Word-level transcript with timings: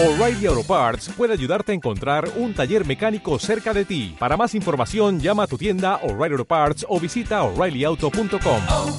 O'Reilly 0.00 0.46
Auto 0.46 0.62
Parts 0.62 1.08
puede 1.08 1.32
ayudarte 1.32 1.72
a 1.72 1.74
encontrar 1.74 2.30
un 2.36 2.54
taller 2.54 2.86
mecánico 2.86 3.36
cerca 3.40 3.74
de 3.74 3.84
ti. 3.84 4.14
Para 4.16 4.36
más 4.36 4.54
información, 4.54 5.18
llama 5.18 5.42
a 5.42 5.46
tu 5.48 5.58
tienda 5.58 5.96
O'Reilly 6.04 6.34
Auto 6.34 6.44
Parts 6.44 6.86
o 6.88 7.00
visita 7.00 7.42
oreillyauto.com. 7.42 8.62
oh, 8.70 8.98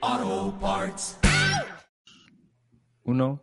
oh, 0.00 0.58
Parts. 0.60 1.18
Uno. 3.04 3.40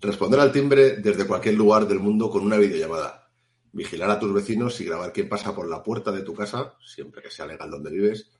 Responder 0.00 0.40
al 0.40 0.50
timbre 0.50 0.96
desde 0.96 1.28
cualquier 1.28 1.54
lugar 1.54 1.86
del 1.86 2.00
mundo 2.00 2.28
con 2.28 2.42
una 2.42 2.56
videollamada. 2.56 3.30
Vigilar 3.70 4.10
a 4.10 4.18
tus 4.18 4.34
vecinos 4.34 4.80
y 4.80 4.84
grabar 4.84 5.12
quién 5.12 5.28
pasa 5.28 5.54
por 5.54 5.68
la 5.70 5.80
puerta 5.80 6.10
de 6.10 6.22
tu 6.22 6.34
casa, 6.34 6.74
siempre 6.84 7.22
que 7.22 7.30
sea 7.30 7.46
legal 7.46 7.70
donde 7.70 7.92
vives. 7.92 8.33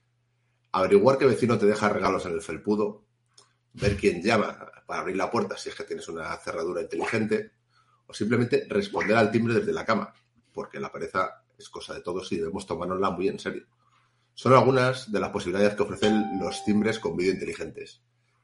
Averiguar 0.75 1.17
qué 1.17 1.25
vecino 1.25 1.57
te 1.57 1.65
deja 1.65 1.87
regalos 1.87 2.25
en 2.25 2.33
el 2.33 2.41
felpudo. 2.41 3.05
Ver 3.75 3.95
quién 3.95 4.21
llama 4.21 4.59
para 4.85 4.99
abrir 4.99 5.15
la 5.15 5.31
puerta 5.31 5.57
si 5.57 5.69
es 5.69 5.75
que 5.75 5.85
tienes 5.85 6.09
una 6.09 6.35
cerradura 6.35 6.81
inteligente. 6.81 7.53
O 8.07 8.13
simplemente 8.13 8.67
responder 8.69 9.15
al 9.15 9.31
timbre 9.31 9.53
desde 9.53 9.71
la 9.71 9.85
cama, 9.85 10.13
porque 10.51 10.81
la 10.81 10.91
pereza 10.91 11.45
es 11.57 11.69
cosa 11.69 11.93
de 11.93 12.01
todos 12.01 12.29
y 12.33 12.39
debemos 12.39 12.67
tomárnosla 12.67 13.09
muy 13.09 13.29
en 13.29 13.39
serio. 13.39 13.65
Son 14.33 14.51
algunas 14.51 15.09
de 15.13 15.21
las 15.21 15.29
posibilidades 15.29 15.75
que 15.75 15.83
ofrecen 15.83 16.39
los 16.41 16.65
timbres 16.65 16.99
con 16.99 17.15
vídeo 17.15 17.31
inteligentes. 17.31 18.01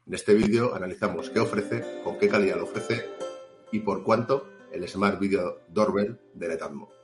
En 0.08 0.13
este 0.13 0.34
vídeo 0.34 0.73
analizamos 0.73 1.30
qué 1.31 1.41
ofrece, 1.41 2.02
con 2.05 2.17
qué 2.17 2.30
calidad 2.30 2.55
lo 2.55 2.63
ofrece 2.63 3.09
y 3.73 3.81
por 3.81 4.05
cuánto 4.05 4.48
el 4.72 4.88
Smart 4.88 5.20
Video 5.20 5.63
Doorbell 5.67 6.17
de 6.34 6.48
Netatmo. 6.48 7.00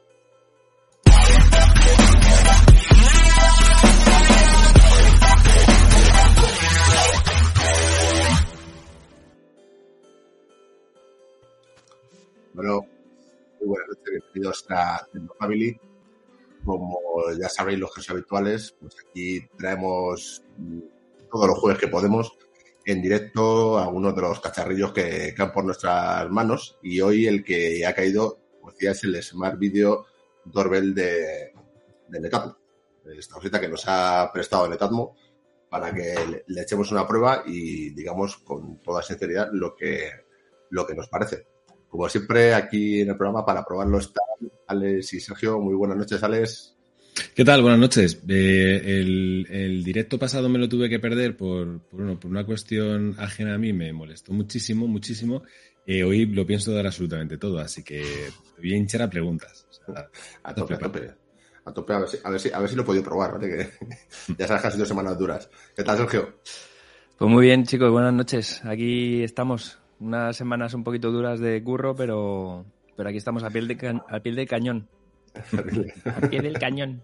Bueno, 12.58 12.88
muy 13.60 13.68
buenas 13.68 13.88
noches, 13.90 14.04
bienvenidos 14.10 14.66
a 14.72 15.08
Tecno 15.14 15.32
Family. 15.38 15.80
Como 16.66 17.00
ya 17.40 17.50
sabréis 17.50 17.78
los 17.78 17.94
que 17.94 18.02
sois 18.02 18.10
habituales, 18.10 18.76
pues 18.80 18.96
aquí 19.08 19.48
traemos 19.60 20.44
todos 21.32 21.48
los 21.50 21.60
jueves 21.60 21.80
que 21.80 21.88
podemos 21.88 22.36
en 22.84 23.04
directo 23.04 23.78
algunos 23.78 24.16
de 24.16 24.22
los 24.24 24.40
cacharrillos 24.40 24.92
que 24.92 25.36
caen 25.38 25.52
por 25.52 25.66
nuestras 25.66 26.28
manos 26.32 26.80
y 26.82 27.00
hoy 27.00 27.28
el 27.28 27.44
que 27.44 27.86
ha 27.86 27.94
caído, 27.94 28.40
como 28.60 28.72
decía, 28.72 28.90
es 28.90 29.04
el 29.04 29.22
Smart 29.22 29.60
Video 29.60 30.08
Doorbell 30.44 30.96
de, 30.96 31.54
de 32.08 32.20
Netatmo. 32.20 32.58
Esta 33.06 33.36
cosita 33.36 33.62
que 33.62 33.70
nos 33.70 33.84
ha 33.86 34.32
prestado 34.34 34.68
Netatmo 34.68 35.16
para 35.70 35.94
que 35.94 36.16
le, 36.28 36.44
le 36.48 36.62
echemos 36.64 36.92
una 36.92 37.08
prueba 37.08 37.44
y 37.46 37.92
digamos 37.92 38.38
con 38.38 38.82
toda 38.82 39.04
sinceridad 39.04 39.50
lo 39.52 39.76
que, 39.76 40.10
lo 40.72 40.88
que 40.88 40.96
nos 40.96 41.08
parece. 41.08 41.46
Como 41.90 42.10
siempre, 42.10 42.54
aquí 42.54 43.02
en 43.02 43.10
el 43.10 43.18
programa 43.18 43.46
para 43.46 43.64
probarlo 43.64 44.00
están 44.00 44.26
Alex 44.68 45.14
y 45.14 45.20
Sergio. 45.20 45.60
Muy 45.60 45.76
buenas 45.76 45.98
noches, 45.98 46.22
Alex. 46.22 46.76
¿Qué 47.34 47.44
tal? 47.44 47.62
Buenas 47.62 47.80
noches. 47.80 48.22
Eh, 48.28 48.82
el, 48.84 49.48
el, 49.50 49.84
directo 49.84 50.20
pasado 50.20 50.50
me 50.50 50.60
lo 50.60 50.70
tuve 50.70 50.90
que 50.90 51.00
perder 51.00 51.36
por, 51.36 51.80
por, 51.82 52.00
bueno, 52.00 52.20
por 52.20 52.30
una 52.30 52.46
cuestión 52.46 53.16
ajena 53.18 53.56
a 53.56 53.58
mí, 53.58 53.74
me 53.74 53.92
molestó 53.94 54.34
muchísimo, 54.34 54.88
muchísimo. 54.88 55.44
Eh, 55.86 56.04
hoy 56.04 56.26
lo 56.26 56.46
pienso 56.46 56.74
dar 56.74 56.86
absolutamente 56.86 57.38
todo, 57.38 57.60
así 57.60 57.84
que 57.84 58.02
te 58.56 58.62
voy 58.62 58.74
a 58.74 58.78
hinchar 58.78 59.04
a 59.04 59.10
preguntas. 59.10 59.66
O 59.70 59.74
sea, 59.94 60.10
a 60.44 60.54
tope, 60.54 60.74
a 60.74 60.78
tope. 60.78 61.12
A 61.66 61.74
tope, 61.74 61.94
a 61.94 62.00
ver 62.00 62.10
si, 62.10 62.18
a 62.24 62.30
ver 62.30 62.40
si, 62.40 62.52
a 62.52 62.60
ver 62.60 62.70
si 62.70 62.76
lo 62.76 62.82
he 62.82 62.86
podido 62.86 63.04
probar, 63.04 63.34
¿vale? 63.34 63.48
Que 63.50 64.36
ya 64.38 64.48
sabes 64.48 64.62
que 64.62 64.68
han 64.68 64.74
sido 64.74 64.86
semanas 64.86 65.18
duras. 65.18 65.50
¿Qué 65.76 65.84
tal, 65.84 65.98
Sergio? 65.98 66.40
Pues 67.18 67.32
muy 67.32 67.46
bien, 67.46 67.64
chicos, 67.64 67.90
buenas 67.92 68.14
noches. 68.14 68.64
Aquí 68.66 69.24
estamos. 69.24 69.80
Unas 70.00 70.36
semanas 70.36 70.74
un 70.74 70.84
poquito 70.84 71.12
duras 71.12 71.40
de 71.40 71.64
curro, 71.64 71.96
pero, 71.96 72.66
pero 72.96 73.10
aquí 73.10 73.18
estamos 73.18 73.44
a 73.44 73.50
piel 73.50 73.68
de, 73.68 74.02
a 74.08 74.20
piel 74.20 74.36
de 74.36 74.48
cañón. 74.48 74.88
a 76.06 76.28
pie 76.30 76.42
del 76.42 76.58
cañón. 76.60 77.04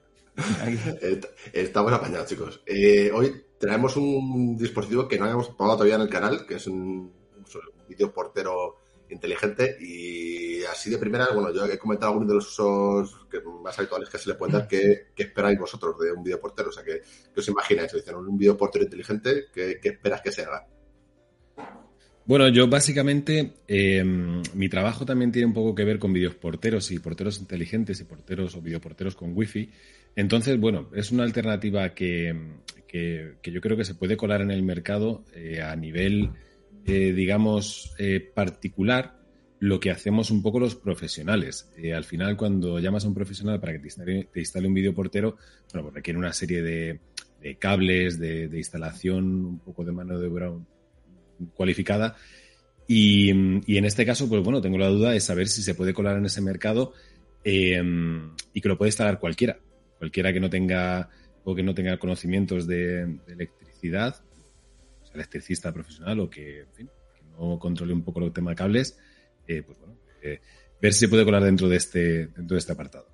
Estamos 1.53 1.93
apañados, 1.93 2.27
chicos. 2.27 2.61
Eh, 2.65 3.11
hoy 3.13 3.45
traemos 3.57 3.95
un 3.97 4.57
dispositivo 4.57 5.07
que 5.07 5.17
no 5.17 5.25
habíamos 5.25 5.49
probado 5.49 5.77
todavía 5.77 5.95
en 5.95 6.01
el 6.01 6.09
canal, 6.09 6.45
que 6.45 6.55
es 6.55 6.67
un, 6.67 7.11
un 7.35 7.87
vídeo 7.87 8.11
portero 8.11 8.77
inteligente 9.09 9.77
y 9.79 10.63
así 10.63 10.89
de 10.89 10.97
primera, 10.97 11.29
bueno, 11.33 11.53
yo 11.53 11.65
he 11.65 11.77
comentado 11.77 12.11
algunos 12.11 12.29
de 12.29 12.35
los 12.35 12.59
usos 12.59 13.27
más 13.61 13.77
habituales 13.77 14.09
que 14.09 14.17
se 14.17 14.29
le 14.29 14.35
pueden 14.35 14.53
dar, 14.53 14.67
¿qué, 14.67 15.11
qué 15.15 15.23
esperáis 15.23 15.59
vosotros 15.59 15.97
de 15.99 16.11
un 16.11 16.23
vídeo 16.23 16.39
portero? 16.39 16.69
O 16.69 16.71
sea, 16.71 16.83
¿qué, 16.83 17.01
qué 17.33 17.39
os 17.39 17.47
imagináis? 17.47 17.93
Dicen, 17.93 18.15
un 18.15 18.37
vídeo 18.37 18.57
portero 18.57 18.85
inteligente, 18.85 19.45
¿qué, 19.53 19.79
¿qué, 19.81 19.89
esperas 19.89 20.21
que 20.21 20.31
se 20.31 20.43
haga? 20.43 20.67
Bueno, 22.25 22.47
yo 22.47 22.67
básicamente, 22.67 23.53
eh, 23.67 24.03
mi 24.53 24.69
trabajo 24.69 25.05
también 25.05 25.31
tiene 25.31 25.47
un 25.47 25.53
poco 25.53 25.75
que 25.75 25.83
ver 25.83 25.99
con 25.99 26.13
vídeos 26.13 26.35
porteros 26.35 26.89
y 26.91 26.99
porteros 26.99 27.39
inteligentes 27.39 27.99
y 27.99 28.05
porteros 28.05 28.55
o 28.55 28.61
videoporteros 28.61 29.15
con 29.15 29.35
wifi. 29.35 29.69
Entonces, 30.15 30.57
bueno, 30.57 30.89
es 30.93 31.11
una 31.11 31.23
alternativa 31.23 31.93
que, 31.93 32.33
que, 32.93 33.51
yo 33.51 33.59
creo 33.59 33.75
que 33.75 33.85
se 33.85 33.95
puede 33.95 34.15
colar 34.15 34.41
en 34.41 34.51
el 34.51 34.61
mercado 34.61 35.25
eh, 35.33 35.61
a 35.61 35.75
nivel, 35.75 36.29
eh, 36.85 37.11
digamos, 37.11 37.95
eh, 37.97 38.19
particular, 38.19 39.19
lo 39.59 39.79
que 39.79 39.89
hacemos 39.89 40.29
un 40.29 40.43
poco 40.43 40.59
los 40.59 40.75
profesionales. 40.75 41.69
Al 41.95 42.03
final, 42.03 42.37
cuando 42.37 42.79
llamas 42.79 43.05
a 43.05 43.07
un 43.07 43.13
profesional 43.13 43.59
para 43.59 43.73
que 43.73 43.79
te 43.79 43.87
instale, 43.87 44.27
te 44.31 44.39
instale 44.41 44.67
un 44.67 44.73
vídeo 44.73 44.93
portero, 44.93 45.37
bueno, 45.71 45.85
pues 45.85 45.95
requiere 45.95 46.19
una 46.19 46.33
serie 46.33 46.61
de, 46.61 46.99
de 47.41 47.55
cables, 47.55 48.19
de, 48.19 48.49
de, 48.49 48.57
instalación, 48.57 49.23
un 49.45 49.59
poco 49.59 49.85
de 49.85 49.93
mano 49.93 50.19
de 50.19 50.27
obra 50.27 50.51
cualificada. 51.53 52.15
Y, 52.87 53.29
en 53.29 53.85
este 53.85 54.05
caso, 54.05 54.27
pues 54.27 54.43
bueno, 54.43 54.61
tengo 54.61 54.77
la 54.77 54.89
duda 54.89 55.11
de 55.11 55.19
saber 55.19 55.47
si 55.47 55.63
se 55.63 55.73
puede 55.73 55.93
colar 55.93 56.17
en 56.17 56.25
ese 56.25 56.41
mercado 56.41 56.93
eh, 57.43 57.81
y 58.53 58.61
que 58.61 58.69
lo 58.69 58.77
puede 58.77 58.89
instalar 58.89 59.19
cualquiera 59.19 59.57
cualquiera 60.03 60.33
que 60.33 60.41
no 60.41 60.49
tenga 60.49 61.09
o 61.45 61.55
que 61.55 61.63
no 61.63 61.73
tenga 61.73 61.97
conocimientos 61.97 62.67
de, 62.67 63.19
electricidad, 63.25 64.21
electricista 65.13 65.71
profesional 65.71 66.19
o 66.19 66.29
que, 66.29 66.59
en 66.59 66.73
fin, 66.73 66.89
no 67.39 67.57
controle 67.57 67.93
un 67.93 68.03
poco 68.03 68.19
el 68.21 68.33
tema 68.33 68.53
cables, 68.53 68.97
eh, 69.47 69.63
pues 69.63 69.79
bueno, 69.79 69.95
eh, 70.21 70.41
ver 70.81 70.93
si 70.93 70.99
se 70.99 71.07
puede 71.07 71.23
colar 71.23 71.41
dentro 71.41 71.69
de 71.69 71.77
este, 71.77 72.27
dentro 72.27 72.55
de 72.55 72.59
este 72.59 72.73
apartado. 72.73 73.07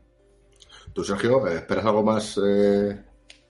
¿Tú, 0.94 1.04
Sergio, 1.04 1.46
esperas 1.48 1.86
algo 1.86 2.02
más? 2.02 2.40
Eh... 2.44 2.98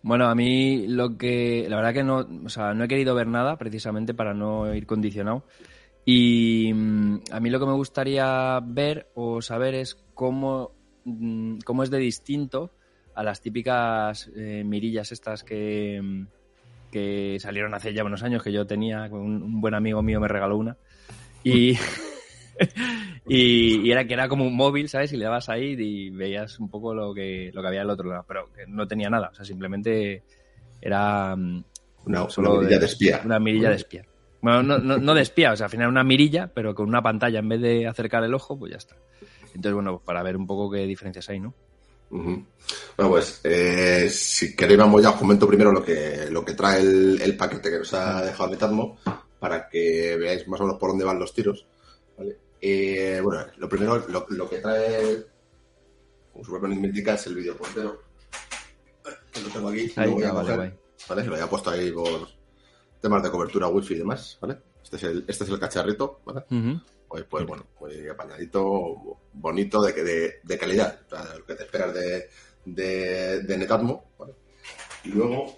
Bueno, 0.01 0.29
a 0.29 0.35
mí 0.35 0.87
lo 0.87 1.17
que, 1.17 1.65
la 1.69 1.75
verdad 1.75 1.93
que 1.93 2.03
no, 2.03 2.27
o 2.45 2.49
sea, 2.49 2.73
no 2.73 2.83
he 2.83 2.87
querido 2.87 3.15
ver 3.15 3.27
nada 3.27 3.57
precisamente 3.57 4.13
para 4.13 4.33
no 4.33 4.73
ir 4.73 4.85
condicionado. 4.85 5.43
Y 6.05 6.71
mm, 6.73 7.19
a 7.31 7.39
mí 7.39 7.49
lo 7.49 7.59
que 7.59 7.65
me 7.65 7.73
gustaría 7.73 8.59
ver 8.63 9.09
o 9.15 9.41
saber 9.41 9.75
es 9.75 9.95
cómo, 10.13 10.71
mm, 11.03 11.59
cómo 11.65 11.83
es 11.83 11.89
de 11.89 11.97
distinto 11.97 12.71
a 13.13 13.23
las 13.23 13.41
típicas 13.41 14.31
eh, 14.35 14.63
mirillas 14.65 15.11
estas 15.11 15.43
que, 15.43 16.25
que, 16.91 17.37
salieron 17.39 17.73
hace 17.73 17.93
ya 17.93 18.05
unos 18.05 18.23
años 18.23 18.41
que 18.41 18.53
yo 18.53 18.65
tenía, 18.65 19.03
un 19.11 19.59
buen 19.59 19.73
amigo 19.73 20.01
mío 20.01 20.21
me 20.21 20.29
regaló 20.29 20.57
una. 20.57 20.77
Y, 21.43 21.77
y, 23.29 23.87
y, 23.87 23.91
era 23.91 24.05
que 24.05 24.13
era 24.13 24.27
como 24.27 24.45
un 24.45 24.55
móvil, 24.55 24.89
¿sabes? 24.89 25.13
Y 25.13 25.17
le 25.17 25.25
dabas 25.25 25.49
ahí 25.49 25.75
y 25.77 26.09
veías 26.09 26.59
un 26.59 26.69
poco 26.69 26.93
lo 26.93 27.13
que, 27.13 27.51
lo 27.53 27.61
que 27.61 27.67
había 27.67 27.81
al 27.81 27.89
otro 27.89 28.09
lado, 28.09 28.25
pero 28.27 28.51
que 28.51 28.65
no 28.67 28.87
tenía 28.87 29.09
nada, 29.09 29.29
o 29.31 29.35
sea, 29.35 29.45
simplemente 29.45 30.23
era 30.81 31.35
una, 32.05 32.29
solo 32.29 32.51
una 32.51 32.59
mirilla 32.59 32.75
de, 32.75 32.79
de, 32.79 32.85
espía. 32.85 33.21
Una 33.23 33.39
mirilla 33.39 33.69
de 33.69 33.75
espía. 33.75 34.05
Bueno, 34.41 34.63
no, 34.63 34.77
no, 34.77 34.97
no 34.97 35.13
de 35.13 35.21
espía, 35.21 35.51
o 35.51 35.55
sea, 35.55 35.65
al 35.65 35.71
final 35.71 35.89
una 35.89 36.03
mirilla, 36.03 36.51
pero 36.53 36.73
con 36.73 36.87
una 36.87 37.01
pantalla 37.01 37.39
en 37.39 37.49
vez 37.49 37.61
de 37.61 37.87
acercar 37.87 38.23
el 38.23 38.33
ojo, 38.33 38.57
pues 38.57 38.71
ya 38.71 38.77
está. 38.77 38.95
Entonces, 39.47 39.73
bueno, 39.73 39.93
pues 39.93 40.05
para 40.05 40.23
ver 40.23 40.37
un 40.37 40.47
poco 40.47 40.71
qué 40.71 40.85
diferencias 40.85 41.29
hay, 41.29 41.39
¿no? 41.39 41.53
Uh 42.11 42.17
-huh. 42.17 42.45
Bueno, 42.97 43.11
pues 43.11 43.41
eh, 43.43 44.09
si 44.09 44.55
queréis 44.55 44.79
vamos 44.79 45.03
ya 45.03 45.11
os 45.11 45.15
comento 45.15 45.47
primero 45.47 45.71
lo 45.71 45.83
que, 45.83 46.27
lo 46.31 46.43
que 46.43 46.53
trae 46.53 46.81
el, 46.81 47.21
el 47.21 47.37
paquete 47.37 47.69
que 47.69 47.79
nos 47.79 47.93
ha 47.93 48.23
dejado 48.23 48.49
Netatmo 48.49 48.97
para 49.39 49.69
que 49.69 50.17
veáis 50.17 50.47
más 50.47 50.59
o 50.59 50.63
menos 50.63 50.79
por 50.79 50.89
dónde 50.89 51.05
van 51.05 51.19
los 51.19 51.33
tiros. 51.33 51.67
¿vale? 52.17 52.37
Eh, 52.61 53.21
bueno, 53.23 53.45
lo 53.57 53.69
primero, 53.69 54.05
lo, 54.07 54.25
lo, 54.29 54.49
que 54.49 54.59
trae, 54.59 55.25
como 56.31 56.43
su 56.43 56.51
propio 56.51 56.69
indica, 56.71 57.13
es 57.13 57.27
el 57.27 57.35
vídeo 57.35 57.55
portero. 57.55 58.01
Lo 59.43 59.49
tengo 59.53 59.69
aquí, 59.69 59.91
ahí, 59.95 60.09
lo 60.09 60.15
voy 60.15 60.23
a 60.23 60.31
coger, 60.31 60.57
vale, 60.57 60.79
vale. 61.07 61.23
Lo 61.25 61.33
había 61.33 61.47
puesto 61.47 61.69
ahí 61.69 61.91
por 61.91 62.27
temas 63.01 63.23
de 63.23 63.31
cobertura 63.31 63.67
wifi 63.69 63.93
y 63.93 63.99
demás, 63.99 64.37
¿vale? 64.41 64.57
Este 64.83 64.97
es 64.97 65.03
el, 65.03 65.25
este 65.27 65.43
es 65.45 65.49
el 65.49 65.59
cacharrito, 65.59 66.21
¿vale? 66.25 66.45
Uh 66.49 66.55
-huh. 66.55 66.83
Pues, 67.07 67.23
pues 67.23 67.45
bueno, 67.45 67.65
muy 67.79 68.07
apañadito, 68.07 69.17
bonito, 69.33 69.81
de, 69.81 69.93
de, 69.93 70.39
de 70.43 70.57
calidad, 70.57 70.99
o 71.07 71.09
sea, 71.09 71.35
lo 71.37 71.45
que 71.45 71.55
te 71.55 71.63
esperas 71.63 71.93
de, 71.93 72.29
de, 72.65 73.41
de 73.43 73.57
Netatmo. 73.57 74.11
¿vale? 74.19 74.35
Y 75.03 75.09
luego, 75.09 75.57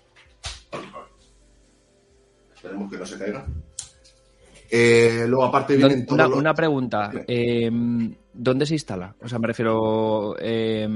esperemos 2.55 2.91
que 2.91 2.97
no 2.97 3.05
se 3.05 3.17
caiga. 3.17 3.45
Eh, 4.73 5.25
luego, 5.27 5.43
aparte, 5.45 5.75
vienen 5.75 6.05
una, 6.09 6.27
los... 6.27 6.37
una 6.37 6.53
pregunta. 6.53 7.11
Eh, 7.27 7.69
¿Dónde 8.33 8.65
se 8.65 8.75
instala? 8.75 9.13
O 9.21 9.27
sea, 9.27 9.37
me 9.37 9.47
refiero, 9.47 10.35
eh, 10.39 10.87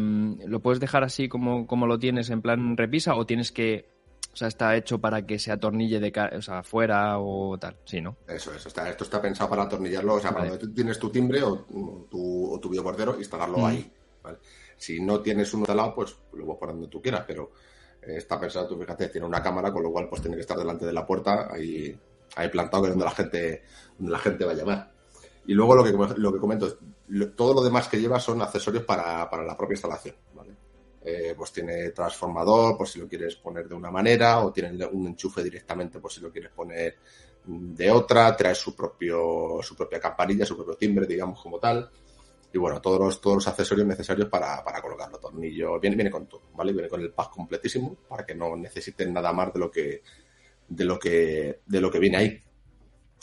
¿lo 0.47 0.59
puedes 0.61 0.79
dejar 0.79 1.03
así 1.03 1.27
como, 1.27 1.67
como 1.67 1.85
lo 1.85 1.99
tienes 1.99 2.29
en 2.29 2.41
plan 2.41 2.77
repisa 2.77 3.15
o 3.15 3.25
tienes 3.25 3.51
que 3.51 3.89
O 4.31 4.37
sea, 4.37 4.47
está 4.47 4.75
hecho 4.77 4.99
para 4.99 5.25
que 5.25 5.37
se 5.39 5.51
atornille 5.51 5.99
de 5.99 6.13
o 6.37 6.41
sea, 6.41 6.59
afuera 6.59 7.19
o 7.19 7.57
tal. 7.57 7.75
Sí, 7.83 7.99
¿no? 7.99 8.15
Eso 8.27 8.53
es, 8.53 8.65
está, 8.65 8.89
esto 8.89 9.03
está 9.03 9.21
pensado 9.21 9.49
para 9.49 9.63
atornillarlo, 9.63 10.13
o 10.15 10.19
sea, 10.21 10.31
Vale. 10.31 10.47
cuando 10.47 10.67
tú 10.67 10.73
tienes 10.73 10.97
tu 10.97 11.09
timbre 11.09 11.43
o 11.43 11.65
tu, 12.09 12.53
o 12.53 12.59
tu 12.59 12.69
videoportero, 12.69 13.17
instalarlo 13.17 13.57
Mm. 13.57 13.65
ahí. 13.65 13.91
¿vale? 14.23 14.37
Si 14.77 14.99
no 15.01 15.19
tienes 15.19 15.53
uno 15.53 15.65
de 15.65 15.75
lado, 15.75 15.93
pues 15.95 16.15
lo 16.33 16.45
puedes 16.45 16.59
poner 16.59 16.75
donde 16.75 16.89
tú 16.89 17.01
quieras, 17.01 17.23
pero 17.27 17.51
eh, 18.01 18.15
está 18.17 18.39
pensado, 18.39 18.67
tú 18.67 18.77
fíjate, 18.79 19.09
tiene 19.09 19.27
una 19.27 19.41
cámara, 19.41 19.71
con 19.71 19.83
lo 19.83 19.91
cual 19.91 20.07
pues 20.09 20.21
tiene 20.21 20.35
que 20.37 20.41
estar 20.41 20.57
delante 20.57 20.85
de 20.85 20.93
la 20.93 21.05
puerta, 21.05 21.47
ahí, 21.53 21.97
ahí 22.35 22.49
plantado, 22.49 22.83
que 22.83 22.89
es 22.89 22.93
donde 22.93 23.05
la 23.05 23.11
gente, 23.11 23.63
donde 23.97 24.11
la 24.11 24.19
gente 24.19 24.45
va 24.45 24.51
a 24.51 24.55
llamar. 24.55 24.91
Y 25.47 25.53
luego 25.53 25.75
lo 25.75 25.83
que, 25.83 25.91
lo 26.17 26.33
que 26.33 26.39
comento, 26.39 26.67
es, 26.67 26.77
todo 27.35 27.53
lo 27.53 27.63
demás 27.63 27.87
que 27.87 27.99
lleva 27.99 28.19
son 28.19 28.41
accesorios 28.41 28.83
para, 28.83 29.29
para 29.29 29.43
la 29.43 29.55
propia 29.55 29.75
instalación, 29.75 30.15
¿vale? 30.33 30.55
Eh, 31.03 31.35
pues 31.37 31.51
tiene 31.51 31.91
transformador, 31.91 32.75
por 32.75 32.87
si 32.87 32.99
lo 32.99 33.07
quieres 33.07 33.35
poner 33.35 33.67
de 33.67 33.75
una 33.75 33.91
manera, 33.91 34.39
o 34.39 34.51
tiene 34.51 34.85
un 34.87 35.07
enchufe 35.07 35.43
directamente 35.43 35.99
por 35.99 36.11
si 36.11 36.19
lo 36.19 36.31
quieres 36.31 36.51
poner 36.51 36.97
de 37.45 37.91
otra, 37.91 38.35
trae 38.35 38.55
su 38.55 38.75
propio, 38.75 39.59
su 39.61 39.75
propia 39.75 39.99
campanilla, 39.99 40.47
su 40.47 40.55
propio 40.55 40.75
timbre, 40.75 41.05
digamos, 41.05 41.39
como 41.39 41.59
tal. 41.59 41.89
Y 42.51 42.57
bueno, 42.57 42.81
todos 42.81 42.99
los, 42.99 43.21
todos 43.21 43.35
los 43.35 43.47
accesorios 43.47 43.85
necesarios 43.85 44.29
para, 44.29 44.63
para 44.63 44.81
colocarlo. 44.81 45.19
Tornillo, 45.19 45.79
viene, 45.79 45.95
viene 45.95 46.09
con 46.09 46.25
todo, 46.25 46.41
¿vale? 46.55 46.73
Viene 46.73 46.87
con 46.87 47.01
el 47.01 47.11
pack 47.11 47.29
completísimo 47.29 47.95
para 48.07 48.25
que 48.25 48.33
no 48.33 48.55
necesiten 48.55 49.13
nada 49.13 49.31
más 49.31 49.53
de 49.53 49.59
lo 49.59 49.69
que, 49.69 50.01
de 50.67 50.85
lo 50.85 50.99
que, 50.99 51.61
de 51.65 51.81
lo 51.81 51.91
que 51.91 51.99
viene 51.99 52.17
ahí. 52.17 52.43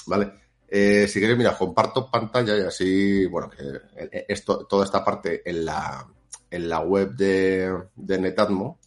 ¿Vale? 0.06 0.32
Eh, 0.68 1.06
si 1.06 1.20
queréis, 1.20 1.38
mira, 1.38 1.56
comparto 1.56 2.10
pantalla 2.10 2.56
y 2.56 2.62
así, 2.62 3.26
bueno, 3.26 3.50
que 3.50 3.62
eh, 3.96 4.24
esto, 4.28 4.66
toda 4.66 4.84
esta 4.84 5.04
parte 5.04 5.42
en 5.44 5.66
la, 5.66 6.06
en 6.50 6.68
la 6.68 6.80
web 6.80 7.10
de, 7.10 7.70
de 7.94 8.18
Netatmo 8.18 8.80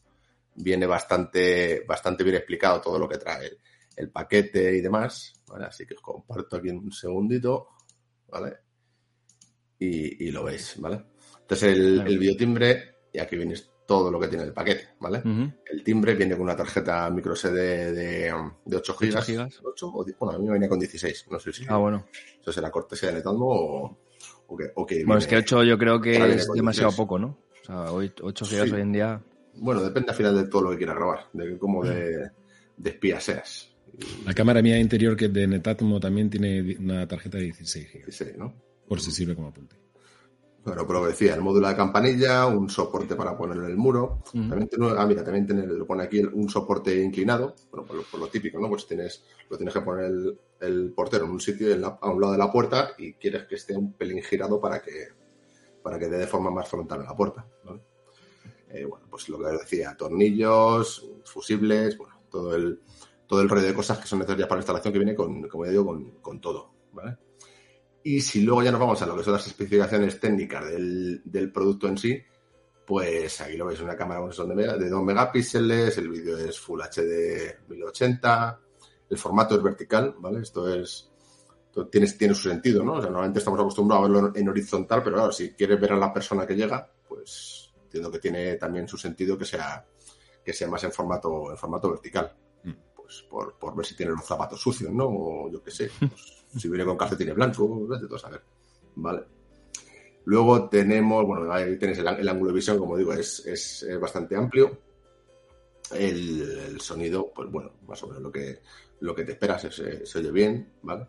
viene 0.55 0.85
bastante, 0.87 1.83
bastante 1.87 2.23
bien 2.23 2.37
explicado 2.37 2.81
todo 2.81 2.97
lo 2.97 3.07
que 3.07 3.17
trae 3.17 3.45
el, 3.45 3.57
el 3.97 4.09
paquete 4.09 4.75
y 4.75 4.81
demás, 4.81 5.33
¿vale? 5.47 5.65
Así 5.65 5.85
que 5.85 5.93
os 5.93 6.01
comparto 6.01 6.57
aquí 6.57 6.69
un 6.69 6.91
segundito, 6.91 7.67
¿vale? 8.29 8.57
Y, 9.77 10.25
y 10.27 10.31
lo 10.31 10.43
veis, 10.43 10.75
¿vale? 10.79 11.05
Entonces 11.41 11.77
el, 11.77 12.01
el 12.07 12.17
biotimbre, 12.17 12.95
y 13.13 13.19
aquí 13.19 13.35
viene 13.35 13.55
todo 13.85 14.09
lo 14.11 14.19
que 14.19 14.27
tiene 14.27 14.43
el 14.45 14.53
paquete, 14.53 14.87
¿vale? 14.99 15.21
El 15.71 15.83
timbre 15.83 16.15
viene 16.15 16.33
con 16.35 16.41
una 16.43 16.55
tarjeta 16.55 17.09
micro 17.11 17.35
SD 17.35 17.53
de, 17.93 18.33
de 18.65 18.75
8 18.77 18.93
gigas. 18.95 19.25
gigas. 19.25 19.59
8 19.63 19.91
o 19.93 20.03
10, 20.03 20.17
bueno, 20.19 20.35
a 20.35 20.39
mí 20.39 20.45
me 20.47 20.53
venía 20.53 20.69
con 20.69 20.79
16, 20.79 21.25
no 21.29 21.39
sé 21.39 21.53
si 21.53 21.65
Ah, 21.67 21.77
bueno. 21.77 22.05
eso 22.41 22.51
será 22.51 22.71
cortesía 22.71 23.09
de 23.09 23.15
Netatmo 23.15 23.45
o, 23.47 23.97
o 24.47 24.57
que, 24.57 24.71
o 24.75 24.85
que 24.85 25.05
Bueno, 25.05 25.19
es 25.19 25.27
que 25.27 25.35
viene- 25.35 25.45
8 25.45 25.63
yo 25.63 25.77
creo 25.77 26.01
que 26.01 26.15
es 26.15 26.47
demasiado 26.53 26.89
16. 26.89 26.95
poco, 26.95 27.19
¿no? 27.19 27.37
O 27.61 27.65
sea, 27.65 27.91
8 27.91 28.45
gigas 28.45 28.69
Sí. 28.69 28.75
hoy 28.75 28.81
en 28.81 28.91
día. 28.91 29.21
Bueno, 29.55 29.81
depende 29.83 30.09
al 30.11 30.17
final 30.17 30.35
de 30.35 30.47
todo 30.49 30.63
lo 30.63 30.71
que 30.71 30.77
quieras 30.77 30.95
grabar, 30.95 31.19
de 31.33 31.57
cómo 31.57 31.83
de, 31.85 32.31
de 32.77 32.89
espía 32.89 33.19
seas. 33.19 33.71
La 34.25 34.33
cámara 34.33 34.61
mía 34.61 34.77
interior, 34.79 35.15
que 35.15 35.25
es 35.25 35.33
de 35.33 35.47
Netatmo, 35.47 35.99
también 35.99 36.29
tiene 36.29 36.75
una 36.79 37.07
tarjeta 37.07 37.37
de 37.37 37.45
16 37.45 37.87
GB, 37.87 37.93
16, 38.05 38.37
¿no? 38.37 38.53
por 38.87 38.99
si 38.99 39.11
sirve 39.11 39.33
como 39.35 39.47
apunte. 39.47 39.75
Bueno, 40.65 40.87
pero 40.87 41.05
decía, 41.05 41.35
el 41.35 41.41
módulo 41.41 41.67
de 41.67 41.75
campanilla, 41.75 42.47
un 42.47 42.69
soporte 42.71 43.15
para 43.15 43.37
ponerlo 43.37 43.65
en 43.65 43.71
el 43.71 43.77
muro. 43.77 44.23
También 44.49 44.67
tiene, 44.67 44.87
ah, 44.97 45.05
mira, 45.05 45.23
también 45.23 45.45
tiene, 45.45 45.67
lo 45.67 45.85
pone 45.85 46.03
aquí 46.03 46.19
un 46.21 46.49
soporte 46.49 47.03
inclinado, 47.03 47.53
bueno, 47.69 47.85
por 47.85 47.95
lo, 47.97 48.01
por 48.03 48.19
lo 48.19 48.27
típico, 48.29 48.59
¿no? 48.59 48.67
Pues 48.67 48.87
tienes, 48.87 49.23
lo 49.47 49.57
tienes 49.57 49.73
que 49.75 49.81
poner 49.81 50.05
el, 50.05 50.39
el 50.61 50.91
portero 50.91 51.25
en 51.25 51.31
un 51.31 51.39
sitio 51.39 51.71
en 51.71 51.81
la- 51.81 51.99
a 52.01 52.09
un 52.09 52.19
lado 52.19 52.33
de 52.33 52.39
la 52.39 52.51
puerta 52.51 52.89
y 52.97 53.13
quieres 53.13 53.43
que 53.43 53.55
esté 53.55 53.77
un 53.77 53.93
pelín 53.93 54.23
girado 54.23 54.59
para 54.59 54.81
que, 54.81 55.09
para 55.83 55.99
que 55.99 56.07
dé 56.09 56.17
de 56.17 56.27
forma 56.27 56.49
más 56.49 56.67
frontal 56.67 57.01
a 57.01 57.03
la 57.05 57.15
puerta. 57.15 57.45
Eh, 58.69 58.85
bueno, 58.85 59.05
pues 59.07 59.29
lo 59.29 59.37
que 59.37 59.45
os 59.45 59.59
decía, 59.59 59.95
tornillos, 59.95 61.07
fusibles, 61.25 61.95
bueno, 61.95 62.15
todo 62.31 62.55
el, 62.55 62.81
todo 63.27 63.41
el 63.41 63.49
rollo 63.49 63.67
de 63.67 63.73
cosas 63.75 63.99
que 63.99 64.07
son 64.07 64.17
necesarias 64.19 64.47
para 64.47 64.57
la 64.57 64.63
instalación 64.63 64.91
que 64.93 64.99
viene 64.99 65.13
con, 65.15 65.47
como 65.47 65.63
ya 65.65 65.71
digo, 65.71 65.85
con, 65.85 66.09
con 66.21 66.41
todo, 66.41 66.71
¿vale? 66.91 67.17
Y 68.05 68.21
si 68.21 68.41
luego 68.41 68.61
ya 68.63 68.71
nos 68.71 68.79
vamos 68.79 69.01
a 69.01 69.05
lo 69.07 69.17
que 69.17 69.23
son 69.23 69.33
las 69.33 69.47
especificaciones 69.47 70.19
técnicas 70.19 70.65
del, 70.69 71.21
del 71.25 71.51
producto 71.51 71.87
en 71.87 71.97
sí, 71.97 72.21
pues 72.85 73.41
aquí 73.41 73.57
lo 73.57 73.65
veis, 73.65 73.81
una 73.81 73.95
cámara 73.95 74.21
de, 74.21 74.55
mega- 74.55 74.77
de 74.77 74.89
2 74.89 75.03
megapíxeles, 75.03 75.97
el 75.97 76.09
vídeo 76.09 76.37
es 76.37 76.59
Full 76.59 76.81
HD 76.81 77.57
1080, 77.67 78.59
el 79.09 79.17
formato 79.17 79.55
es 79.55 79.63
vertical, 79.63 80.13
¿vale? 80.19 80.41
Esto 80.41 80.71
es 80.73 81.09
esto 81.67 81.87
tiene, 81.87 82.07
tiene 82.11 82.33
su 82.35 82.47
sentido, 82.47 82.83
¿no? 82.83 82.93
O 82.93 83.01
sea, 83.01 83.09
normalmente 83.09 83.39
estamos 83.39 83.59
acostumbrados 83.59 84.05
a 84.07 84.11
verlo 84.13 84.31
en 84.35 84.49
horizontal, 84.49 85.01
pero 85.03 85.15
claro, 85.17 85.31
si 85.31 85.53
quieres 85.53 85.81
ver 85.81 85.93
a 85.93 85.97
la 85.97 86.13
persona 86.13 86.45
que 86.45 86.55
llega, 86.55 86.87
pues 87.09 87.73
entiendo 87.85 88.11
que 88.11 88.19
tiene 88.19 88.55
también 88.55 88.87
su 88.87 88.97
sentido 88.97 89.35
que 89.37 89.45
sea 89.45 89.83
que 90.43 90.53
sea 90.53 90.67
más 90.69 90.83
en 90.83 90.91
formato 90.91 91.49
en 91.51 91.57
formato 91.57 91.89
vertical. 91.89 92.31
Mm. 92.63 92.71
Pues 92.95 93.23
por, 93.29 93.57
por 93.57 93.75
ver 93.75 93.85
si 93.85 93.95
tiene 93.95 94.11
los 94.11 94.23
zapatos 94.25 94.61
sucios, 94.61 94.91
¿no? 94.93 95.05
O 95.07 95.51
yo 95.51 95.61
qué 95.63 95.71
sé. 95.71 95.89
pues, 95.99 96.44
si 96.55 96.69
viene 96.69 96.85
con 96.85 96.97
calcetines 96.97 97.35
blancos, 97.35 97.57
tú 97.57 98.15
a 98.15 98.19
saber. 98.19 98.41
Vale. 98.95 99.23
Luego 100.25 100.67
tenemos, 100.69 101.25
bueno, 101.25 101.51
ahí 101.51 101.77
tenéis 101.77 101.99
el, 101.99 102.07
ángulo 102.07 102.49
de 102.49 102.55
visión, 102.55 102.79
como 102.79 102.97
digo, 102.97 103.13
es, 103.13 103.45
es, 103.45 103.85
bastante 103.99 104.35
amplio. 104.35 104.79
El, 105.91 106.81
sonido, 106.81 107.31
pues 107.33 107.49
bueno, 107.51 107.73
más 107.87 108.01
o 108.03 108.07
menos 108.07 108.23
lo 108.23 108.31
que, 108.31 108.59
lo 109.01 109.13
que 109.13 109.23
te 109.23 109.33
esperas, 109.33 109.65
es- 109.65 110.09
se, 110.09 110.17
oye 110.17 110.31
bien, 110.31 110.73
¿vale? 110.81 111.07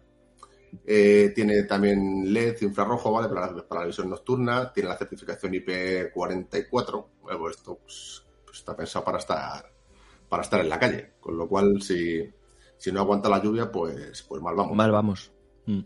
Eh, 0.84 1.32
tiene 1.34 1.62
también 1.62 2.32
LED 2.32 2.60
infrarrojo, 2.62 3.10
¿vale? 3.12 3.28
Para 3.28 3.52
la, 3.52 3.66
para 3.66 3.80
la 3.82 3.86
visión 3.86 4.10
nocturna. 4.10 4.70
Tiene 4.72 4.90
la 4.90 4.98
certificación 4.98 5.52
IP44. 5.54 7.06
Bueno, 7.22 7.38
pues 7.38 7.56
esto 7.56 7.78
pues, 7.78 8.26
pues 8.44 8.58
está 8.58 8.76
pensado 8.76 9.04
para 9.04 9.18
estar, 9.18 9.72
para 10.28 10.42
estar 10.42 10.60
en 10.60 10.68
la 10.68 10.78
calle. 10.78 11.14
Con 11.20 11.38
lo 11.38 11.48
cual, 11.48 11.80
si, 11.80 12.28
si 12.76 12.92
no 12.92 13.00
aguanta 13.00 13.30
la 13.30 13.42
lluvia, 13.42 13.70
pues, 13.70 14.22
pues 14.28 14.42
mal 14.42 14.54
vamos. 14.54 14.76
Mal 14.76 14.92
vamos. 14.92 15.32
Mm. 15.66 15.80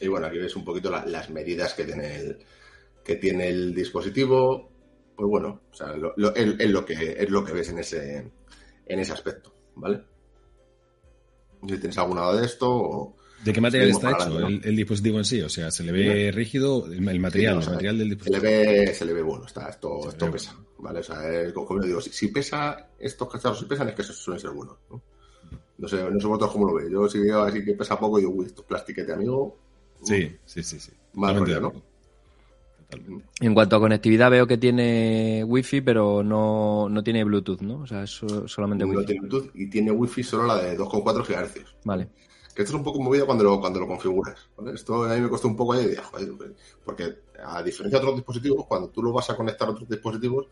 Y 0.00 0.08
bueno, 0.08 0.26
aquí 0.26 0.38
ves 0.38 0.56
un 0.56 0.64
poquito 0.64 0.90
la- 0.90 1.06
las 1.06 1.30
medidas 1.30 1.74
que 1.74 1.84
tiene 1.84 2.16
el, 2.16 2.38
que 3.04 3.16
tiene 3.16 3.48
el 3.48 3.74
dispositivo. 3.74 4.70
Pues 5.16 5.28
bueno, 5.28 5.60
o 5.70 5.74
sea, 5.74 5.94
lo- 5.96 6.14
lo- 6.16 6.34
es, 6.34 6.54
es 6.58 6.70
lo 6.70 6.84
que, 6.84 7.16
es 7.18 7.30
lo 7.30 7.44
que 7.44 7.52
ves 7.52 7.68
en 7.68 7.78
ese, 7.78 8.30
en 8.86 8.98
ese 8.98 9.12
aspecto, 9.12 9.54
¿vale? 9.76 10.02
Si 11.68 11.76
tienes 11.78 11.96
alguna 11.98 12.22
duda 12.22 12.40
de 12.40 12.46
esto 12.46 12.68
o... 12.70 13.16
¿De 13.44 13.52
qué 13.52 13.60
material 13.60 13.90
está 13.90 14.10
hecho 14.12 14.46
el, 14.46 14.60
el 14.64 14.76
dispositivo 14.76 15.18
en 15.18 15.24
sí? 15.24 15.40
O 15.42 15.48
sea, 15.48 15.70
¿se 15.70 15.82
le 15.84 15.92
ve 15.92 16.30
rígido 16.32 16.86
el, 16.86 17.00
material, 17.20 17.32
Sí, 17.32 17.46
no, 17.46 17.54
o 17.54 17.58
el 17.58 17.62
sea, 17.64 17.72
material 17.72 17.98
del 17.98 18.08
Se 18.08 18.14
le 18.30 18.40
dispositivo? 18.40 18.42
ve, 18.42 18.94
se 18.94 19.04
le 19.04 19.12
ve 19.12 19.22
bueno, 19.22 19.46
está, 19.46 19.68
esto, 19.68 20.08
esto 20.08 20.30
pesa, 20.30 20.52
bueno. 20.54 20.68
¿vale? 20.78 21.00
O 21.00 21.02
sea, 21.02 21.28
es 21.42 21.52
como 21.52 21.66
como 21.66 21.80
yo 21.82 21.86
digo, 21.88 22.00
si, 22.00 22.10
si 22.10 22.28
pesa, 22.28 22.88
estos 22.98 23.28
cacharros 23.30 23.58
si 23.60 23.64
pesan 23.66 23.88
es 23.88 23.94
que 23.94 24.02
esos 24.02 24.16
suelen 24.16 24.40
ser 24.40 24.50
buenos, 24.50 24.78
¿no? 24.90 25.02
No 25.82 25.88
sé, 25.88 25.96
no 26.10 26.20
sé 26.20 26.26
vosotros 26.28 26.52
cómo 26.52 26.66
lo 26.68 26.74
veis. 26.74 26.90
Yo 26.90 27.08
si 27.08 27.18
veo 27.18 27.42
así 27.42 27.64
que 27.64 27.74
pesa 27.74 27.98
poco, 27.98 28.18
digo, 28.18 28.30
uy, 28.30 28.46
esto 28.46 28.62
es 28.62 28.66
plastiquete, 28.68 29.12
amigo. 29.12 29.56
Sí, 30.02 30.34
sí, 30.46 30.62
sí, 30.62 30.78
sí. 30.78 30.92
Totalmente 31.12 31.54
rollo, 31.54 31.60
¿no? 31.60 31.82
Totalmente. 32.88 33.24
En 33.40 33.54
cuanto 33.54 33.76
a 33.76 33.80
conectividad, 33.80 34.30
veo 34.30 34.46
que 34.46 34.58
tiene 34.58 35.42
Wi-Fi, 35.46 35.80
pero 35.80 36.22
no, 36.22 36.88
no 36.88 37.02
tiene 37.02 37.24
Bluetooth, 37.24 37.60
¿no? 37.62 37.80
O 37.80 37.86
sea, 37.86 38.04
es 38.04 38.10
so- 38.10 38.46
solamente 38.46 38.84
No 38.84 38.90
Wi-Fi. 38.92 39.06
tiene 39.06 39.20
Bluetooth 39.26 39.50
y 39.54 39.68
tiene 39.70 39.90
Wi-Fi 39.90 40.22
solo 40.22 40.44
la 40.46 40.62
de 40.62 40.76
2,4 40.78 41.24
GHz. 41.24 41.74
Vale. 41.84 42.08
Que 42.54 42.62
esto 42.62 42.74
es 42.74 42.78
un 42.78 42.84
poco 42.84 43.00
movido 43.00 43.24
cuando 43.26 43.44
lo, 43.44 43.60
cuando 43.60 43.80
lo 43.80 43.86
configuras. 43.88 44.36
¿vale? 44.56 44.74
Esto 44.74 45.04
a 45.04 45.14
mí 45.14 45.20
me 45.22 45.28
costó 45.30 45.48
un 45.48 45.56
poco 45.56 45.72
ahí, 45.72 45.86
de, 45.86 45.96
joder, 45.96 46.28
porque 46.84 47.14
a 47.44 47.62
diferencia 47.62 47.98
de 47.98 48.04
otros 48.04 48.16
dispositivos, 48.16 48.66
cuando 48.66 48.88
tú 48.88 49.02
lo 49.02 49.12
vas 49.12 49.28
a 49.30 49.36
conectar 49.36 49.66
a 49.66 49.70
otros 49.72 49.88
dispositivos, 49.88 50.46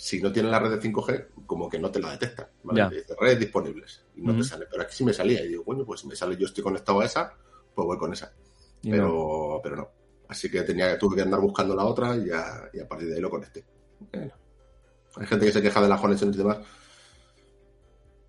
si 0.00 0.22
no 0.22 0.30
tiene 0.32 0.48
la 0.48 0.60
red 0.60 0.70
de 0.70 0.80
5G, 0.80 1.26
como 1.44 1.68
que 1.68 1.76
no 1.78 1.90
te 1.90 1.98
la 2.00 2.12
detecta. 2.12 2.48
¿vale? 2.62 2.78
Ya. 2.78 2.88
Te 2.88 2.94
dice 2.96 3.14
redes 3.18 3.40
disponibles 3.40 4.04
y 4.14 4.22
no 4.22 4.36
te 4.36 4.44
sale. 4.44 4.66
Pero 4.70 4.82
aquí 4.84 4.94
sí 4.94 5.04
me 5.04 5.12
salía 5.12 5.44
y 5.44 5.48
digo, 5.48 5.64
bueno, 5.64 5.84
pues 5.84 6.00
si 6.02 6.06
me 6.06 6.14
sale 6.14 6.36
yo 6.36 6.46
estoy 6.46 6.62
conectado 6.62 7.00
a 7.00 7.04
esa, 7.04 7.34
pues 7.74 7.84
voy 7.84 7.98
con 7.98 8.12
esa. 8.12 8.32
Y 8.82 8.90
Pero, 8.92 9.08
no. 9.08 9.60
pero 9.62 9.76
no. 9.76 9.88
Así 10.28 10.48
que 10.50 10.62
tenía, 10.62 10.96
tuve 10.98 11.16
que 11.16 11.22
andar 11.22 11.40
buscando 11.40 11.74
la 11.74 11.84
otra 11.84 12.14
y, 12.16 12.26
ya- 12.28 12.70
y 12.72 12.78
a 12.78 12.86
partir 12.86 13.08
de 13.08 13.14
ahí 13.16 13.20
lo 13.20 13.28
conecté. 13.30 13.64
Bueno. 14.12 14.32
Hay 15.16 15.26
gente 15.26 15.46
que 15.46 15.52
se 15.52 15.62
queja 15.62 15.80
de 15.82 15.88
las 15.88 16.00
conexiones 16.00 16.36
y 16.36 16.38
demás. 16.38 16.58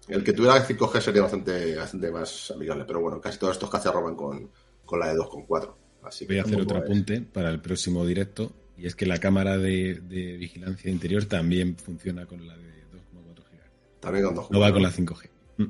El 0.08 0.24
que 0.24 0.34
tuviera 0.34 0.66
5G 0.66 1.02
sería 1.02 1.22
bastante, 1.22 1.76
bastante 1.76 2.10
más 2.12 2.50
amigable, 2.52 2.86
pero 2.86 3.00
bueno, 3.02 3.22
casi 3.22 3.38
todos 3.38 3.54
estos 3.54 3.70
cacharros 3.70 4.04
van 4.04 4.16
con, 4.16 4.50
con 4.86 5.00
la 5.00 5.10
de 5.14 5.20
2,4. 5.20 5.76
Así 6.02 6.26
que 6.26 6.34
Voy 6.34 6.40
a 6.40 6.44
hacer 6.44 6.62
otro 6.62 6.78
es- 6.80 6.84
apunte 6.84 7.22
para 7.22 7.50
el 7.52 7.62
próximo 7.62 8.04
directo 8.06 8.52
y 8.80 8.86
es 8.88 8.96
que 8.96 9.06
la 9.06 9.18
cámara 9.20 9.58
de, 9.58 9.96
de 10.02 10.38
vigilancia 10.38 10.90
interior 10.90 11.26
también 11.26 11.76
funciona 11.76 12.26
con 12.26 12.46
la 12.48 12.56
de 12.58 12.64
2,4 12.64 13.36
GHz. 13.36 14.00
También 14.00 14.26
con 14.26 14.36
2,4. 14.36 14.48
No 14.52 14.60
va 14.60 14.72
con 14.72 14.82
la 14.84 14.92
5G. 14.92 15.30
Mm. 15.58 15.64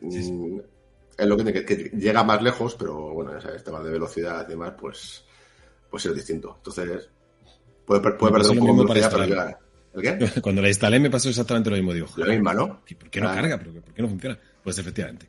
Mm, 0.00 0.60
Es 1.16 1.26
lo 1.26 1.36
que, 1.36 1.64
que, 1.64 1.76
llega 1.96 2.24
más 2.24 2.42
lejos, 2.42 2.74
pero 2.78 3.12
bueno, 3.12 3.32
ya 3.32 3.40
sabes, 3.40 3.62
temas 3.64 3.84
de 3.84 3.90
velocidad 3.90 4.44
y 4.46 4.50
demás, 4.50 4.74
pues, 4.80 5.24
pues 5.90 6.06
es 6.06 6.14
distinto. 6.14 6.54
Entonces, 6.58 7.08
puede, 7.84 8.00
puede 8.00 8.32
perder 8.32 8.50
un 8.50 8.58
poco 8.58 8.72
de 8.72 8.78
velocidad, 8.94 9.10
pero 9.12 9.26
llega. 9.26 9.58
¿El 9.94 10.02
qué? 10.32 10.40
Cuando 10.40 10.60
la 10.60 10.68
instalé 10.68 10.98
me 10.98 11.10
pasó 11.10 11.28
exactamente 11.28 11.70
lo 11.70 11.76
mismo. 11.76 11.92
Digo, 11.92 12.08
La 12.16 12.26
misma, 12.26 12.52
¿no? 12.52 12.82
¿y 12.88 12.94
¿por 12.94 13.10
qué 13.10 13.20
no 13.20 13.28
Ah. 13.28 13.34
carga? 13.36 13.58
¿Pero 13.58 13.72
¿Por 13.80 13.94
qué 13.94 14.02
no 14.02 14.08
funciona? 14.08 14.38
Pues 14.64 14.76
efectivamente. 14.78 15.28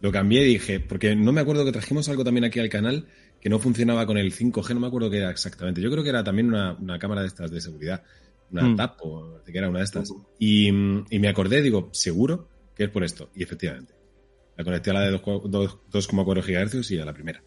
Lo 0.00 0.12
cambié 0.12 0.42
y 0.42 0.46
dije, 0.46 0.80
porque 0.80 1.16
no 1.16 1.32
me 1.32 1.40
acuerdo 1.40 1.64
que 1.64 1.72
trajimos 1.72 2.06
algo 2.10 2.22
también 2.22 2.44
aquí 2.44 2.60
al 2.60 2.68
canal 2.68 3.06
que 3.44 3.50
no 3.50 3.58
funcionaba 3.58 4.06
con 4.06 4.16
el 4.16 4.32
5G, 4.32 4.72
no 4.72 4.80
me 4.80 4.86
acuerdo 4.86 5.10
qué 5.10 5.18
era 5.18 5.30
exactamente. 5.30 5.82
Yo 5.82 5.90
creo 5.90 6.02
que 6.02 6.08
era 6.08 6.24
también 6.24 6.48
una, 6.48 6.72
una 6.72 6.98
cámara 6.98 7.20
de 7.20 7.26
estas 7.28 7.50
de 7.50 7.60
seguridad. 7.60 8.02
una 8.50 8.62
Mm. 8.62 8.76
TAP 8.76 9.00
o 9.02 9.40
que 9.44 9.58
era 9.58 9.68
una 9.68 9.80
de 9.80 9.84
estas. 9.84 10.10
Y, 10.38 10.68
y 10.68 11.18
me 11.18 11.28
acordé, 11.28 11.60
digo, 11.60 11.90
seguro 11.92 12.48
que 12.74 12.84
es 12.84 12.90
por 12.90 13.04
esto. 13.04 13.28
Y 13.34 13.42
efectivamente. 13.42 13.92
La 14.56 14.64
conecté 14.64 14.90
a 14.90 14.94
la 14.94 15.00
de 15.02 15.12
2,4 15.20 16.42
GHz 16.42 16.90
y 16.92 16.98
a 16.98 17.04
la 17.04 17.12
primera. 17.12 17.42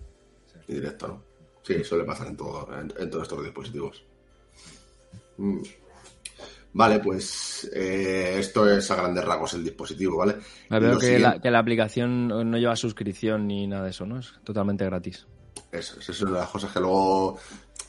Y 0.68 0.74
directo, 0.76 1.08
¿no? 1.08 1.24
Sí, 1.64 1.84
suele 1.84 2.04
pasar 2.04 2.28
en, 2.28 2.38
todo, 2.38 2.70
en, 2.80 2.94
en 3.00 3.10
todos 3.10 3.24
estos 3.24 3.44
dispositivos. 3.44 4.04
Mm. 5.38 5.62
Vale, 6.74 7.00
pues 7.00 7.70
eh, 7.74 8.36
esto 8.38 8.70
es 8.72 8.92
a 8.92 8.98
grandes 8.98 9.24
rasgos 9.26 9.54
el 9.56 9.64
dispositivo, 9.64 10.18
¿vale? 10.18 10.36
Veo 10.70 11.00
que 11.00 11.06
siguiente- 11.08 11.20
la, 11.20 11.42
que 11.42 11.50
la 11.50 11.60
aplicación 11.60 12.28
no 12.28 12.58
lleva 12.58 12.76
suscripción 12.76 13.48
ni 13.48 13.66
nada 13.66 13.86
de 13.86 13.90
eso, 13.90 14.06
¿no? 14.06 14.20
Es 14.20 14.34
totalmente 14.44 14.86
gratis. 14.86 15.26
Eso, 15.72 16.00
eso 16.00 16.12
es 16.12 16.22
una 16.22 16.32
de 16.32 16.38
las 16.40 16.50
cosas 16.50 16.72
que 16.72 16.80
luego 16.80 17.38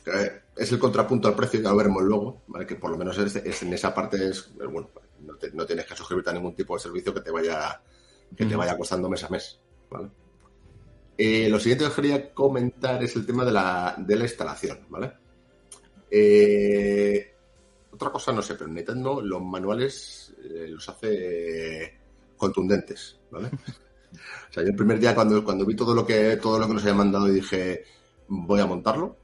eh, 0.06 0.42
es 0.56 0.72
el 0.72 0.78
contrapunto 0.78 1.28
al 1.28 1.34
precio, 1.36 1.60
ya 1.60 1.70
lo 1.70 1.76
veremos 1.76 2.02
luego, 2.02 2.42
¿vale? 2.48 2.66
que 2.66 2.74
por 2.74 2.90
lo 2.90 2.96
menos 2.98 3.16
es, 3.18 3.36
es- 3.36 3.62
en 3.62 3.72
esa 3.72 3.94
parte 3.94 4.28
es, 4.28 4.52
bueno, 4.56 4.90
no, 5.20 5.34
te- 5.36 5.52
no 5.52 5.64
tienes 5.64 5.86
que 5.86 5.94
suscribirte 5.94 6.30
a 6.30 6.32
ningún 6.34 6.54
tipo 6.54 6.74
de 6.74 6.80
servicio 6.80 7.14
que 7.14 7.20
te 7.20 7.30
vaya, 7.30 7.80
que 8.36 8.44
te 8.44 8.50
Ujú. 8.50 8.58
vaya 8.58 8.76
costando 8.76 9.08
mes 9.08 9.22
a 9.24 9.28
mes. 9.28 9.60
¿vale? 9.90 10.10
Eh, 11.16 11.48
lo 11.48 11.58
siguiente 11.60 11.84
que 11.84 11.88
os 11.90 11.94
quería 11.96 12.32
comentar 12.34 13.02
es 13.02 13.14
el 13.16 13.24
tema 13.26 13.44
de 13.44 13.52
la, 13.52 13.94
de 13.98 14.16
la 14.16 14.24
instalación. 14.24 14.86
¿vale? 14.88 15.12
Eh, 16.10 17.34
otra 17.92 18.10
cosa 18.10 18.32
no 18.32 18.42
sé, 18.42 18.54
pero 18.54 18.68
Nintendo 18.68 19.20
los 19.20 19.42
manuales 19.42 20.34
eh, 20.42 20.66
los 20.68 20.88
hace 20.88 21.96
contundentes. 22.36 23.18
¿vale? 23.30 23.50
O 24.12 24.52
sea, 24.52 24.62
yo 24.62 24.70
el 24.70 24.76
primer 24.76 24.98
día 24.98 25.14
cuando, 25.14 25.44
cuando 25.44 25.64
vi 25.66 25.74
todo 25.76 25.94
lo 25.94 26.06
que 26.06 26.36
todo 26.36 26.58
lo 26.58 26.66
que 26.66 26.74
nos 26.74 26.82
había 26.82 26.94
mandado 26.94 27.28
y 27.28 27.32
dije 27.32 27.84
voy 28.28 28.60
a 28.60 28.66
montarlo, 28.66 29.16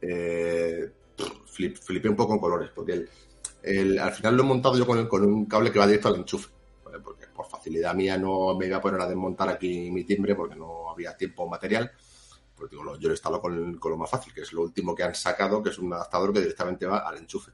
eh, 0.00 0.90
flip- 1.46 1.78
flipé 1.78 2.08
un 2.08 2.16
poco 2.16 2.34
en 2.34 2.40
colores, 2.40 2.70
porque 2.74 3.06
al 4.00 4.12
final 4.12 4.36
lo 4.36 4.42
he 4.42 4.46
montado 4.46 4.76
yo 4.78 4.86
con, 4.86 5.24
un 5.24 5.46
cable 5.46 5.70
que 5.72 5.78
va 5.78 5.86
directo 5.86 6.08
al 6.08 6.16
enchufe, 6.16 6.48
porque 7.02 7.26
por 7.34 7.46
facilidad 7.46 7.94
mía 7.94 8.16
no 8.16 8.56
me 8.56 8.66
iba 8.66 8.78
a 8.78 8.80
poner 8.80 9.00
a 9.00 9.06
desmontar 9.08 9.48
aquí 9.48 9.90
mi 9.90 10.04
timbre 10.04 10.34
porque 10.34 10.56
no 10.56 10.90
había 10.90 11.16
tiempo 11.16 11.44
o 11.44 11.48
material. 11.48 11.90
Pues 12.56 12.70
digo, 12.70 12.82
yo 12.98 13.08
lo 13.08 13.14
instalo 13.14 13.40
con, 13.40 13.78
con 13.78 13.92
lo 13.92 13.96
más 13.98 14.10
fácil, 14.10 14.32
que 14.34 14.40
es 14.40 14.52
lo 14.52 14.62
último 14.62 14.92
que 14.94 15.04
han 15.04 15.14
sacado, 15.14 15.62
que 15.62 15.70
es 15.70 15.78
un 15.78 15.92
adaptador 15.92 16.32
que 16.32 16.40
directamente 16.40 16.86
va 16.86 16.98
al 16.98 17.18
enchufe. 17.18 17.52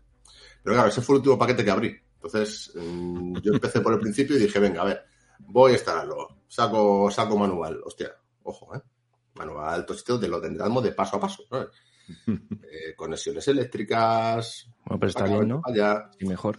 Pero 0.62 0.74
claro, 0.76 0.88
ese 0.88 1.02
fue 1.02 1.16
el 1.16 1.18
último 1.18 1.38
paquete 1.38 1.62
que 1.64 1.70
abrí. 1.70 1.94
Entonces, 2.14 2.72
mm, 2.74 3.36
yo 3.40 3.52
empecé 3.52 3.80
por 3.82 3.92
el 3.92 4.00
principio 4.00 4.36
y 4.36 4.40
dije, 4.40 4.58
venga, 4.58 4.80
a 4.80 4.86
ver, 4.86 5.04
voy 5.40 5.72
a 5.72 5.74
instalarlo. 5.74 6.28
Saco, 6.54 7.10
saco 7.10 7.36
manual. 7.36 7.80
Hostia, 7.84 8.12
ojo, 8.44 8.76
¿eh? 8.76 8.80
Manual 9.34 9.84
tostito 9.84 10.18
de 10.18 10.28
lo 10.28 10.40
tendremos 10.40 10.84
de 10.84 10.92
paso 10.92 11.16
a 11.16 11.20
paso. 11.20 11.42
¿sabes? 11.50 11.68
Eh, 12.28 12.94
conexiones 12.96 13.48
eléctricas. 13.48 14.68
Bueno, 14.84 15.00
pero 15.00 15.08
está 15.10 15.24
bien, 15.24 15.48
¿no? 15.48 15.62
allá. 15.64 16.10
Y 16.20 16.26
mejor. 16.26 16.58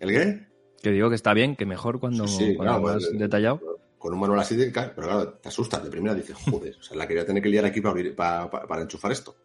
¿El 0.00 0.08
qué? 0.10 0.48
Que 0.82 0.90
digo 0.90 1.08
que 1.08 1.14
está 1.16 1.34
bien, 1.34 1.54
que 1.56 1.66
mejor 1.66 2.00
cuando, 2.00 2.26
Sí, 2.26 2.36
sí, 2.50 2.56
cuando 2.56 2.80
claro, 2.80 2.94
más 2.94 3.10
detallado. 3.12 3.60
Con 3.98 4.14
un 4.14 4.20
manual 4.20 4.40
así 4.40 4.56
de 4.56 4.70
pero 4.70 4.94
claro, 4.94 5.32
te 5.34 5.48
asustas 5.48 5.82
de 5.84 5.90
primera, 5.90 6.14
dices, 6.14 6.36
joder, 6.50 6.76
o 6.78 6.82
sea, 6.82 6.96
la 6.96 7.06
quería 7.06 7.26
tener 7.26 7.42
que 7.42 7.48
liar 7.48 7.64
aquí 7.64 7.80
para, 7.80 7.90
abrir, 7.92 8.14
para, 8.16 8.48
para- 8.50 8.66
para 8.66 8.82
enchufar 8.82 9.12
esto. 9.12 9.36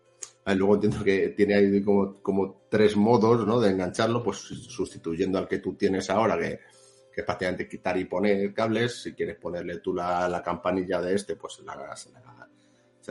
Y 0.45 0.53
luego 0.55 0.75
entiendo 0.75 1.03
que 1.03 1.29
tiene 1.29 1.55
ahí 1.55 1.83
como, 1.83 2.21
como 2.21 2.63
tres 2.69 2.95
modos, 2.95 3.45
¿no? 3.47 3.59
De 3.59 3.69
engancharlo, 3.71 4.21
pues 4.23 4.37
sustituyendo 4.37 5.37
al 5.39 5.47
que 5.47 5.57
tú 5.59 5.73
tienes 5.75 6.09
ahora, 6.09 6.37
que, 6.37 6.59
que 7.13 7.21
es 7.21 7.25
prácticamente 7.25 7.67
quitar 7.67 7.97
y 7.97 8.05
poner 8.05 8.53
cables. 8.53 9.03
Si 9.03 9.13
quieres 9.13 9.37
ponerle 9.37 9.79
tú 9.79 9.93
la, 9.93 10.27
la 10.27 10.41
campanilla 10.41 10.99
de 11.01 11.15
este, 11.15 11.35
pues 11.35 11.59
la, 11.63 11.95
se, 11.95 12.09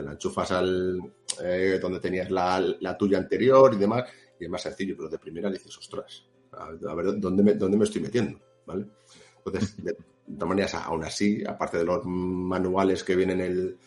la, 0.03 0.11
enchufas 0.11 0.51
al 0.51 0.99
eh, 1.41 1.79
donde 1.81 1.99
tenías 1.99 2.29
la, 2.29 2.97
tuya 2.97 3.17
anterior 3.17 3.73
y 3.73 3.77
demás, 3.77 4.03
y 4.39 4.45
es 4.45 4.49
más 4.49 4.61
sencillo, 4.61 4.95
pero 4.97 5.09
de 5.09 5.19
primera 5.19 5.49
dices, 5.49 5.77
ostras, 5.77 6.25
a, 6.51 6.71
ver 6.95 7.19
dónde 7.19 7.43
me, 7.43 7.53
dónde 7.53 7.77
me 7.77 7.85
estoy 7.85 8.01
metiendo, 8.01 8.39
¿vale? 8.65 8.85
Entonces, 9.37 9.83
de, 9.83 9.93
todas 9.93 10.49
maneras, 10.49 10.73
aún 10.75 11.03
así, 11.03 11.43
aparte 11.45 11.77
de 11.77 11.85
los 11.85 12.03
manuales 12.05 13.03
que 13.03 13.15
vienen 13.15 13.77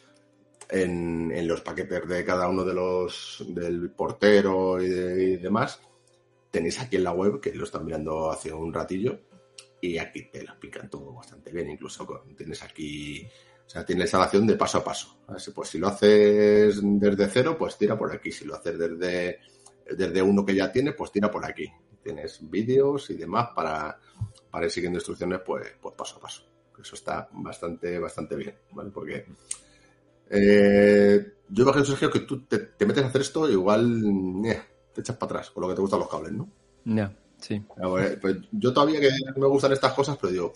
en, 0.68 1.30
en 1.32 1.48
los 1.48 1.60
paquetes 1.60 2.08
de 2.08 2.24
cada 2.24 2.48
uno 2.48 2.64
de 2.64 2.74
los 2.74 3.44
del 3.48 3.90
portero 3.90 4.80
y, 4.82 4.88
de- 4.88 5.24
y 5.24 5.36
demás, 5.36 5.80
tenéis 6.50 6.80
aquí 6.80 6.96
en 6.96 7.04
la 7.04 7.12
web, 7.12 7.40
que 7.40 7.54
lo 7.54 7.64
están 7.64 7.84
mirando 7.84 8.30
hace 8.30 8.52
un 8.52 8.72
ratillo, 8.72 9.20
y 9.80 9.98
aquí 9.98 10.24
te 10.30 10.42
lo 10.42 10.50
explican 10.52 10.88
todo 10.90 11.12
bastante 11.14 11.50
bien, 11.52 11.70
incluso 11.70 12.06
con- 12.06 12.34
tienes 12.34 12.62
aquí, 12.62 13.26
o 13.66 13.68
sea, 13.68 13.84
tiene 13.84 14.02
instalación 14.02 14.46
de 14.46 14.56
paso 14.56 14.78
a 14.78 14.84
paso. 14.84 15.18
Así, 15.28 15.50
Pues 15.52 15.68
si 15.70 15.78
lo 15.78 15.88
haces 15.88 16.80
desde 16.82 17.26
cero, 17.28 17.56
pues 17.58 17.76
tira 17.76 17.98
por 17.98 18.12
aquí. 18.14 18.30
Si 18.32 18.44
lo 18.44 18.54
haces 18.56 18.78
desde, 18.78 19.38
desde 19.96 20.22
uno 20.22 20.44
que 20.44 20.54
ya 20.54 20.70
tienes, 20.72 20.94
pues 20.94 21.12
tira 21.12 21.30
por 21.30 21.44
aquí. 21.44 21.66
Tienes 22.02 22.38
vídeos 22.48 23.10
y 23.10 23.14
demás 23.16 23.48
para, 23.54 23.98
para 24.50 24.64
ir 24.66 24.70
siguiendo 24.70 24.98
instrucciones, 24.98 25.40
pues, 25.44 25.66
pues 25.80 25.94
paso 25.96 26.16
a 26.16 26.20
paso. 26.20 26.42
Eso 26.80 26.94
está 26.94 27.28
bastante, 27.32 27.98
bastante 27.98 28.36
bien, 28.36 28.54
¿vale? 28.72 28.90
Porque 28.90 29.26
eh, 30.30 31.32
yo 31.48 31.62
imagino, 31.62 31.84
Sergio, 31.84 32.10
que 32.10 32.20
tú 32.20 32.44
te, 32.46 32.58
te 32.58 32.86
metes 32.86 33.04
a 33.04 33.08
hacer 33.08 33.20
esto 33.20 33.48
igual 33.48 34.02
eh, 34.44 34.62
te 34.92 35.00
echas 35.00 35.16
para 35.16 35.30
atrás 35.38 35.50
con 35.50 35.62
lo 35.62 35.68
que 35.68 35.74
te 35.74 35.80
gustan 35.80 36.00
los 36.00 36.08
cables, 36.08 36.32
¿no? 36.32 36.48
Ya, 36.84 37.12
sí. 37.38 37.62
Ver, 37.76 38.20
pues 38.20 38.36
yo 38.52 38.72
todavía 38.72 39.00
que 39.00 39.10
me 39.36 39.46
gustan 39.46 39.72
estas 39.72 39.92
cosas, 39.92 40.16
pero 40.20 40.32
digo, 40.32 40.52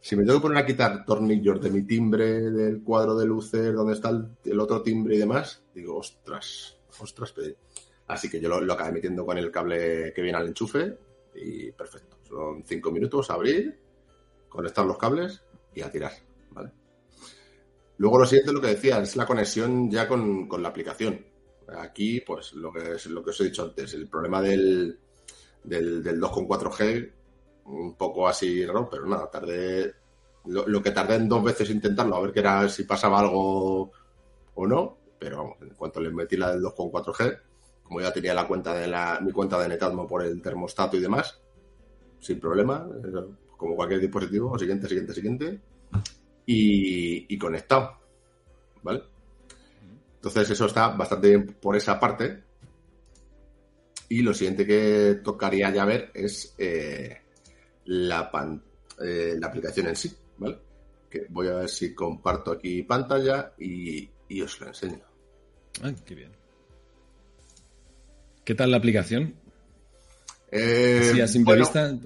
si 0.00 0.16
me 0.16 0.24
tengo 0.24 0.38
que 0.38 0.42
poner 0.42 0.58
a 0.58 0.66
quitar 0.66 1.04
tornillos 1.04 1.60
de 1.60 1.70
mi 1.70 1.82
timbre, 1.82 2.50
del 2.50 2.82
cuadro 2.82 3.16
de 3.16 3.26
luces, 3.26 3.74
donde 3.74 3.94
está 3.94 4.10
el, 4.44 4.60
otro 4.60 4.82
timbre 4.82 5.16
y 5.16 5.18
demás, 5.18 5.62
digo, 5.74 5.98
ostras, 5.98 6.76
ostras, 6.98 7.34
Así 8.06 8.28
que 8.28 8.40
yo 8.40 8.48
lo, 8.48 8.60
lo 8.60 8.72
acabé 8.72 8.92
metiendo 8.92 9.24
con 9.24 9.38
el 9.38 9.52
cable 9.52 10.12
que 10.12 10.22
viene 10.22 10.36
al 10.36 10.48
enchufe 10.48 10.98
y 11.36 11.70
perfecto. 11.70 12.16
Son 12.28 12.64
cinco 12.66 12.90
minutos, 12.90 13.30
abrir, 13.30 13.78
conectar 14.48 14.84
los 14.84 14.98
cables 14.98 15.42
y 15.74 15.82
a 15.82 15.90
tirar, 15.90 16.12
¿vale? 16.50 16.72
Luego 17.98 18.18
lo 18.18 18.26
siguiente, 18.26 18.52
lo 18.52 18.60
que 18.60 18.68
decía, 18.68 18.98
es 19.00 19.14
la 19.14 19.26
conexión 19.26 19.90
ya 19.90 20.08
con, 20.08 20.48
con 20.48 20.62
la 20.62 20.70
aplicación. 20.70 21.24
Aquí, 21.78 22.20
pues 22.20 22.52
lo 22.54 22.72
que, 22.72 22.92
es, 22.92 23.06
lo 23.06 23.22
que 23.22 23.30
os 23.30 23.40
he 23.40 23.44
dicho 23.44 23.62
antes, 23.62 23.94
el 23.94 24.08
problema 24.08 24.40
del, 24.42 24.98
del, 25.64 26.02
del 26.02 26.20
2.4G, 26.20 27.12
un 27.66 27.94
poco 27.96 28.28
así 28.28 28.64
raro, 28.66 28.88
pero 28.90 29.06
nada, 29.06 29.30
tardé. 29.30 29.94
Lo, 30.46 30.66
lo 30.66 30.82
que 30.82 30.90
tardé 30.90 31.16
en 31.16 31.28
dos 31.28 31.44
veces 31.44 31.70
intentarlo, 31.70 32.16
a 32.16 32.20
ver 32.22 32.32
qué 32.32 32.40
era, 32.40 32.68
si 32.68 32.84
pasaba 32.84 33.20
algo 33.20 33.92
o 34.54 34.66
no, 34.66 34.98
pero 35.18 35.36
vamos, 35.38 35.56
en 35.60 35.74
cuanto 35.74 36.00
le 36.00 36.10
metí 36.10 36.36
la 36.36 36.52
del 36.52 36.62
2.4G, 36.62 37.38
como 37.82 38.00
ya 38.00 38.12
tenía 38.12 38.34
la 38.34 38.48
cuenta 38.48 38.74
de 38.74 38.86
la, 38.86 39.20
mi 39.20 39.32
cuenta 39.32 39.58
de 39.60 39.68
Netatmo 39.68 40.06
por 40.06 40.22
el 40.24 40.40
termostato 40.40 40.96
y 40.96 41.00
demás, 41.00 41.40
sin 42.18 42.40
problema, 42.40 42.88
como 43.56 43.76
cualquier 43.76 44.00
dispositivo, 44.00 44.58
siguiente, 44.58 44.88
siguiente, 44.88 45.14
siguiente, 45.14 45.60
y, 46.46 47.32
y 47.32 47.38
conectado, 47.38 47.98
¿vale? 48.82 49.02
Entonces 50.20 50.50
eso 50.50 50.66
está 50.66 50.88
bastante 50.88 51.28
bien 51.28 51.46
por 51.46 51.76
esa 51.76 51.98
parte. 51.98 52.44
Y 54.08 54.22
lo 54.22 54.34
siguiente 54.34 54.66
que 54.66 55.20
tocaría 55.24 55.70
ya 55.70 55.84
ver 55.84 56.10
es 56.12 56.54
eh, 56.58 57.16
la, 57.86 58.30
pan- 58.30 58.62
eh, 59.02 59.36
la 59.38 59.46
aplicación 59.46 59.86
en 59.86 59.96
sí, 59.96 60.12
¿vale? 60.36 60.58
Que 61.08 61.26
voy 61.30 61.48
a 61.48 61.54
ver 61.54 61.68
si 61.68 61.94
comparto 61.94 62.50
aquí 62.52 62.82
pantalla 62.82 63.52
y, 63.58 64.10
y 64.28 64.42
os 64.42 64.60
lo 64.60 64.66
enseño. 64.68 65.00
Ah, 65.82 65.92
qué 66.04 66.14
bien. 66.14 66.32
¿Qué 68.44 68.54
tal 68.54 68.70
la 68.72 68.76
aplicación? 68.78 69.34
Eh, 70.50 71.08
Sí, 71.12 71.20
a 71.20 71.28
simple 71.28 71.52
bueno, 71.54 71.64
vista. 71.64 71.98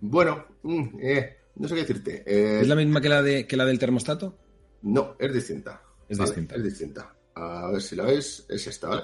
Bueno, 0.00 0.46
mm, 0.62 0.98
eh, 1.00 1.36
no 1.56 1.68
sé 1.68 1.74
qué 1.74 1.80
decirte. 1.82 2.22
Eh, 2.26 2.60
¿Es 2.60 2.68
la 2.68 2.74
misma 2.74 3.00
que 3.00 3.08
la, 3.08 3.22
de, 3.22 3.46
que 3.46 3.56
la 3.56 3.64
del 3.64 3.78
termostato? 3.78 4.36
No, 4.82 5.14
es 5.18 5.32
distinta. 5.32 5.80
Es 6.08 6.18
¿vale? 6.18 6.30
distinta. 6.30 6.54
Es 6.56 6.64
distinta. 6.64 7.14
A 7.34 7.70
ver 7.70 7.80
si 7.82 7.96
la 7.96 8.04
veis, 8.04 8.44
es 8.48 8.66
esta, 8.66 8.88
¿vale? 8.88 9.02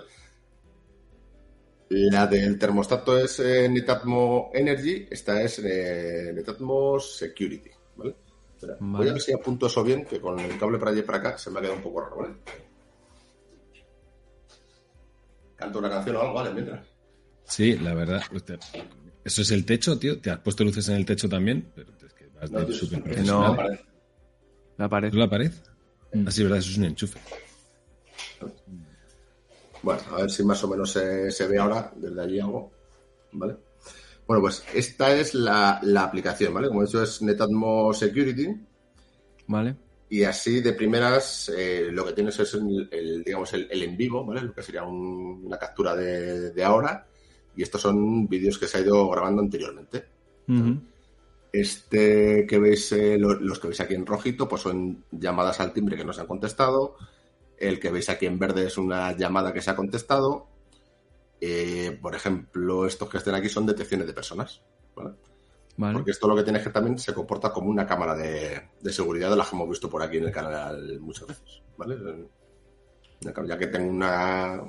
La 1.91 2.27
del 2.27 2.59
termostato 2.59 3.17
es 3.19 3.41
eh, 3.41 3.69
Netatmo 3.69 4.51
Energy, 4.53 5.07
esta 5.11 5.41
es 5.43 5.59
eh, 5.65 6.33
Netatmo 6.35 7.01
Security, 7.01 7.71
¿vale? 7.97 8.15
Espera, 8.55 8.77
Voy 8.81 9.09
a 9.09 9.13
ver 9.13 9.23
si 9.23 9.33
apunto 9.33 9.67
eso 9.69 9.83
bien, 9.83 10.05
que 10.05 10.21
con 10.21 10.39
el 10.39 10.59
cable 10.59 10.79
para 10.79 10.91
allá 10.91 11.01
y 11.01 11.05
para 11.05 11.19
acá 11.19 11.39
se 11.39 11.51
me 11.51 11.59
ha 11.59 11.63
quedado 11.63 11.77
un 11.79 11.83
poco 11.83 12.01
raro, 12.03 12.17
¿vale? 12.19 12.35
Canto 15.57 15.79
una 15.79 15.91
canción 15.91 16.17
o 16.17 16.21
algo, 16.21 16.35
¿vale? 16.35 16.53
Mientras. 16.53 16.87
Sí, 17.45 17.79
la 17.79 17.95
verdad. 17.95 18.23
hostia, 18.35 18.59
¿Eso 19.25 19.43
es 19.43 19.51
el 19.51 19.65
techo, 19.65 19.99
tío? 19.99 20.21
¿Te 20.21 20.31
has 20.31 20.39
puesto 20.41 20.65
luces 20.65 20.89
en 20.91 20.97
el 20.97 21.07
techo 21.07 21.29
también? 21.29 21.73
Pero 21.75 21.91
es 22.07 22.13
que 22.13 22.29
vas 22.29 22.51
No, 22.51 22.61
de 22.61 22.67
tío, 22.67 22.75
súper 22.75 23.03
profesional. 23.03 23.57
no. 23.57 23.63
La 24.77 24.89
pared. 24.89 25.09
¿Es 25.09 25.15
la 25.15 25.29
pared? 25.31 25.53
Mm. 26.13 26.29
Así, 26.29 26.43
¿verdad? 26.43 26.59
Eso 26.59 26.71
es 26.71 26.79
un 26.79 26.85
enchufe. 26.85 27.19
Bueno, 29.83 30.01
a 30.13 30.17
ver 30.23 30.31
si 30.31 30.43
más 30.45 30.63
o 30.65 30.69
menos 30.69 30.91
se, 30.91 31.31
se 31.31 31.47
ve 31.47 31.59
ahora 31.59 31.93
desde 31.97 32.21
allí 32.21 32.41
algo. 32.41 32.71
¿Vale? 33.33 33.57
Bueno, 34.27 34.43
pues 34.43 34.65
esta 34.75 35.15
es 35.15 35.35
la, 35.35 35.79
la 35.83 36.03
aplicación, 36.05 36.53
¿vale? 36.53 36.69
Como 36.69 36.83
he 36.83 36.87
dicho, 36.87 37.03
es 37.03 37.23
Netatmo 37.23 37.93
Security. 37.93 38.49
Vale. 39.47 39.77
Y 40.11 40.25
así 40.25 40.61
de 40.61 40.73
primeras 40.73 41.51
eh, 41.55 41.89
lo 41.93 42.05
que 42.07 42.13
tienes 42.15 42.39
es 42.41 42.55
el, 42.55 42.89
el, 42.91 43.23
digamos 43.25 43.53
el, 43.55 43.69
el 43.71 43.83
en 43.83 43.97
vivo, 43.97 44.25
¿vale? 44.25 44.43
Lo 44.43 44.53
que 44.55 44.63
sería 44.63 44.83
un- 44.85 45.43
una 45.45 45.59
captura 45.59 45.95
de, 45.95 46.51
de 46.51 46.65
ahora 46.65 47.07
Y 47.57 47.63
estos 47.63 47.81
son 47.83 48.27
vídeos 48.29 48.59
que 48.59 48.67
se 48.67 48.79
ha 48.79 48.81
ido 48.81 49.09
grabando 49.11 49.43
anteriormente. 49.43 50.05
Este 51.53 52.47
que 52.47 52.59
veis, 52.59 52.93
eh, 52.93 53.17
lo- 53.19 53.35
los 53.41 53.59
que 53.59 53.69
veis 53.69 53.81
aquí 53.81 53.95
en 53.95 54.07
rojito, 54.07 54.49
pues 54.49 54.63
son 54.63 55.05
llamadas 55.11 55.61
al 55.61 55.73
timbre 55.73 55.97
que 55.97 56.05
no 56.05 56.13
se 56.13 56.21
han 56.21 56.27
contestado. 56.27 56.97
El 57.59 57.81
que 57.81 57.91
veis 57.91 58.09
aquí 58.09 58.27
en 58.27 58.39
verde 58.39 58.67
es 58.67 58.79
una 58.79 59.17
llamada 59.17 59.53
que 59.53 59.61
se 59.61 59.71
ha 59.71 59.77
contestado. 59.77 60.49
Eh, 61.41 61.99
por 62.01 62.15
ejemplo, 62.15 62.87
estos 62.87 63.09
que 63.09 63.19
estén 63.19 63.35
aquí 63.35 63.49
son 63.49 63.67
detecciones 63.67 64.07
de 64.07 64.13
personas. 64.13 64.63
¿vale? 64.95 65.15
Vale. 65.77 65.95
Porque 65.95 66.11
esto 66.11 66.29
lo 66.29 66.37
que 66.37 66.43
tiene 66.43 66.59
es 66.59 66.65
que 66.65 66.71
también 66.71 66.99
se 66.99 67.15
comporta 67.15 67.53
como 67.53 67.71
una 67.71 67.87
cámara 67.87 68.15
de, 68.15 68.69
de 68.81 68.93
seguridad 68.93 69.31
de 69.31 69.37
las 69.37 69.49
que 69.49 69.57
hemos 69.57 69.69
visto 69.69 69.89
por 69.89 70.03
aquí 70.03 70.19
en 70.19 70.25
el 70.25 70.33
canal 70.33 71.01
muchas 71.01 71.29
veces. 71.29 71.63
¿vale? 71.77 72.29
Ya 73.21 73.59
que 73.59 73.67
tengo 73.67 73.91
una, 73.91 74.63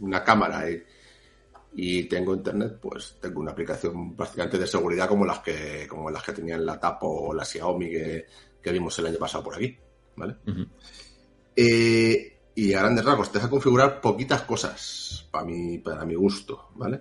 una 0.00 0.24
cámara 0.24 0.68
y, 0.70 0.82
y 1.74 2.04
tengo 2.04 2.34
internet, 2.34 2.78
pues 2.80 3.18
tengo 3.20 3.40
una 3.40 3.52
aplicación 3.52 4.16
prácticamente 4.16 4.58
de 4.58 4.66
seguridad 4.66 5.08
como 5.08 5.24
las 5.24 5.40
que, 5.40 5.86
como 5.88 6.10
las 6.10 6.22
que 6.22 6.32
tenían 6.32 6.64
la 6.64 6.80
Tapo 6.80 7.28
o 7.28 7.34
la 7.34 7.44
Xiaomi 7.44 7.90
que, 7.90 8.26
que 8.62 8.72
vimos 8.72 8.98
el 8.98 9.06
año 9.06 9.18
pasado 9.18 9.44
por 9.44 9.54
aquí. 9.54 9.78
¿vale? 10.16 10.36
Eh, 11.56 12.36
y 12.54 12.74
a 12.74 12.80
grandes 12.80 13.04
rasgos, 13.04 13.32
te 13.32 13.38
deja 13.38 13.50
configurar 13.50 14.00
poquitas 14.00 14.42
cosas 14.42 15.26
para 15.30 15.44
mi, 15.44 15.78
para 15.78 16.04
mi 16.04 16.14
gusto, 16.14 16.68
¿vale? 16.74 17.00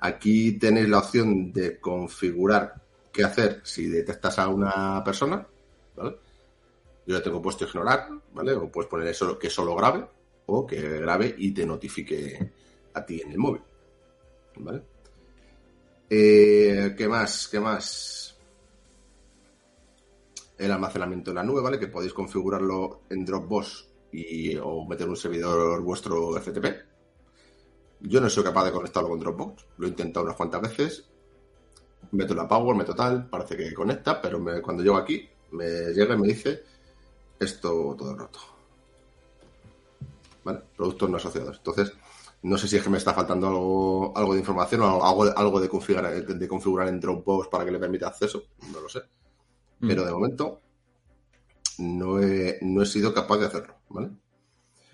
Aquí 0.00 0.52
tenéis 0.52 0.88
la 0.88 0.98
opción 0.98 1.52
de 1.52 1.80
configurar 1.80 2.74
qué 3.12 3.24
hacer 3.24 3.60
si 3.64 3.86
detectas 3.86 4.38
a 4.38 4.48
una 4.48 5.02
persona, 5.02 5.46
¿vale? 5.96 6.16
Yo 7.06 7.16
ya 7.16 7.22
tengo 7.22 7.40
puesto 7.40 7.64
ignorar, 7.64 8.08
¿vale? 8.34 8.52
O 8.52 8.70
puedes 8.70 8.90
poner 8.90 9.08
eso 9.08 9.38
que 9.38 9.48
solo 9.48 9.74
grabe 9.74 10.04
o 10.46 10.66
que 10.66 11.00
grabe 11.00 11.34
y 11.38 11.52
te 11.52 11.64
notifique 11.64 12.52
a 12.94 13.04
ti 13.04 13.20
en 13.20 13.32
el 13.32 13.38
móvil, 13.38 13.62
¿vale? 14.56 14.82
Eh, 16.08 16.94
¿Qué 16.96 17.08
más? 17.08 17.48
¿Qué 17.48 17.60
más? 17.60 18.25
El 20.58 20.70
almacenamiento 20.72 21.30
en 21.30 21.36
la 21.36 21.42
nube, 21.42 21.62
¿vale? 21.62 21.78
Que 21.78 21.88
podéis 21.88 22.12
configurarlo 22.14 23.02
en 23.10 23.24
Dropbox 23.24 23.88
y, 24.12 24.56
o 24.56 24.84
meter 24.86 25.08
un 25.08 25.16
servidor 25.16 25.80
vuestro 25.82 26.34
FTP. 26.36 26.66
Yo 28.00 28.20
no 28.20 28.28
soy 28.30 28.44
capaz 28.44 28.64
de 28.64 28.72
conectarlo 28.72 29.08
con 29.08 29.20
Dropbox, 29.20 29.66
lo 29.78 29.86
he 29.86 29.90
intentado 29.90 30.24
unas 30.24 30.36
cuantas 30.36 30.62
veces. 30.62 31.04
Meto 32.12 32.34
la 32.34 32.48
Power, 32.48 32.76
meto 32.76 32.94
tal, 32.94 33.28
parece 33.28 33.56
que 33.56 33.74
conecta, 33.74 34.20
pero 34.20 34.38
me- 34.38 34.62
cuando 34.62 34.82
llego 34.82 34.96
aquí, 34.96 35.28
me 35.52 35.66
llega 35.92 36.14
y 36.14 36.18
me 36.18 36.28
dice 36.28 36.62
esto 37.40 37.94
todo 37.98 38.14
roto. 38.16 38.40
¿Vale? 40.44 40.60
Productos 40.76 41.10
no 41.10 41.16
asociados. 41.16 41.56
Entonces, 41.58 41.92
no 42.42 42.56
sé 42.56 42.68
si 42.68 42.76
es 42.76 42.82
que 42.82 42.90
me 42.90 42.98
está 42.98 43.12
faltando 43.12 43.48
algo, 43.48 44.12
algo 44.16 44.32
de 44.34 44.40
información 44.40 44.82
o 44.82 45.04
algo, 45.04 45.24
algo 45.36 45.60
de, 45.60 45.68
configurar, 45.68 46.24
de 46.24 46.48
configurar 46.48 46.88
en 46.88 47.00
Dropbox 47.00 47.48
para 47.48 47.64
que 47.64 47.72
le 47.72 47.78
permita 47.78 48.08
acceso, 48.08 48.44
no 48.72 48.80
lo 48.80 48.88
sé 48.88 49.00
pero 49.80 50.04
de 50.04 50.12
momento 50.12 50.60
no 51.78 52.20
he, 52.22 52.58
no 52.62 52.82
he 52.82 52.86
sido 52.86 53.12
capaz 53.12 53.38
de 53.38 53.46
hacerlo, 53.46 53.74
¿vale? 53.90 54.10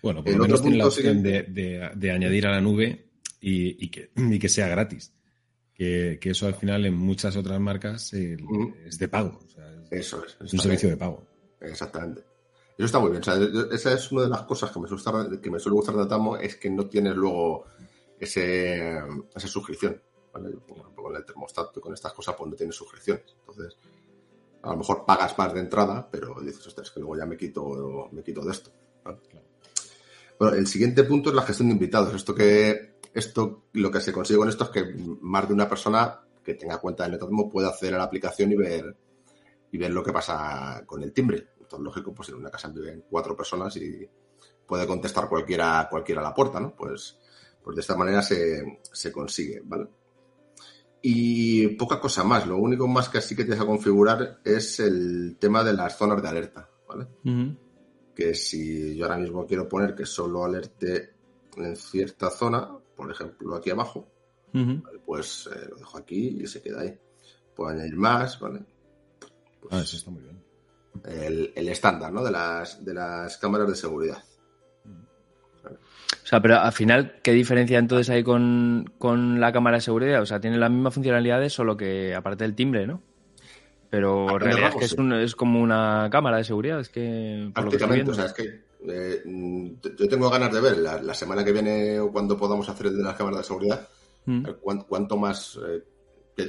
Bueno, 0.03 0.23
por 0.25 0.33
El 0.33 0.39
lo 0.39 0.45
menos 0.45 0.63
tiene 0.63 0.77
la 0.79 0.87
opción 0.87 1.23
de, 1.23 1.43
de- 1.45 1.91
de 1.95 2.11
añadir 2.11 2.47
a 2.47 2.51
la 2.51 2.61
nube 2.61 3.07
y, 3.41 3.85
y 3.85 3.89
que, 3.89 4.11
y 4.17 4.39
que 4.39 4.49
sea 4.49 4.67
gratis. 4.69 5.13
Que, 5.75 6.19
que 6.21 6.31
eso 6.31 6.47
al 6.47 6.55
final 6.55 6.85
en 6.87 6.95
muchas 6.95 7.37
otras 7.37 7.59
marcas 7.61 8.13
eh, 8.13 8.37
es 8.85 8.99
de 8.99 9.09
pago. 9.09 9.41
o 9.45 9.49
sea, 9.49 9.65
es, 9.91 10.07
Eso 10.07 10.25
es. 10.25 10.37
es 10.45 10.53
un 10.53 10.59
servicio 10.59 10.89
de 10.91 10.97
pago. 10.97 11.25
Exactamente. 11.61 12.23
Eso 12.77 12.87
está 12.87 12.99
muy 12.99 13.11
bien. 13.11 13.21
O 13.23 13.25
sea, 13.25 13.39
yo- 13.39 13.71
esa 13.71 13.93
es 13.93 14.11
una 14.13 14.23
de 14.23 14.29
las 14.29 14.43
cosas 14.43 14.71
que 14.73 14.81
me, 14.81 14.89
gusta, 14.89 15.13
que 15.41 15.51
me 15.51 15.59
suele 15.61 15.75
gustar 15.77 15.95
de 15.97 16.07
Tamo, 16.07 16.37
es 16.37 16.57
que 16.57 16.69
no 16.69 16.87
tienes 16.89 17.15
luego 17.15 17.65
ese, 18.19 18.99
esa 19.35 19.49
suscripción. 19.49 20.01
¿vale? 20.33 20.51
Con 20.95 21.15
el 21.17 21.25
termostato 21.25 21.79
y 21.79 21.83
con 21.83 21.95
estas 21.95 22.13
cosas, 22.13 22.35
pues 22.37 22.51
no 22.51 22.57
tienes 22.57 22.75
suscripciones. 22.75 23.25
Entonces, 23.41 23.77
a 24.63 24.71
lo 24.71 24.77
mejor 24.77 25.05
pagas 25.05 25.37
más 25.37 25.53
de 25.53 25.61
entrada, 25.61 26.09
pero 26.11 26.41
dices, 26.41 26.67
ostras, 26.67 26.91
que 26.91 27.01
luego 27.01 27.17
ya 27.17 27.27
me 27.27 27.37
quito, 27.37 28.09
me 28.13 28.23
quito 28.23 28.45
de 28.45 28.53
esto. 28.53 28.71
¿vale? 29.05 29.19
Bueno, 30.39 30.57
el 30.57 30.67
siguiente 30.67 31.05
punto 31.05 31.31
es 31.31 31.37
la 31.37 31.43
gestión 31.43 31.69
de 31.69 31.75
invitados. 31.75 32.15
Esto 32.15 32.35
que 32.35 32.93
esto 33.15 33.65
lo 33.75 33.91
que 33.91 34.01
se 34.01 34.13
consigue 34.13 34.39
con 34.39 34.49
esto 34.49 34.65
es 34.65 34.71
que 34.71 34.95
más 35.21 35.47
de 35.47 35.55
una 35.55 35.69
persona 35.69 36.21
que 36.43 36.55
tenga 36.55 36.79
cuenta 36.79 37.05
de 37.05 37.11
Netatmo 37.11 37.49
pueda 37.49 37.69
acceder 37.69 37.95
a 37.95 37.99
la 37.99 38.05
aplicación 38.05 38.53
y 38.53 38.57
ver 38.57 38.97
y 39.71 39.79
ver 39.79 39.91
lo 39.91 40.03
que 40.03 40.13
pasa 40.13 40.83
con 40.87 41.03
el 41.03 41.13
timbre. 41.13 41.49
Entonces, 41.61 41.85
lógico, 41.85 42.13
pues 42.13 42.29
en 42.29 42.37
una 42.37 42.51
casa 42.51 42.69
viven 42.69 43.05
cuatro 43.09 43.37
personas 43.37 43.77
y 43.77 44.09
puede 44.67 44.87
contestar 44.87 45.29
cualquiera, 45.29 45.87
cualquiera 45.91 46.21
a 46.21 46.25
la 46.25 46.35
puerta, 46.35 46.61
¿no? 46.61 46.75
Pues, 46.75 47.19
pues 47.63 47.77
de 47.77 47.81
esta 47.81 47.97
manera 47.97 48.23
se, 48.23 48.81
se 48.83 49.13
consigue, 49.13 49.63
¿vale? 49.65 49.89
Y 51.03 51.69
poca 51.69 51.99
cosa 52.01 52.23
más. 52.23 52.47
Lo 52.47 52.57
único 52.59 52.87
más 52.87 53.09
que 53.09 53.19
así 53.19 53.35
que 53.35 53.45
te 53.45 53.53
deja 53.53 53.67
configurar 53.67 54.41
es 54.45 54.79
el 54.81 55.37
tema 55.39 55.65
de 55.65 55.73
las 55.73 55.97
zonas 55.99 56.23
de 56.23 56.29
alerta, 56.29 56.69
¿vale? 56.89 57.09
Que 58.15 58.35
si 58.35 58.97
yo 58.97 59.07
ahora 59.07 59.19
mismo 59.19 59.47
quiero 59.47 59.69
poner 59.69 59.95
que 59.95 60.07
solo 60.07 60.45
alerte 60.45 61.15
en 61.57 61.75
cierta 61.77 62.31
zona, 62.31 62.69
por 62.97 63.11
ejemplo 63.11 63.57
aquí 63.57 63.71
abajo, 63.71 64.09
pues 65.05 65.49
eh, 65.53 65.67
lo 65.71 65.77
dejo 65.77 65.99
aquí 65.99 66.39
y 66.43 66.47
se 66.47 66.63
queda 66.63 66.83
ahí. 66.83 66.97
Puedo 67.57 67.71
añadir 67.71 67.97
más, 67.97 68.39
¿vale? 68.39 68.61
Pues 69.61 69.73
Ah, 69.73 69.81
eso 69.81 69.97
está 69.97 70.11
muy 70.11 70.23
bien. 70.23 70.43
el, 71.05 71.53
el 71.57 71.69
estándar, 71.69 72.13
¿no? 72.13 72.23
De 72.23 72.31
las, 72.31 72.85
de 72.85 72.95
las 72.95 73.39
cámaras 73.39 73.69
de 73.69 73.75
seguridad. 73.75 74.23
O 75.65 76.27
sea, 76.27 76.41
pero 76.41 76.59
al 76.59 76.73
final, 76.73 77.17
¿qué 77.23 77.33
diferencia 77.33 77.79
entonces 77.79 78.11
hay 78.11 78.23
con, 78.23 78.93
con 78.99 79.41
la 79.41 79.53
cámara 79.53 79.77
de 79.79 79.81
seguridad? 79.83 80.23
O 80.23 80.27
sea, 80.27 80.41
tiene 80.41 80.57
las 80.59 80.71
mismas 80.71 80.95
funcionalidades, 80.95 81.53
solo 81.53 81.77
que 81.77 82.15
aparte 82.15 82.45
del 82.45 82.55
timbre, 82.55 82.87
¿no? 82.87 83.03
Pero 83.91 84.29
A 84.29 84.33
en 84.35 84.41
realidad 84.41 84.73
es 84.81 84.93
un- 84.95 85.27
como 85.37 85.61
una 85.61 86.09
cámara 86.11 86.39
de 86.39 86.45
seguridad, 86.45 86.81
es 86.81 86.89
que 86.89 87.51
por 87.55 87.65
lo 87.65 87.71
que 87.71 87.77
estoy 87.77 87.89
Prácticamente, 87.89 87.95
viendo. 87.95 88.13
o 88.13 88.15
sea, 88.15 88.25
es 88.27 88.33
que 88.33 88.73
eh, 88.89 89.23
yo 89.99 90.09
tengo 90.09 90.31
ganas 90.31 90.53
de 90.53 90.61
ver 90.61 90.79
la, 90.79 91.01
la 91.03 91.15
semana 91.15 91.45
que 91.45 91.53
viene 91.53 92.01
o 92.01 92.11
cuando 92.11 92.37
podamos 92.37 92.69
hacer 92.69 92.87
el 92.87 92.97
de 92.97 93.03
las 93.05 93.15
cámaras 93.17 93.39
de 93.41 93.45
seguridad, 93.45 93.89
Mm. 94.25 94.47
eh, 94.47 94.55
cuán- 94.61 94.83
cuánto 94.89 95.17
más, 95.17 95.59
eh, 95.69 95.83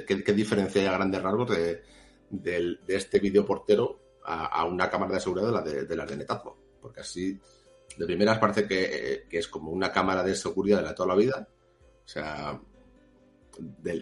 qué, 0.06 0.34
diferencia 0.34 0.82
hay 0.82 0.88
a 0.88 0.94
grandes 0.94 1.22
rasgos 1.22 1.50
de, 1.50 1.82
este 2.88 3.20
vídeo 3.20 3.46
portero 3.46 4.00
a, 4.26 4.46
a 4.46 4.66
una 4.66 4.90
cámara 4.90 5.16
de 5.16 5.20
seguridad 5.20 5.48
de 5.48 5.54
la 5.54 5.62
de, 5.62 5.86
de 5.86 5.96
las 5.96 6.10
de 6.10 6.18
Netatmo. 6.18 6.56
Porque 6.82 7.02
así, 7.02 7.40
de 7.98 8.06
primeras 8.06 8.40
parece 8.40 8.68
que, 8.68 8.84
eh, 9.14 9.24
que 9.30 9.38
es 9.40 9.48
como 9.48 9.72
una 9.72 9.92
cámara 9.92 10.24
de 10.24 10.36
seguridad 10.36 10.78
de 10.78 10.84
la 10.84 10.96
toda 10.96 11.10
la 11.10 11.16
vida. 11.16 11.48
O 12.06 12.08
sea, 12.08 12.60
de, 13.60 13.94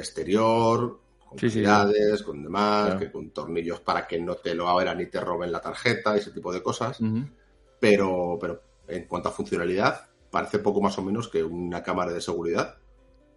exterior, 0.00 1.00
con 1.28 1.38
Sí, 1.38 1.48
con 2.22 2.42
demás, 2.42 2.84
Claro. 2.86 3.00
que 3.00 3.10
con 3.12 3.30
tornillos 3.30 3.80
para 3.80 4.06
que 4.06 4.20
no 4.20 4.34
te 4.34 4.54
lo 4.54 4.68
abran 4.68 4.98
ni 4.98 5.06
te 5.06 5.20
roben 5.20 5.52
la 5.52 5.60
tarjeta, 5.60 6.16
ese 6.16 6.30
tipo 6.32 6.52
de 6.52 6.62
cosas 6.62 6.98
pero, 7.78 8.36
pero 8.40 8.62
en 8.88 9.06
cuanto 9.06 9.30
a 9.30 9.32
funcionalidad, 9.32 10.08
parece 10.30 10.58
poco 10.58 10.82
más 10.82 10.98
o 10.98 11.02
menos 11.02 11.28
que 11.28 11.42
una 11.42 11.82
cámara 11.82 12.12
de 12.12 12.20
seguridad 12.20 12.76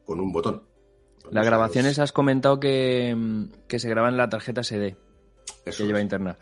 con 0.06 0.20
un 0.20 0.34
botón. 0.34 0.64
Las 1.32 1.46
grabaciones 1.46 1.94
es- 1.94 2.00
has 2.00 2.12
comentado 2.12 2.60
que, 2.60 3.16
mm, 3.16 3.44
que 3.68 3.80
se 3.80 3.88
graba 3.90 4.10
en 4.10 4.18
la 4.18 4.28
tarjeta 4.28 4.62
SD 4.64 4.98
eso 5.66 5.78
que 5.84 5.88
lleva 5.88 6.00
es. 6.00 6.04
interna. 6.04 6.38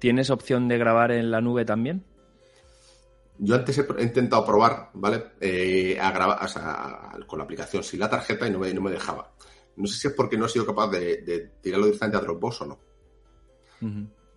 ¿Tienes 0.00 0.30
opción 0.30 0.66
de 0.66 0.78
grabar 0.78 1.12
en 1.12 1.30
la 1.30 1.40
nube 1.40 1.64
también? 1.64 2.04
Yo 3.38 3.56
antes 3.56 3.78
he, 3.78 4.02
intentado 4.02 4.44
probar, 4.44 4.90
¿vale? 4.94 5.24
Eh, 5.40 5.98
a 6.00 6.12
grabar, 6.12 6.44
o 6.44 6.48
sea, 6.48 7.10
con 7.26 7.38
la 7.38 7.44
aplicación 7.44 7.82
sin 7.82 8.00
la 8.00 8.08
tarjeta 8.08 8.46
y 8.46 8.50
no 8.50 8.58
me, 8.60 8.72
no 8.72 8.80
me 8.80 8.90
dejaba. 8.90 9.32
No 9.76 9.86
sé 9.86 9.98
si 9.98 10.08
es 10.08 10.14
porque 10.14 10.38
no 10.38 10.46
he 10.46 10.48
sido 10.48 10.66
capaz 10.66 10.88
de, 10.90 11.22
de 11.22 11.50
tirarlo 11.60 11.86
directamente 11.86 12.18
a 12.18 12.20
Dropbox 12.20 12.60
o 12.62 12.66
no. 12.66 12.78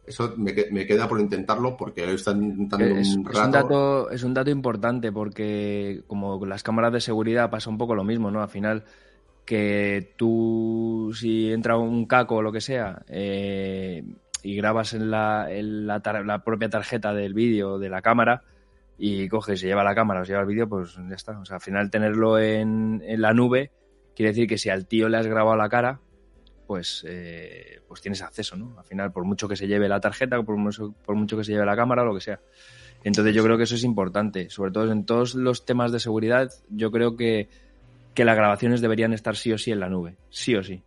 Eso 0.05 0.33
me, 0.37 0.53
que- 0.53 0.69
me 0.71 0.85
queda 0.85 1.07
por 1.07 1.19
intentarlo 1.19 1.75
porque 1.77 2.11
estado 2.13 2.41
intentando 2.41 2.85
Es, 2.85 3.15
un 3.15 3.27
es 3.27 3.35
rato. 3.35 3.45
un 3.45 3.51
dato, 3.51 4.09
es 4.09 4.23
un 4.23 4.33
dato 4.33 4.49
importante 4.49 5.11
porque 5.11 6.03
como 6.07 6.39
con 6.39 6.49
las 6.49 6.63
cámaras 6.63 6.93
de 6.93 7.01
seguridad 7.01 7.49
pasa 7.49 7.69
un 7.69 7.77
poco 7.77 7.93
lo 7.93 8.03
mismo, 8.03 8.31
¿no? 8.31 8.41
Al 8.41 8.49
final 8.49 8.83
que 9.45 10.13
tú 10.17 11.11
si 11.13 11.51
entra 11.51 11.77
un 11.77 12.05
caco 12.05 12.37
o 12.37 12.41
lo 12.41 12.51
que 12.51 12.61
sea 12.61 13.03
eh, 13.07 14.03
y 14.43 14.55
grabas 14.55 14.93
en, 14.93 15.11
la, 15.11 15.47
en 15.51 15.87
la 15.87 16.43
propia 16.43 16.69
tarjeta 16.69 17.13
del 17.13 17.33
vídeo 17.33 17.77
de 17.77 17.89
la 17.89 18.01
cámara 18.01 18.43
y 18.97 19.27
coges 19.29 19.59
y 19.59 19.61
se 19.61 19.67
lleva 19.67 19.83
la 19.83 19.93
cámara 19.95 20.21
o 20.21 20.25
se 20.25 20.31
lleva 20.31 20.41
el 20.41 20.47
vídeo, 20.47 20.67
pues 20.67 20.95
ya 20.95 21.15
está. 21.15 21.39
O 21.39 21.45
sea, 21.45 21.55
al 21.57 21.61
final 21.61 21.89
tenerlo 21.91 22.39
en, 22.39 23.01
en 23.05 23.21
la 23.21 23.33
nube 23.33 23.71
quiere 24.15 24.31
decir 24.31 24.47
que 24.47 24.57
si 24.57 24.69
al 24.69 24.87
tío 24.87 25.07
le 25.09 25.17
has 25.17 25.27
grabado 25.27 25.55
la 25.55 25.69
cara, 25.69 25.99
pues, 26.65 27.05
eh, 27.07 27.79
pues 27.87 28.01
tienes 28.01 28.21
acceso, 28.21 28.55
¿no? 28.57 28.77
Al 28.77 28.83
final, 28.85 29.11
por 29.11 29.23
mucho 29.23 29.47
que 29.47 29.55
se 29.55 29.67
lleve 29.67 29.87
la 29.87 29.99
tarjeta, 30.01 30.41
por 30.43 30.57
mucho, 30.57 30.93
por 31.05 31.15
mucho 31.15 31.37
que 31.37 31.43
se 31.43 31.51
lleve 31.53 31.65
la 31.65 31.75
cámara 31.75 32.03
lo 32.03 32.13
que 32.15 32.21
sea. 32.21 32.39
Entonces 33.03 33.33
yo 33.35 33.43
creo 33.43 33.57
que 33.57 33.63
eso 33.63 33.75
es 33.75 33.83
importante, 33.83 34.49
sobre 34.49 34.71
todo 34.71 34.91
en 34.91 35.05
todos 35.05 35.35
los 35.35 35.65
temas 35.65 35.91
de 35.91 35.99
seguridad, 35.99 36.49
yo 36.69 36.91
creo 36.91 37.15
que, 37.15 37.47
que 38.15 38.25
las 38.25 38.35
grabaciones 38.35 38.81
deberían 38.81 39.13
estar 39.13 39.35
sí 39.37 39.53
o 39.53 39.57
sí 39.57 39.71
en 39.71 39.79
la 39.79 39.87
nube, 39.87 40.17
sí 40.29 40.55
o 40.55 40.63
sí. 40.63 40.83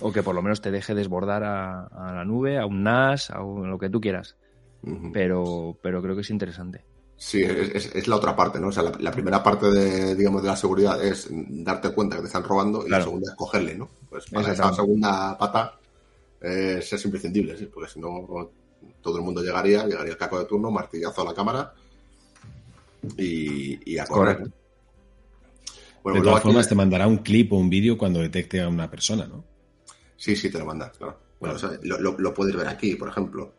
O 0.00 0.12
que 0.12 0.22
por 0.22 0.34
lo 0.34 0.42
menos 0.42 0.62
te 0.62 0.70
deje 0.70 0.94
desbordar 0.94 1.42
a, 1.44 1.86
a 1.86 2.14
la 2.14 2.24
nube, 2.24 2.58
a 2.58 2.64
un 2.66 2.82
NAS, 2.84 3.30
a 3.30 3.42
un- 3.42 3.68
lo 3.70 3.78
que 3.78 3.90
tú 3.90 4.00
quieras. 4.00 4.36
Pero, 5.12 5.76
pero 5.82 6.00
creo 6.00 6.14
que 6.14 6.22
es 6.22 6.30
interesante. 6.30 6.84
Sí, 7.24 7.40
es, 7.42 7.68
es- 7.74 7.94
es 7.94 8.08
la 8.08 8.16
otra 8.16 8.34
parte, 8.34 8.58
¿no? 8.58 8.68
O 8.68 8.72
sea, 8.72 8.82
la, 8.82 8.92
la 8.98 9.12
primera 9.12 9.42
parte 9.42 9.70
de, 9.70 10.16
digamos, 10.16 10.42
de 10.42 10.48
la 10.48 10.56
seguridad 10.56 11.02
es 11.04 11.28
darte 11.30 11.90
cuenta 11.94 12.16
que 12.16 12.22
te 12.22 12.26
están 12.26 12.42
robando 12.42 12.84
y 12.84 12.90
la 12.90 13.00
segunda 13.00 13.30
es 13.30 13.36
cogerle, 13.36 13.76
¿no? 13.76 13.88
Pues 14.10 14.24
para 14.26 14.52
esa 14.52 14.72
segunda 14.74 15.38
pata 15.38 15.78
eh, 16.40 16.78
es 16.80 17.04
imprescindible, 17.04 17.56
sí, 17.56 17.66
porque 17.72 17.90
si 17.92 18.00
no 18.00 18.50
todo 19.00 19.18
el 19.18 19.22
mundo 19.22 19.40
llegaría, 19.40 19.86
llegaría 19.86 20.12
el 20.12 20.18
caco 20.18 20.38
de 20.40 20.46
turno, 20.46 20.70
martillazo 20.72 21.22
a 21.22 21.26
la 21.26 21.34
cámara 21.34 21.72
y, 23.16 23.92
y 23.92 23.98
a 23.98 24.06
correr. 24.06 24.36
Correcto. 24.38 24.56
Bueno, 26.02 26.16
de 26.16 26.22
luego 26.22 26.24
todas 26.24 26.40
aquí- 26.40 26.48
formas, 26.48 26.68
te 26.68 26.74
mandará 26.74 27.06
un 27.06 27.18
clip 27.18 27.52
o 27.52 27.56
un 27.56 27.70
vídeo 27.70 27.96
cuando 27.96 28.18
detecte 28.20 28.60
a 28.60 28.68
una 28.68 28.90
persona, 28.90 29.26
¿no? 29.26 29.44
Sí, 30.16 30.34
sí, 30.34 30.50
te 30.50 30.58
lo 30.58 30.64
mandas, 30.66 30.96
claro. 30.98 31.18
Bueno, 31.38 31.54
o 31.56 31.58
sea, 31.58 31.70
lo, 31.82 31.98
lo- 32.00 32.18
lo 32.18 32.34
puedes 32.34 32.54
ver 32.56 32.66
aquí, 32.66 32.96
por 32.96 33.08
ejemplo. 33.08 33.52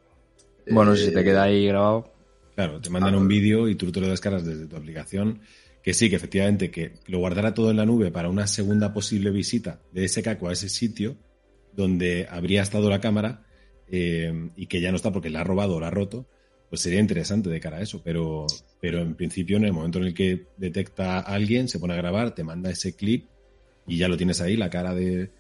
Bueno, 0.69 0.93
Eh, 0.93 0.97
si 0.97 1.05
se 1.05 1.11
te 1.11 1.23
queda 1.23 1.43
ahí 1.43 1.67
grabado. 1.67 2.12
Claro, 2.55 2.79
te 2.79 2.89
mandan 2.89 3.13
Ah, 3.15 3.17
un 3.17 3.27
vale. 3.27 3.39
vídeo 3.39 3.67
y 3.67 3.75
tú 3.75 3.91
te 3.91 3.99
lo 3.99 4.07
descargas 4.07 4.45
desde 4.45 4.67
tu 4.67 4.75
aplicación. 4.75 5.41
Que 5.81 5.93
sí, 5.93 6.09
que 6.09 6.15
efectivamente, 6.15 6.71
que 6.71 6.93
lo 7.07 7.17
guardará 7.19 7.53
todo 7.53 7.71
en 7.71 7.77
la 7.77 7.85
nube 7.85 8.09
para 8.11 8.29
una 8.29 8.47
segunda 8.47 8.93
posible 8.93 9.31
visita 9.31 9.81
de 9.91 10.05
ese 10.05 10.23
caco 10.23 10.47
a 10.47 10.53
ese 10.53 10.69
sitio 10.69 11.17
donde 11.73 12.27
habría 12.29 12.61
estado 12.61 12.89
la 12.89 13.01
cámara 13.01 13.45
eh, 13.87 14.31
y 14.55 14.67
que 14.67 14.79
ya 14.79 14.91
no 14.91 14.95
está 14.95 15.11
porque 15.11 15.29
la 15.29 15.41
ha 15.41 15.43
robado 15.43 15.75
o 15.75 15.79
la 15.81 15.87
ha 15.87 15.91
roto, 15.91 16.25
pues 16.69 16.81
sería 16.81 16.99
interesante 16.99 17.49
de 17.49 17.59
cara 17.59 17.77
a 17.77 17.81
eso. 17.81 18.01
Pero, 18.03 18.45
pero 18.79 19.01
en 19.01 19.15
principio, 19.15 19.57
en 19.57 19.65
el 19.65 19.73
momento 19.73 19.97
en 19.99 20.05
el 20.05 20.13
que 20.13 20.45
detecta 20.57 21.17
a 21.17 21.21
alguien, 21.21 21.67
se 21.67 21.79
pone 21.79 21.93
a 21.95 21.97
grabar, 21.97 22.33
te 22.33 22.43
manda 22.45 22.69
ese 22.69 22.95
clip 22.95 23.27
y 23.85 23.97
ya 23.97 24.07
lo 24.07 24.15
tienes 24.15 24.39
ahí, 24.39 24.55
la 24.55 24.69
cara 24.69 24.95
de, 24.95 25.31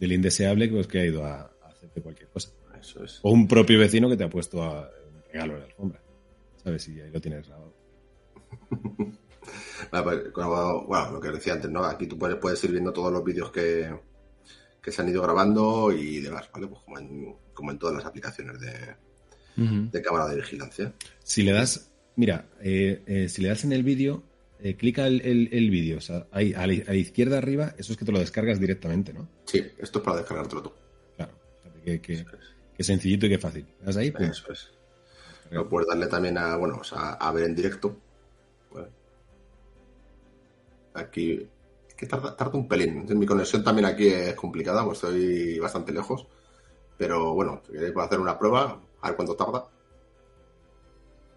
del 0.00 0.12
indeseable 0.12 0.68
pues, 0.68 0.86
que 0.86 1.00
ha 1.00 1.04
ido 1.06 1.24
a, 1.26 1.40
a 1.62 1.68
hacerte 1.68 2.00
cualquier 2.00 2.28
cosa. 2.30 2.48
Eso 2.80 3.04
es. 3.04 3.18
O 3.22 3.30
un 3.30 3.46
propio 3.46 3.78
vecino 3.78 4.08
que 4.08 4.16
te 4.16 4.24
ha 4.24 4.30
puesto 4.30 4.62
a- 4.62 4.88
un 5.14 5.22
regalo 5.30 5.52
en 5.54 5.58
la 5.60 5.64
alfombra. 5.66 6.01
¿Sabes? 6.64 6.88
Y 6.88 7.00
ahí 7.00 7.10
lo 7.10 7.20
tienes 7.20 7.46
grabado. 7.46 7.74
Pues, 9.90 10.32
bueno, 10.32 11.10
lo 11.12 11.20
que 11.20 11.30
decía 11.30 11.54
antes, 11.54 11.70
¿no? 11.70 11.84
Aquí 11.84 12.06
tú 12.06 12.16
puedes, 12.16 12.36
puedes 12.36 12.62
ir 12.64 12.70
viendo 12.70 12.92
todos 12.92 13.12
los 13.12 13.24
vídeos 13.24 13.50
que, 13.50 13.92
que 14.80 14.92
se 14.92 15.02
han 15.02 15.08
ido 15.08 15.20
grabando 15.22 15.92
y 15.92 16.20
demás, 16.20 16.48
¿vale? 16.54 16.68
Pues 16.68 16.80
como 16.82 16.98
en, 16.98 17.34
como 17.52 17.70
en 17.72 17.78
todas 17.78 17.96
las 17.96 18.06
aplicaciones 18.06 18.58
de, 18.60 18.72
de 19.56 20.02
cámara 20.02 20.28
de 20.28 20.36
vigilancia. 20.36 20.92
Si 21.24 21.42
le 21.42 21.52
das, 21.52 21.90
mira, 22.16 22.46
eh, 22.60 23.02
eh, 23.06 23.28
si 23.28 23.42
le 23.42 23.48
das 23.48 23.64
en 23.64 23.72
el 23.72 23.82
vídeo, 23.82 24.22
eh, 24.60 24.76
clica 24.76 25.06
el, 25.08 25.20
el- 25.22 25.48
el 25.52 25.70
vídeo, 25.70 25.98
o 25.98 26.00
sea, 26.00 26.26
ahí, 26.30 26.54
a, 26.54 26.66
la, 26.66 26.74
a 26.86 26.90
la 26.92 26.94
izquierda 26.96 27.38
arriba, 27.38 27.74
eso 27.76 27.92
es 27.92 27.98
que 27.98 28.04
te 28.04 28.12
lo 28.12 28.20
descargas 28.20 28.60
directamente, 28.60 29.12
¿no? 29.12 29.28
Sí, 29.44 29.58
esto 29.78 29.98
es 29.98 30.04
para 30.04 30.18
descargártelo 30.18 30.62
tú. 30.62 30.72
Claro, 31.16 31.32
que, 31.84 32.00
que, 32.00 32.24
que 32.76 32.84
sencillito 32.84 33.26
y 33.26 33.30
que 33.30 33.38
fácil. 33.38 33.66
Das 33.84 33.96
ahí, 33.96 34.12
Eso 34.20 34.52
es. 34.52 34.70
Lo 35.52 35.68
puedes 35.68 35.88
darle 35.88 36.06
también 36.06 36.38
a, 36.38 36.56
bueno, 36.56 36.78
o 36.80 36.84
sea, 36.84 37.12
a 37.14 37.32
ver 37.32 37.44
en 37.44 37.54
directo. 37.54 37.94
¿vale? 38.72 38.88
Aquí, 40.94 41.46
que 41.96 42.06
tarda, 42.06 42.36
tarda 42.36 42.58
un 42.58 42.68
pelín. 42.68 43.06
Mi 43.18 43.26
conexión 43.26 43.62
también 43.62 43.86
aquí 43.86 44.08
es 44.08 44.34
complicada, 44.34 44.84
pues 44.84 44.98
estoy 45.02 45.58
bastante 45.58 45.92
lejos. 45.92 46.26
Pero 46.98 47.34
bueno, 47.34 47.60
si 47.66 47.72
queréis 47.72 47.96
hacer 47.96 48.20
una 48.20 48.38
prueba, 48.38 48.80
a 49.00 49.06
ver 49.08 49.16
cuánto 49.16 49.34
tarda. 49.36 49.66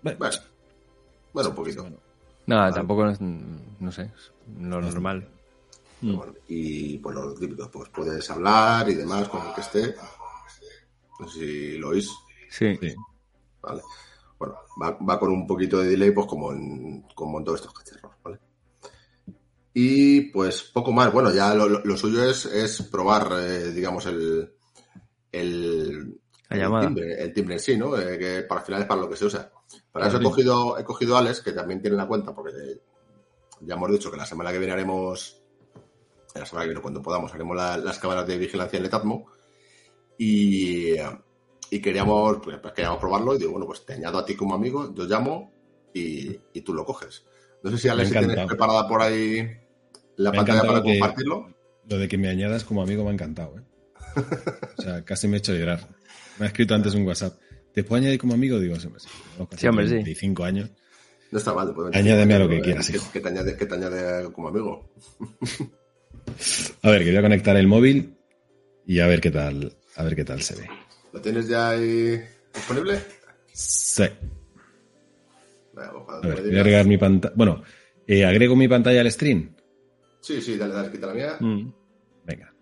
Bueno, 0.01 0.17
Bueno, 0.19 0.36
bueno, 1.34 1.49
un 1.49 1.56
poquito. 1.56 1.82
bueno, 1.82 1.97
Nada, 2.47 2.62
Vale. 2.63 2.75
tampoco, 2.75 3.10
es, 3.10 3.19
no 3.21 3.91
sé, 3.91 4.04
es 4.15 4.32
lo 4.60 4.80
normal. 4.82 5.28
Bueno, 6.01 6.34
y 6.47 6.99
pues 6.99 7.15
los 7.15 7.39
típicos, 7.39 7.69
pues 7.69 7.89
puedes 7.89 8.30
hablar 8.30 8.88
y 8.89 8.93
demás 8.93 9.28
con 9.30 9.45
el 9.47 9.54
que 9.56 9.62
esté. 9.62 9.95
No 11.19 11.28
sé 11.28 11.39
si 11.39 11.78
lo 11.80 11.89
oís. 11.89 12.12
Sí. 12.49 12.78
sí. 12.80 12.95
¿Vale? 13.65 13.82
Bueno, 14.38 14.56
va, 14.82 14.91
va 14.91 15.19
con 15.19 15.32
un 15.32 15.47
poquito 15.47 15.80
de 15.80 15.88
delay, 15.89 16.12
pues 16.12 16.28
como 16.28 16.51
en, 16.51 17.04
como 17.15 17.39
en 17.39 17.45
todos 17.45 17.60
estos 17.62 17.73
cacharros, 17.73 18.13
¿vale? 18.23 18.39
Y 19.73 20.21
pues 20.32 20.63
poco 20.63 20.91
más. 20.91 21.12
Bueno, 21.12 21.34
ya 21.34 21.54
lo, 21.54 21.67
lo- 21.67 21.97
suyo 21.97 22.23
es, 22.23 22.45
es 22.45 22.82
probar, 22.84 23.30
eh, 23.39 23.71
digamos, 23.71 24.06
el, 24.06 24.54
el, 25.32 26.19
el 26.65 26.71
timbre, 26.88 27.21
el 27.21 27.34
timbre 27.34 27.54
en 27.56 27.60
sí, 27.60 27.78
¿no? 27.78 27.97
Eh, 27.97 28.17
que 28.17 28.41
para 28.43 28.62
al 28.62 28.65
final 28.65 28.82
es 28.82 28.88
para 28.88 29.01
lo 29.01 29.10
que 29.10 29.17
se 29.17 29.25
usa. 29.25 29.51
Para 29.91 30.08
eso 30.08 30.17
he 30.17 30.19
cogido, 30.30 30.78
he 30.78 30.84
cogido 30.84 31.15
a 31.15 31.19
Alex, 31.19 31.41
que 31.41 31.51
también 31.51 31.82
tiene 31.82 31.97
la 31.97 32.08
cuenta, 32.08 32.34
porque 32.34 32.51
ya 33.62 33.75
hemos 33.75 33.91
dicho 33.91 34.10
que 34.12 34.17
la 34.17 34.25
semana 34.25 34.51
que 34.51 34.60
viene 34.60 34.73
haremos, 34.73 35.41
la 36.36 36.45
semana 36.45 36.63
que 36.65 36.69
viene, 36.69 36.82
cuando 36.82 37.01
podamos, 37.01 37.34
haremos 37.34 37.58
la- 37.58 37.78
las 37.78 37.99
cámaras 37.99 38.28
de 38.28 38.38
vigilancia 38.38 38.78
en 38.78 38.84
Letatmo. 38.84 39.25
Y, 40.17 40.95
y 41.69 41.82
queríamos, 41.82 42.38
pues, 42.43 42.58
queríamos 42.75 42.99
probarlo 42.99 43.36
y 43.36 43.39
digo, 43.39 43.51
bueno, 43.51 43.65
pues 43.65 43.86
te 43.86 43.93
añado 43.93 44.19
a 44.19 44.25
ti 44.25 44.36
como 44.36 44.56
amigo, 44.56 44.93
yo 44.93 45.06
llamo 45.06 45.51
y, 45.93 46.39
y 46.54 46.62
tú 46.62 46.73
lo 46.73 46.86
coges. 46.86 47.23
No 47.63 47.71
sé 47.71 47.78
si 47.78 47.88
Alex 47.88 48.10
si 48.10 48.17
tienes 48.17 48.45
preparada 48.45 48.88
por 48.88 49.01
ahí 49.01 49.47
la 50.17 50.32
Me 50.32 50.38
pantalla 50.38 50.62
para 50.63 50.82
compartirlo. 50.84 51.54
Lo 51.89 51.97
de 51.97 52.08
que 52.08 52.17
me 52.17 52.30
añadas 52.30 52.63
como 52.63 52.82
amigo 52.82 53.04
me 53.04 53.10
ha 53.10 53.13
encantado, 53.13 53.58
¿eh? 53.60 53.63
O 54.78 54.82
sea, 54.82 55.04
casi 55.04 55.28
me 55.28 55.38
he 55.38 55.39
hecho 55.39 55.54
llorar. 55.54 55.88
Me 56.39 56.45
ha 56.45 56.47
escrito 56.47 56.73
antes 56.73 56.93
un 56.93 57.06
WhatsApp. 57.06 57.38
¿Te 57.73 57.84
puedo 57.84 58.01
añadir 58.01 58.19
como 58.19 58.34
amigo? 58.34 58.60
Digo, 58.60 58.75
sí, 58.80 58.88
hombre, 58.88 59.01
sí. 59.01 59.67
Hombre, 59.67 59.86
sí. 59.86 59.93
35 59.95 60.43
años. 60.43 60.71
No 61.32 61.38
está 61.39 61.54
mal. 61.54 61.73
pues, 61.73 61.93
Añádeme 61.95 62.36
a 62.36 62.39
lo 62.39 62.49
que 62.49 62.62
quieras, 62.62 62.89
hijo. 62.89 63.12
que 63.12 63.19
te 63.19 63.28
añade, 63.28 63.58
que 63.58 63.65
te 63.65 63.75
añade 63.75 64.32
como 64.32 64.47
amigo. 64.47 64.89
A 66.82 66.89
ver, 66.89 67.04
que 67.04 67.10
voy 67.10 67.17
a 67.17 67.21
conectar 67.21 67.58
el 67.58 67.67
móvil 67.67 68.15
y 68.86 68.99
a 68.99 69.08
ver 69.08 69.21
qué 69.21 69.32
tal, 69.32 69.75
a 69.95 70.04
ver 70.04 70.15
qué 70.15 70.23
tal 70.23 70.41
se 70.41 70.56
ve. 70.56 70.69
¿Lo 71.15 71.21
tienes 71.21 71.47
ya 71.47 71.69
ahí 71.69 72.21
disponible? 72.54 73.01
Sí. 73.54 74.04
A 75.78 76.28
ver, 76.28 76.41
voy 76.41 76.58
a 76.58 76.60
agregar 76.60 76.86
mi 76.86 76.97
pantalla. 76.97 77.34
Bueno, 77.38 77.63
eh, 78.06 78.25
agrego 78.25 78.58
mi 78.58 78.67
pantalla 78.67 78.99
al 78.99 79.10
stream. 79.10 79.56
Sí, 80.19 80.41
sí, 80.41 80.58
dale, 80.58 80.73
dale, 80.73 80.91
quita 80.91 81.08
la 81.08 81.13
mía. 81.13 81.38
Mm. 81.39 81.73
Venga. 82.25 82.54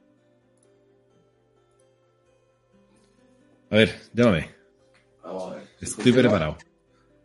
A 3.71 3.75
ver, 3.75 3.91
llámame. 4.13 4.51
Vamos 5.23 5.51
a 5.51 5.55
ver. 5.55 5.63
Estoy 5.81 6.03
funciona. 6.03 6.19
preparado. 6.19 6.57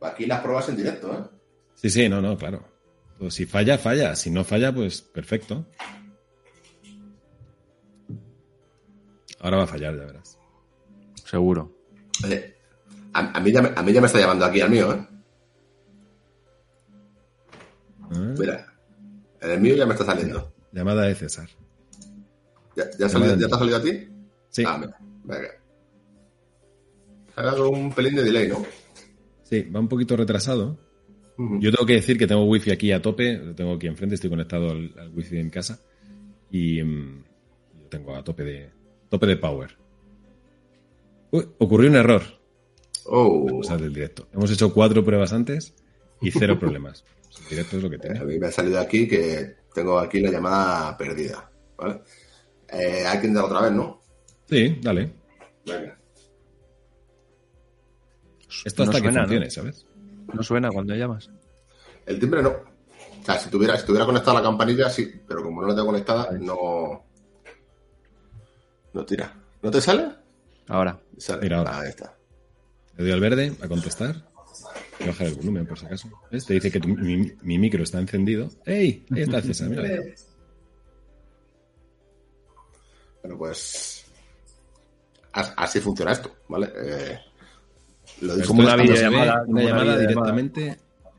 Aquí 0.00 0.24
las 0.24 0.40
pruebas 0.40 0.70
en 0.70 0.76
directo, 0.78 1.12
¿eh? 1.12 1.38
Sí, 1.74 1.90
sí, 1.90 2.08
no, 2.08 2.22
no, 2.22 2.38
claro. 2.38 2.66
Pues 3.18 3.34
si 3.34 3.44
falla, 3.44 3.76
falla. 3.76 4.16
Si 4.16 4.30
no 4.30 4.44
falla, 4.44 4.74
pues 4.74 5.02
perfecto. 5.02 5.66
Ahora 9.40 9.58
va 9.58 9.64
a 9.64 9.66
fallar, 9.66 9.94
ya 9.94 10.06
verás. 10.06 10.38
Seguro. 11.28 11.72
Oye, 12.24 12.54
a, 13.12 13.36
a 13.36 13.40
mí 13.40 13.52
ya 13.52 13.62
me, 13.62 13.70
a 13.74 13.82
mí 13.82 13.92
ya 13.92 14.00
me 14.00 14.06
está 14.06 14.18
llamando 14.18 14.44
aquí 14.44 14.60
al 14.60 14.70
mío, 14.70 14.92
¿eh? 14.92 15.06
¿Eh? 18.12 18.34
Mira, 18.38 18.66
en 19.40 19.50
el 19.50 19.60
mío 19.60 19.76
ya 19.76 19.86
me 19.86 19.92
está 19.92 20.04
saliendo. 20.04 20.52
Llamada 20.72 21.02
de 21.04 21.14
César. 21.14 21.48
¿Ya, 22.76 22.84
ya, 22.98 23.08
salido- 23.08 23.36
de- 23.36 23.42
¿ya 23.42 23.48
te 23.48 23.54
ha 23.54 23.58
salido 23.58 23.76
a 23.76 23.82
ti? 23.82 24.08
Sí, 24.50 24.64
Ah, 24.66 24.78
mira, 24.78 24.96
venga. 25.24 25.48
Ha 27.36 27.42
dado 27.42 27.70
un 27.70 27.92
pelín 27.92 28.16
de 28.16 28.24
delay, 28.24 28.48
¿no? 28.48 28.64
sí, 29.44 29.62
va 29.62 29.80
un 29.80 29.88
poquito 29.88 30.16
retrasado. 30.16 30.78
Yo 31.60 31.70
tengo 31.70 31.86
que 31.86 31.92
decir 31.94 32.18
que 32.18 32.26
tengo 32.26 32.44
wifi 32.46 32.72
aquí 32.72 32.90
a 32.90 33.00
tope, 33.00 33.38
lo 33.38 33.54
tengo 33.54 33.74
aquí 33.74 33.86
enfrente, 33.86 34.16
estoy 34.16 34.28
conectado 34.28 34.70
al, 34.72 34.92
al 34.98 35.08
wifi 35.10 35.38
en 35.38 35.50
casa 35.50 35.78
y 36.50 36.82
mm, 36.82 37.24
lo 37.82 37.88
tengo 37.88 38.16
a 38.16 38.24
tope 38.24 38.42
de 38.42 38.70
tope 39.08 39.26
de 39.26 39.36
power. 39.36 39.70
Uy, 41.30 41.48
ocurrió 41.58 41.90
un 41.90 41.96
error. 41.96 42.22
Oh, 43.06 43.60
del 43.78 43.92
directo. 43.94 44.28
Hemos 44.32 44.50
hecho 44.50 44.72
cuatro 44.72 45.04
pruebas 45.04 45.32
antes 45.32 45.74
y 46.20 46.30
cero 46.30 46.58
problemas. 46.60 47.04
El 47.44 47.48
directo 47.50 47.76
es 47.76 47.82
lo 47.82 47.90
que 47.90 47.96
a 47.96 48.00
tiene. 48.00 48.24
mí 48.24 48.38
me 48.38 48.46
ha 48.48 48.52
salido 48.52 48.78
aquí 48.80 49.06
que 49.08 49.56
tengo 49.74 49.98
aquí 49.98 50.20
la 50.20 50.30
llamada 50.30 50.96
perdida, 50.96 51.50
¿vale? 51.76 52.02
Eh, 52.70 53.04
hay 53.06 53.20
que 53.20 53.26
intentar 53.28 53.44
otra 53.44 53.62
vez, 53.62 53.72
¿no? 53.72 54.02
Sí, 54.48 54.78
dale. 54.82 55.12
Venga. 55.64 55.98
Esto 58.64 58.84
No 58.84 58.90
hasta 58.90 59.00
suena, 59.00 59.02
que 59.02 59.12
¿no? 59.14 59.20
funcione, 59.22 59.50
¿sabes? 59.50 59.86
No 60.34 60.42
suena 60.42 60.70
cuando 60.70 60.94
llamas. 60.94 61.30
El 62.06 62.18
timbre 62.18 62.42
no. 62.42 62.50
O 62.50 63.24
sea, 63.24 63.38
si 63.38 63.50
tuviera, 63.50 63.76
si 63.78 63.86
tuviera 63.86 64.06
conectada 64.06 64.38
la 64.38 64.42
campanilla, 64.42 64.88
sí, 64.90 65.10
pero 65.26 65.42
como 65.42 65.60
no 65.62 65.68
la 65.68 65.74
tengo 65.74 65.86
conectada, 65.88 66.30
no. 66.32 67.04
No 68.92 69.04
tira. 69.04 69.34
¿No 69.62 69.70
te 69.70 69.80
sale? 69.80 70.08
Ahora. 70.68 71.00
Sale. 71.18 71.42
Mira 71.42 71.59
ahora. 71.59 71.70
Ah, 71.76 71.81
ahí 71.81 71.88
está. 71.88 72.14
Le 72.96 73.04
doy 73.04 73.12
al 73.12 73.20
verde 73.20 73.52
a 73.61 73.68
contestar. 73.68 74.14
Voy 74.98 75.09
a 75.09 75.11
bajar 75.12 75.26
el 75.28 75.35
volumen 75.35 75.66
por 75.66 75.78
si 75.78 75.87
acaso. 75.87 76.09
¿Ves? 76.31 76.44
Te 76.46 76.54
dice 76.54 76.70
que 76.70 76.81
tu- 76.81 76.88
mi, 76.88 77.33
mi 77.42 77.59
micro 77.59 77.83
está 77.83 77.98
encendido. 78.00 78.50
¡Ey! 78.66 79.04
Ahí 79.14 79.22
está 79.22 79.40
César, 79.42 79.68
mira. 79.70 79.83
Bueno, 83.22 83.38
pues. 83.38 84.04
as- 85.33 85.52
Así 85.57 85.81
funciona 85.81 86.12
esto, 86.12 86.35
¿vale? 86.48 86.72
Eh, 86.76 87.18
lo 88.20 88.33
como 88.46 88.62
es 88.62 88.68
una 88.68 88.76
videollamada, 88.76 89.33
Una 89.35 89.44
como 89.44 89.52
una 89.59 89.62
llamada 89.64 89.98
directamente 89.98 90.78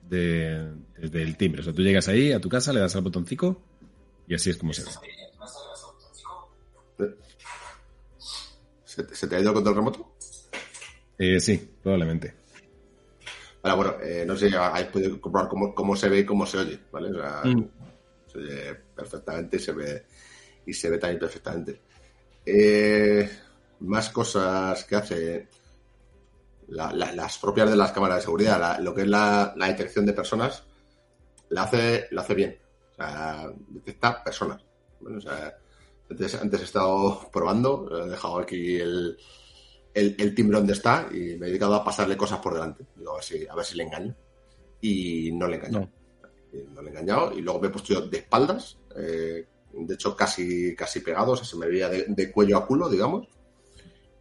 de- 0.10 0.72
desde 0.98 1.22
el 1.24 1.38
timbre. 1.38 1.62
O 1.62 1.64
sea, 1.64 1.74
tú 1.74 1.82
llegas 1.82 2.08
ahí 2.08 2.32
a 2.32 2.40
tu 2.40 2.50
casa, 2.50 2.74
le 2.74 2.80
das 2.80 2.96
al 2.96 3.02
botoncito 3.04 3.62
y 4.28 4.36
así 4.36 4.50
es 4.50 4.58
como 4.58 4.74
se 4.74 4.84
ve. 6.98 7.16
¿Se, 9.00 9.06
te- 9.06 9.16
se 9.16 9.28
te 9.28 9.36
ha 9.38 9.40
ido 9.40 9.50
el 9.52 9.56
control 9.56 9.76
remoto? 9.78 10.14
Eh, 11.18 11.40
sí, 11.40 11.74
probablemente. 11.82 12.34
Vale, 13.64 13.76
bueno, 13.78 13.96
eh, 14.02 14.26
no 14.28 14.36
sé, 14.36 14.54
habéis 14.54 14.88
podido 14.88 15.22
comprobar 15.22 15.50
cómo, 15.50 15.74
cómo 15.74 15.96
se 15.96 16.10
ve 16.10 16.20
y 16.20 16.26
cómo 16.26 16.46
se 16.46 16.58
oye, 16.58 16.80
¿vale? 16.92 17.10
O 17.12 17.14
sea, 17.14 17.42
Mm. 17.46 17.70
se 18.30 18.38
oye 18.40 18.76
perfectamente 18.94 19.56
y 19.56 19.60
se 19.60 19.72
ve, 19.72 20.06
y 20.66 20.74
se 20.74 20.90
ve 20.90 20.98
también 20.98 21.20
perfectamente. 21.20 21.80
Eh, 22.46 23.30
más 23.82 24.10
cosas 24.10 24.84
que 24.84 24.96
hace 24.98 25.48
la- 26.68 26.92
la- 26.92 27.14
las 27.14 27.38
propias 27.38 27.70
de 27.70 27.78
las 27.78 27.94
cámaras 27.94 28.18
de 28.18 28.24
seguridad, 28.24 28.60
la- 28.60 28.80
lo 28.80 28.94
que 28.94 29.04
es 29.04 29.08
la, 29.08 29.54
detección 29.56 30.06
de 30.06 30.12
personas, 30.14 30.64
la 31.50 31.64
hace, 31.64 32.08
la 32.12 32.22
hace 32.22 32.34
bien. 32.36 32.58
O 32.92 32.96
sea, 32.96 33.50
detecta 33.70 34.22
personas. 34.26 34.62
¿vale? 35.00 35.18
O 35.18 35.22
sea, 35.22 35.58
antes, 36.10 36.36
antes 36.36 36.62
he 36.62 36.64
estado 36.64 37.30
probando, 37.32 38.06
he 38.06 38.10
dejado 38.10 38.40
aquí 38.40 38.76
el, 38.78 39.18
el, 39.94 40.16
el 40.18 40.36
timbre 40.36 40.58
donde 40.58 40.74
está 40.74 41.08
y 41.12 41.38
me 41.38 41.46
he 41.46 41.50
dedicado 41.50 41.76
a 41.76 41.84
pasarle 41.84 42.18
cosas 42.18 42.40
por 42.40 42.54
delante. 42.54 42.86
Digo, 42.96 43.12
a 43.12 43.16
ver 43.16 43.24
si, 43.24 43.48
a 43.48 43.56
ver 43.56 43.66
si 43.66 43.78
le 43.78 43.84
engaño. 43.84 44.16
Y 44.82 45.32
no 45.34 45.48
le 45.48 45.56
he 45.56 45.60
engañado. 45.60 45.90
Eh, 46.54 46.66
No 46.74 46.82
le 46.82 46.88
he 46.90 46.92
engañado. 46.92 47.38
Y 47.38 47.42
luego 47.42 47.60
me 47.60 47.68
he 47.68 47.72
puesto 47.72 47.94
yo 47.94 48.02
de 48.08 48.18
espaldas, 48.18 48.78
eh, 48.96 49.46
de 49.72 49.94
hecho 49.94 50.16
casi, 50.16 50.76
casi 50.76 51.02
pegado, 51.02 51.34
o 51.34 51.36
sea, 51.36 51.46
se 51.46 51.58
me 51.58 51.68
veía 51.68 51.90
de, 51.90 52.06
de 52.08 52.32
cuello 52.32 52.58
a 52.58 52.66
culo, 52.66 52.90
digamos. 52.90 53.28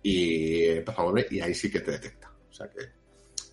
Y 0.03 0.65
empezó 0.65 1.03
a 1.03 1.05
mover 1.05 1.27
y 1.31 1.41
ahí 1.41 1.55
sí 1.55 1.71
que 1.71 1.81
te 1.81 1.93
detecta. 1.93 2.33
O 2.51 2.53
sea 2.53 2.69
que 2.69 2.81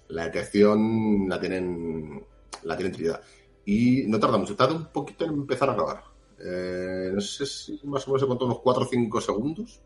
la 0.09 0.25
detección 0.25 1.27
la 1.27 1.39
tienen, 1.39 2.23
la 2.63 2.75
tienen 2.75 2.93
trillada. 2.93 3.21
Y 3.65 4.03
no 4.07 4.19
tarda 4.19 4.37
mucho, 4.37 4.55
tarda 4.55 4.75
un 4.75 4.91
poquito 4.91 5.25
en 5.25 5.31
empezar 5.31 5.69
a 5.69 5.73
grabar. 5.73 6.03
Eh, 6.39 7.11
no 7.13 7.21
sé 7.21 7.45
si 7.45 7.79
más 7.83 8.07
o 8.07 8.11
menos 8.11 8.23
he 8.23 8.27
contado 8.27 8.47
unos 8.47 8.59
4 8.59 8.83
o 8.83 8.87
5 8.87 9.21
segundos. 9.21 9.81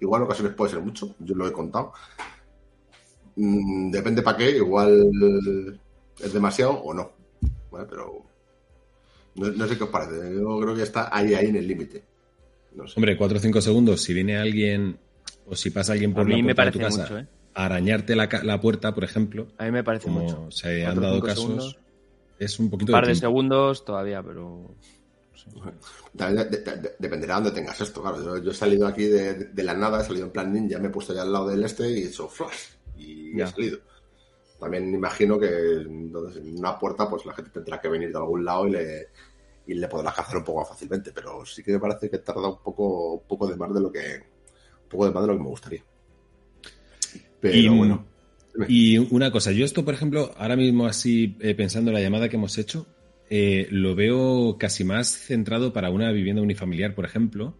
Igual 0.00 0.22
en 0.22 0.26
ocasiones 0.26 0.54
puede 0.54 0.72
ser 0.72 0.80
mucho, 0.80 1.14
yo 1.18 1.34
lo 1.34 1.46
he 1.46 1.52
contado. 1.52 1.92
Mm, 3.36 3.90
depende 3.90 4.22
para 4.22 4.36
qué, 4.38 4.50
igual 4.56 5.10
es 6.22 6.32
demasiado 6.32 6.72
o 6.72 6.94
no. 6.94 7.10
¿vale? 7.70 7.86
Pero 7.88 8.22
no, 9.36 9.46
no 9.50 9.66
sé 9.66 9.76
qué 9.76 9.84
os 9.84 9.90
parece. 9.90 10.34
Yo 10.34 10.58
creo 10.60 10.74
que 10.74 10.82
está 10.82 11.08
ahí, 11.14 11.34
ahí 11.34 11.46
en 11.46 11.56
el 11.56 11.66
límite. 11.66 12.04
No 12.74 12.86
sé. 12.86 12.94
Hombre, 12.96 13.16
4 13.16 13.38
o 13.38 13.40
5 13.40 13.60
segundos, 13.60 14.02
si 14.02 14.14
viene 14.14 14.36
alguien 14.36 14.98
o 15.46 15.54
si 15.54 15.70
pasa 15.70 15.92
alguien 15.92 16.12
por 16.14 16.22
A 16.22 16.24
mí 16.24 16.36
la 16.42 16.46
me 16.48 16.54
puerta 16.54 16.64
de 16.64 16.70
tu 16.72 16.78
parece 16.78 16.98
casa 16.98 17.02
mucho, 17.14 17.18
¿eh? 17.18 17.28
a 17.54 17.64
arañarte 17.66 18.16
la, 18.16 18.28
la 18.42 18.60
puerta, 18.60 18.94
por 18.94 19.04
ejemplo, 19.04 19.46
A 19.58 19.64
mí 19.66 19.70
me 19.70 19.84
parece 19.84 20.04
como 20.04 20.20
mucho. 20.22 20.50
se 20.50 20.84
han 20.84 21.00
dado 21.00 21.20
casos, 21.20 21.42
segundos. 21.44 21.78
es 22.38 22.58
un 22.58 22.70
poquito 22.70 22.90
Un 22.92 22.96
par 22.98 23.06
de 23.06 23.14
segundos 23.14 23.84
todavía, 23.84 24.22
pero. 24.22 24.74
También 26.16 26.50
de- 26.50 26.58
de- 26.58 26.76
de- 26.76 26.94
dependerá 26.98 27.36
de 27.36 27.42
dónde 27.44 27.60
tengas 27.60 27.80
esto, 27.80 28.00
claro. 28.02 28.22
Yo, 28.24 28.38
yo 28.38 28.50
he 28.50 28.54
salido 28.54 28.86
aquí 28.86 29.04
de, 29.04 29.34
de 29.34 29.62
la 29.62 29.74
nada, 29.74 30.00
he 30.00 30.04
salido 30.04 30.26
en 30.26 30.32
plan 30.32 30.52
ninja, 30.52 30.78
me 30.78 30.88
he 30.88 30.90
puesto 30.90 31.12
ya 31.14 31.22
al 31.22 31.32
lado 31.32 31.48
del 31.48 31.64
este 31.64 31.88
y 31.90 32.02
he 32.02 32.06
hecho 32.08 32.28
flash. 32.28 32.58
Y 32.96 33.36
Ya. 33.36 33.44
he 33.44 33.50
salido. 33.50 33.78
También 34.60 34.94
imagino 34.94 35.38
que 35.38 35.48
entonces, 35.82 36.42
en 36.42 36.58
una 36.58 36.78
puerta, 36.78 37.08
pues 37.10 37.26
la 37.26 37.34
gente 37.34 37.50
tendrá 37.50 37.80
que 37.80 37.88
venir 37.88 38.10
de 38.10 38.16
algún 38.18 38.44
lado 38.44 38.66
y 38.68 38.70
le, 38.70 39.08
y 39.66 39.74
le 39.74 39.88
podrás 39.88 40.14
cazar 40.14 40.36
un 40.38 40.44
poco 40.44 40.60
más 40.60 40.68
fácilmente. 40.68 41.12
Pero 41.12 41.44
sí 41.44 41.62
que 41.62 41.72
me 41.72 41.80
parece 41.80 42.08
que 42.08 42.18
tarda 42.18 42.48
un 42.48 42.58
poco, 42.62 43.14
un 43.14 43.26
poco 43.26 43.46
de 43.46 43.56
más 43.56 43.74
de 43.74 43.80
lo 43.80 43.90
que. 43.92 44.22
Un 44.84 44.88
poco 44.88 45.06
de 45.06 45.10
más 45.12 45.22
de 45.24 45.26
lo 45.28 45.36
que 45.36 45.42
me 45.42 45.48
gustaría. 45.48 45.82
Pero 47.40 47.54
Y, 47.56 47.68
bueno. 47.68 48.06
Y 48.68 48.98
una 48.98 49.32
cosa, 49.32 49.50
yo 49.50 49.64
esto, 49.64 49.84
por 49.84 49.94
ejemplo, 49.94 50.32
ahora 50.38 50.54
mismo 50.56 50.86
así 50.86 51.36
eh, 51.40 51.54
pensando 51.56 51.90
en 51.90 51.94
la 51.96 52.00
llamada 52.00 52.28
que 52.28 52.36
hemos 52.36 52.56
hecho, 52.56 52.86
eh, 53.36 53.66
lo 53.70 53.96
veo 53.96 54.56
casi 54.58 54.84
más 54.84 55.08
centrado 55.08 55.72
para 55.72 55.90
una 55.90 56.12
vivienda 56.12 56.40
unifamiliar, 56.42 56.94
por 56.94 57.04
ejemplo, 57.04 57.52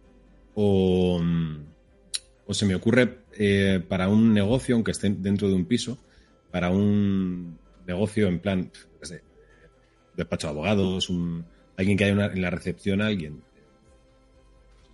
o, 0.53 1.19
mm, 1.21 2.53
se 2.53 2.65
me 2.65 2.75
ocurre 2.75 3.17
eh, 3.37 3.81
para 3.87 4.07
un 4.07 4.33
negocio, 4.33 4.75
aunque 4.75 4.91
esté 4.91 5.09
dentro 5.09 5.49
de 5.49 5.55
un 5.55 5.65
piso, 5.65 5.97
para 6.51 6.69
un 6.69 7.57
negocio 7.85 8.27
en 8.29 8.39
plan, 8.39 8.71
yo 8.73 8.99
qué 9.01 9.05
sé, 9.05 9.21
despacho 10.15 10.47
de 10.47 10.51
abogados, 10.51 11.09
un, 11.09 11.43
alguien 11.75 11.97
que 11.97 12.05
haya 12.05 12.13
una- 12.13 12.27
en 12.27 12.41
la 12.41 12.49
recepción, 12.51 13.01
alguien 13.01 13.41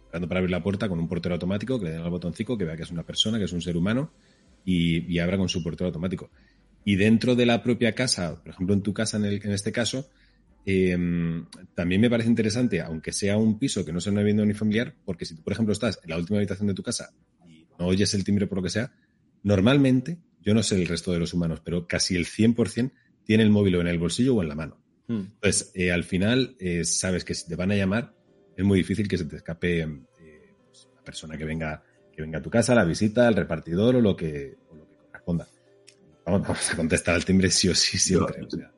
esperando 0.05 0.27
para 0.27 0.39
abrir 0.39 0.51
la 0.51 0.63
puerta 0.63 0.89
con 0.89 0.99
un 0.99 1.07
portero 1.07 1.35
automático, 1.35 1.77
que 1.79 1.85
le 1.85 1.91
den 1.91 2.01
al 2.01 2.09
botoncito, 2.09 2.57
que 2.57 2.65
vea 2.65 2.75
que 2.75 2.83
es 2.83 2.91
una 2.91 3.03
persona, 3.03 3.37
que 3.37 3.45
es 3.45 3.53
un 3.53 3.61
ser 3.61 3.77
humano, 3.77 4.11
y, 4.65 5.05
y 5.13 5.19
abra 5.19 5.37
con 5.37 5.47
su 5.47 5.63
portero 5.63 5.87
automático. 5.87 6.29
Y 6.83 6.95
dentro 6.95 7.35
de 7.35 7.45
la 7.45 7.61
propia 7.61 7.93
casa, 7.93 8.41
por 8.41 8.51
ejemplo 8.53 8.73
en 8.75 8.81
tu 8.81 8.93
casa 8.93 9.17
en, 9.17 9.25
el- 9.25 9.41
en 9.45 9.51
este 9.51 9.71
caso, 9.71 10.09
eh, 10.65 10.97
también 11.73 12.01
me 12.01 12.09
parece 12.09 12.29
interesante, 12.29 12.81
aunque 12.81 13.11
sea 13.11 13.37
un 13.37 13.57
piso 13.57 13.83
que 13.85 13.91
no 13.91 13.99
sea 13.99 14.11
una 14.11 14.21
vivienda 14.21 14.43
unifamiliar, 14.43 14.95
porque 15.05 15.25
si 15.25 15.35
tú, 15.35 15.43
por 15.43 15.53
ejemplo, 15.53 15.73
estás 15.73 15.99
en 16.03 16.09
la 16.09 16.17
última 16.17 16.37
habitación 16.37 16.67
de 16.67 16.73
tu 16.73 16.83
casa 16.83 17.13
y 17.47 17.65
no 17.79 17.87
oyes 17.87 18.13
el 18.13 18.23
timbre 18.23 18.47
por 18.47 18.57
lo 18.59 18.63
que 18.63 18.69
sea, 18.69 18.93
normalmente, 19.43 20.19
yo 20.41 20.53
no 20.53 20.63
sé 20.63 20.75
el 20.75 20.87
resto 20.87 21.11
de 21.11 21.19
los 21.19 21.33
humanos, 21.33 21.61
pero 21.63 21.87
casi 21.87 22.15
el 22.15 22.25
100% 22.25 22.91
tiene 23.23 23.43
el 23.43 23.49
móvil 23.49 23.75
o 23.75 23.81
en 23.81 23.87
el 23.87 23.99
bolsillo 23.99 24.35
o 24.35 24.41
en 24.41 24.49
la 24.49 24.55
mano. 24.55 24.77
Hmm. 25.07 25.21
Entonces, 25.33 25.71
eh, 25.75 25.91
al 25.91 26.03
final, 26.03 26.55
eh, 26.59 26.83
sabes 26.85 27.23
que 27.23 27.33
si 27.33 27.47
te 27.47 27.55
van 27.55 27.71
a 27.71 27.75
llamar, 27.75 28.13
es 28.55 28.65
muy 28.65 28.79
difícil 28.79 29.07
que 29.07 29.17
se 29.17 29.25
te 29.25 29.37
escape 29.37 29.81
eh, 29.81 29.87
pues, 30.67 30.87
la 30.95 31.03
persona 31.03 31.37
que 31.37 31.45
venga, 31.45 31.83
que 32.11 32.21
venga 32.21 32.39
a 32.39 32.41
tu 32.41 32.49
casa, 32.49 32.75
la 32.75 32.83
visita, 32.83 33.27
el 33.27 33.35
repartidor 33.35 33.95
o 33.95 34.01
lo 34.01 34.15
que, 34.15 34.55
o 34.69 34.75
lo 34.75 34.87
que 34.87 34.95
corresponda. 34.95 35.47
Vamos, 36.25 36.41
vamos 36.43 36.71
a 36.71 36.75
contestar 36.75 37.15
al 37.15 37.25
timbre 37.25 37.49
sí 37.49 37.67
o 37.69 37.75
sí 37.75 37.97
siempre. 37.97 38.41
Yo- 38.41 38.47
o 38.47 38.49
sea. 38.49 38.71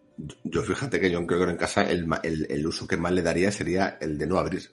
Yo 0.44 0.62
fíjate 0.64 1.00
que 1.00 1.10
yo 1.10 1.26
creo 1.26 1.46
que 1.46 1.52
en 1.52 1.58
casa 1.58 1.90
el, 1.90 2.06
ma- 2.06 2.20
el, 2.24 2.46
el 2.50 2.66
uso 2.68 2.88
que 2.88 2.98
más 2.98 3.12
le 3.12 3.22
daría 3.22 3.52
sería 3.52 3.98
el 4.00 4.18
de 4.18 4.28
no 4.28 4.38
abrir. 4.38 4.70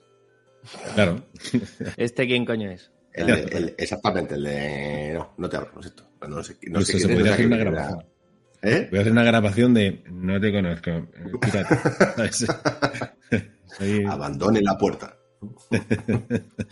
claro. 0.93 1.25
¿Este 1.97 2.27
quién 2.27 2.45
coño 2.45 2.69
es? 2.71 2.91
El 3.13 3.27
de- 3.27 3.43
el- 3.57 3.75
exactamente, 3.77 4.35
el 4.35 4.43
de 4.43 5.11
no, 5.15 5.33
no 5.37 5.49
te 5.49 5.57
abro. 5.57 5.71
No 5.75 5.81
sé, 5.83 5.91
no 6.27 6.43
sé 6.43 6.57
Incluso 6.61 6.91
se 6.91 6.97
quién 6.97 7.09
es, 7.09 7.15
podría 7.15 7.31
no 7.31 7.33
hacer 7.33 7.45
una 7.47 7.57
grabación. 7.57 8.05
¿Eh? 8.63 8.87
Voy 8.91 8.99
a 8.99 9.01
hacer 9.01 9.11
una 9.11 9.23
grabación 9.23 9.73
de 9.73 10.03
no 10.11 10.39
te 10.39 10.51
conozco. 10.51 10.91
Abandone 14.07 14.61
la 14.61 14.77
puerta. 14.77 15.17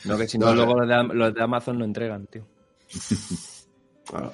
No, 0.05 0.17
que 0.17 0.27
si 0.27 0.37
No, 0.37 0.47
no, 0.47 0.53
luego 0.53 0.79
los 0.81 0.87
de, 0.87 1.15
los 1.15 1.33
de 1.33 1.41
Amazon 1.41 1.79
no 1.79 1.85
entregan, 1.85 2.27
tío. 2.27 2.45
Ah, 4.13 4.31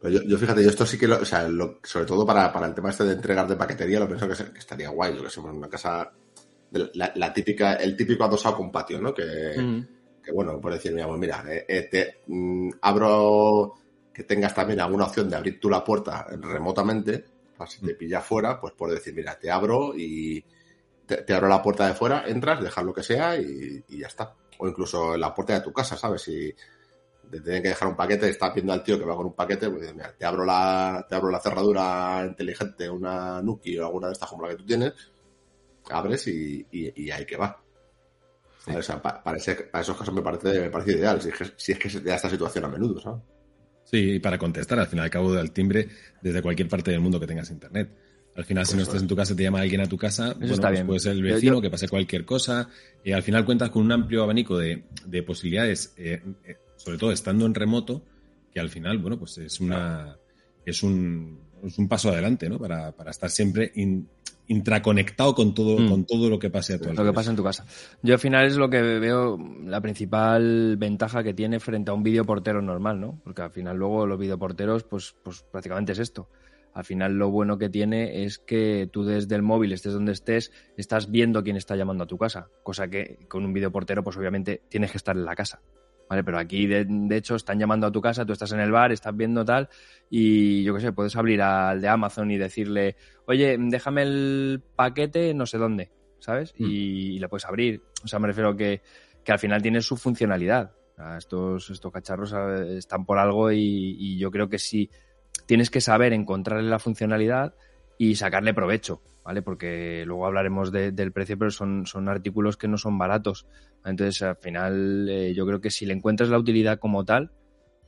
pero 0.00 0.14
yo, 0.14 0.22
yo 0.22 0.38
fíjate, 0.38 0.62
yo 0.62 0.70
esto 0.70 0.86
sí 0.86 0.98
que, 0.98 1.06
lo, 1.06 1.20
o 1.20 1.24
sea, 1.24 1.46
lo- 1.48 1.78
sobre 1.82 2.06
todo 2.06 2.24
para, 2.26 2.52
para 2.52 2.66
el 2.66 2.74
tema 2.74 2.90
este 2.90 3.04
de 3.04 3.12
entregar 3.12 3.46
de 3.46 3.56
paquetería, 3.56 4.00
lo 4.00 4.06
pienso 4.08 4.26
que, 4.28 4.34
se- 4.34 4.52
que 4.52 4.58
estaría 4.58 4.88
guay. 4.88 5.14
Yo 5.16 5.22
que 5.22 5.30
sé, 5.30 5.40
en 5.40 5.46
una 5.46 5.68
casa, 5.68 6.10
de 6.70 6.90
la, 6.94 7.12
la 7.16 7.32
típica, 7.32 7.74
el 7.74 7.96
típico 7.96 8.24
adosado 8.24 8.56
con 8.56 8.72
patio, 8.72 9.00
¿no? 9.00 9.12
Que, 9.14 9.24
Mm. 9.58 9.86
que 10.24 10.32
bueno, 10.32 10.60
por 10.60 10.72
decir, 10.72 10.92
mira, 10.92 11.06
pues 11.06 11.18
mira, 11.20 11.44
eh, 11.48 11.64
eh, 11.68 11.82
te 11.90 12.20
mm, 12.26 12.70
abro 12.80 13.74
que 14.14 14.24
tengas 14.24 14.54
también 14.54 14.80
alguna 14.80 15.04
opción 15.06 15.28
de 15.28 15.36
abrir 15.36 15.58
tú 15.60 15.68
la 15.70 15.82
puerta 15.84 16.26
remotamente, 16.40 17.24
para 17.56 17.70
si 17.70 17.80
te 17.84 17.94
pilla 17.94 18.20
fuera, 18.20 18.60
pues 18.60 18.72
por 18.74 18.90
decir, 18.90 19.14
mira, 19.14 19.38
te 19.38 19.50
abro 19.50 19.92
y 19.96 20.44
te, 21.06 21.18
te 21.18 21.34
abro 21.34 21.48
la 21.48 21.62
puerta 21.62 21.86
de 21.86 21.94
fuera, 21.94 22.24
entras, 22.26 22.62
dejas 22.62 22.84
lo 22.84 22.92
que 22.94 23.02
sea 23.02 23.36
y, 23.36 23.82
y 23.88 23.98
ya 23.98 24.06
está. 24.06 24.34
O 24.58 24.68
incluso 24.68 25.14
en 25.14 25.20
la 25.20 25.34
puerta 25.34 25.54
de 25.54 25.60
tu 25.60 25.72
casa, 25.72 25.96
¿sabes? 25.96 26.22
Si 26.22 26.54
te 27.38 27.40
tienen 27.40 27.62
que 27.62 27.70
dejar 27.70 27.88
un 27.88 27.96
paquete, 27.96 28.28
estás 28.28 28.54
viendo 28.54 28.72
al 28.72 28.82
tío 28.82 28.98
que 28.98 29.04
va 29.04 29.16
con 29.16 29.26
un 29.26 29.34
paquete, 29.34 29.68
pues 29.68 29.80
dices, 29.82 29.96
mira, 29.96 30.14
te 30.16 30.24
abro 30.24 30.44
la, 30.44 31.04
te 31.08 31.14
abro 31.14 31.30
la 31.30 31.40
cerradura 31.40 32.24
inteligente, 32.28 32.88
una 32.90 33.40
Nuki 33.42 33.78
o 33.78 33.86
alguna 33.86 34.08
de 34.08 34.12
estas 34.12 34.28
como 34.28 34.42
la 34.44 34.50
que 34.50 34.56
tú 34.56 34.64
tienes, 34.66 34.92
abres 35.90 36.26
y, 36.28 36.66
y, 36.70 37.04
y 37.04 37.10
ahí 37.10 37.24
que 37.26 37.36
va. 37.36 37.60
O 38.76 38.82
sea, 38.82 39.02
pa- 39.02 39.22
para, 39.22 39.38
ese- 39.38 39.54
para 39.56 39.82
esos 39.82 39.96
casos 39.96 40.14
me 40.14 40.22
parece, 40.22 40.60
me 40.60 40.70
parece 40.70 40.92
ideal, 40.92 41.20
si 41.20 41.30
es, 41.30 41.34
que, 41.36 41.44
si 41.56 41.72
es 41.72 41.78
que 41.78 41.90
se 41.90 42.00
te 42.00 42.10
da 42.10 42.16
esta 42.16 42.30
situación 42.30 42.64
a 42.64 42.68
menudo, 42.68 43.00
¿sabes? 43.00 43.22
Sí, 43.84 44.12
y 44.14 44.18
para 44.20 44.38
contestar, 44.38 44.78
al 44.78 44.86
final, 44.86 45.04
al 45.06 45.10
cabo 45.10 45.32
del 45.32 45.50
timbre, 45.50 45.88
desde 46.22 46.40
cualquier 46.40 46.68
parte 46.68 46.92
del 46.92 47.00
mundo 47.00 47.18
que 47.18 47.26
tengas 47.26 47.50
internet. 47.50 47.90
Al 48.36 48.44
final, 48.44 48.64
si 48.64 48.74
no 48.76 48.82
Eso 48.82 48.90
estás 48.90 48.96
es. 48.96 49.02
en 49.02 49.08
tu 49.08 49.16
casa, 49.16 49.34
te 49.36 49.42
llama 49.42 49.60
alguien 49.60 49.80
a 49.82 49.86
tu 49.88 49.98
casa, 49.98 50.32
bueno, 50.34 50.54
está 50.54 50.68
pues 50.68 50.72
bien. 50.78 50.86
puede 50.86 51.00
ser 51.00 51.12
el 51.12 51.18
Yo- 51.18 51.34
vecino, 51.34 51.54
yo- 51.56 51.60
que 51.60 51.70
pase 51.70 51.88
cualquier 51.88 52.24
cosa. 52.24 52.68
Y 53.04 53.12
al 53.12 53.22
final 53.22 53.44
cuentas 53.44 53.70
con 53.70 53.82
un 53.84 53.92
amplio 53.92 54.22
abanico 54.22 54.56
de, 54.56 54.84
de 55.04 55.22
posibilidades, 55.24 55.92
eh, 55.98 56.22
eh, 56.44 56.56
sobre 56.82 56.98
todo 56.98 57.12
estando 57.12 57.46
en 57.46 57.54
remoto, 57.54 58.02
que 58.52 58.60
al 58.60 58.68
final, 58.70 58.98
bueno, 58.98 59.18
pues 59.18 59.38
es 59.38 59.60
una 59.60 60.16
es 60.64 60.82
un, 60.82 61.40
es 61.64 61.78
un 61.78 61.88
paso 61.88 62.10
adelante, 62.10 62.48
¿no? 62.48 62.58
Para, 62.58 62.92
para 62.92 63.10
estar 63.10 63.30
siempre 63.30 63.72
in- 63.76 64.08
intraconectado 64.48 65.34
con 65.34 65.54
todo, 65.54 65.78
Mm. 65.78 65.88
con 65.88 66.04
todo 66.06 66.28
lo 66.28 66.38
que 66.38 66.50
pase 66.50 66.74
a 66.74 66.78
tu 66.78 66.92
Lo 66.92 67.04
que 67.04 67.12
pasa 67.12 67.30
en 67.30 67.36
tu 67.36 67.42
casa. 67.44 67.64
Yo 68.02 68.14
al 68.14 68.20
final 68.20 68.46
es 68.46 68.56
lo 68.56 68.68
que 68.70 68.80
veo 68.80 69.38
la 69.64 69.80
principal 69.80 70.76
ventaja 70.76 71.22
que 71.22 71.34
tiene 71.34 71.58
frente 71.60 71.90
a 71.90 71.94
un 71.94 72.02
videoportero 72.02 72.60
normal, 72.62 73.00
¿no? 73.00 73.20
Porque 73.24 73.42
al 73.42 73.50
final 73.50 73.76
luego 73.76 74.06
los 74.06 74.18
videoporteros, 74.18 74.84
pues, 74.84 75.14
pues 75.22 75.42
prácticamente 75.50 75.92
es 75.92 75.98
esto. 75.98 76.28
Al 76.74 76.84
final 76.84 77.14
lo 77.14 77.30
bueno 77.30 77.58
que 77.58 77.68
tiene 77.68 78.24
es 78.24 78.38
que 78.38 78.88
tú 78.92 79.04
desde 79.04 79.34
el 79.34 79.42
móvil, 79.42 79.72
estés 79.72 79.92
donde 79.92 80.12
estés, 80.12 80.52
estás 80.76 81.10
viendo 81.10 81.42
quién 81.42 81.56
está 81.56 81.76
llamando 81.76 82.04
a 82.04 82.06
tu 82.06 82.16
casa. 82.18 82.48
Cosa 82.62 82.88
que 82.88 83.18
con 83.28 83.44
un 83.44 83.52
videoportero, 83.52 84.02
pues 84.02 84.16
obviamente 84.16 84.62
tienes 84.68 84.90
que 84.90 84.96
estar 84.98 85.16
en 85.16 85.24
la 85.24 85.34
casa. 85.34 85.60
¿Vale? 86.08 86.24
Pero 86.24 86.38
aquí, 86.38 86.66
de, 86.66 86.84
de 86.86 87.16
hecho, 87.16 87.36
están 87.36 87.58
llamando 87.58 87.86
a 87.86 87.92
tu 87.92 88.00
casa, 88.00 88.26
tú 88.26 88.32
estás 88.32 88.52
en 88.52 88.60
el 88.60 88.70
bar, 88.70 88.92
estás 88.92 89.16
viendo 89.16 89.44
tal, 89.44 89.68
y 90.10 90.62
yo 90.62 90.74
qué 90.74 90.80
sé, 90.80 90.92
puedes 90.92 91.16
abrir 91.16 91.40
al 91.40 91.80
de 91.80 91.88
Amazon 91.88 92.30
y 92.30 92.36
decirle, 92.36 92.96
oye, 93.26 93.56
déjame 93.58 94.02
el 94.02 94.62
paquete 94.76 95.32
no 95.32 95.46
sé 95.46 95.58
dónde, 95.58 95.90
¿sabes? 96.18 96.54
Mm. 96.58 96.64
Y, 96.64 97.16
y 97.16 97.18
le 97.18 97.28
puedes 97.28 97.46
abrir. 97.46 97.82
O 98.04 98.08
sea, 98.08 98.18
me 98.18 98.28
refiero 98.28 98.54
que, 98.54 98.82
que 99.24 99.32
al 99.32 99.38
final 99.38 99.62
tiene 99.62 99.80
su 99.80 99.96
funcionalidad. 99.96 100.72
Estos, 101.16 101.70
estos 101.70 101.90
cacharros 101.90 102.32
eh, 102.32 102.76
están 102.76 103.04
por 103.04 103.18
algo 103.18 103.50
y, 103.50 103.96
y 103.98 104.18
yo 104.18 104.30
creo 104.30 104.48
que 104.48 104.58
si, 104.58 104.88
tienes 105.46 105.70
que 105.70 105.80
saber 105.80 106.12
encontrarle 106.12 106.68
la 106.68 106.78
funcionalidad 106.78 107.54
y 108.04 108.16
sacarle 108.16 108.52
provecho, 108.54 109.00
¿vale? 109.24 109.42
Porque 109.42 110.02
luego 110.06 110.26
hablaremos 110.26 110.72
de- 110.72 110.90
del 110.92 111.12
precio, 111.12 111.38
pero 111.38 111.50
son, 111.50 111.86
son 111.86 112.08
artículos 112.08 112.56
que 112.56 112.66
no 112.68 112.76
son 112.78 112.98
baratos. 112.98 113.46
Entonces, 113.84 114.20
al 114.22 114.36
final, 114.36 115.08
eh, 115.08 115.34
yo 115.34 115.46
creo 115.46 115.60
que 115.60 115.70
si 115.70 115.86
le 115.86 115.92
encuentras 115.94 116.28
la 116.28 116.38
utilidad 116.38 116.78
como 116.80 117.04
tal, 117.04 117.30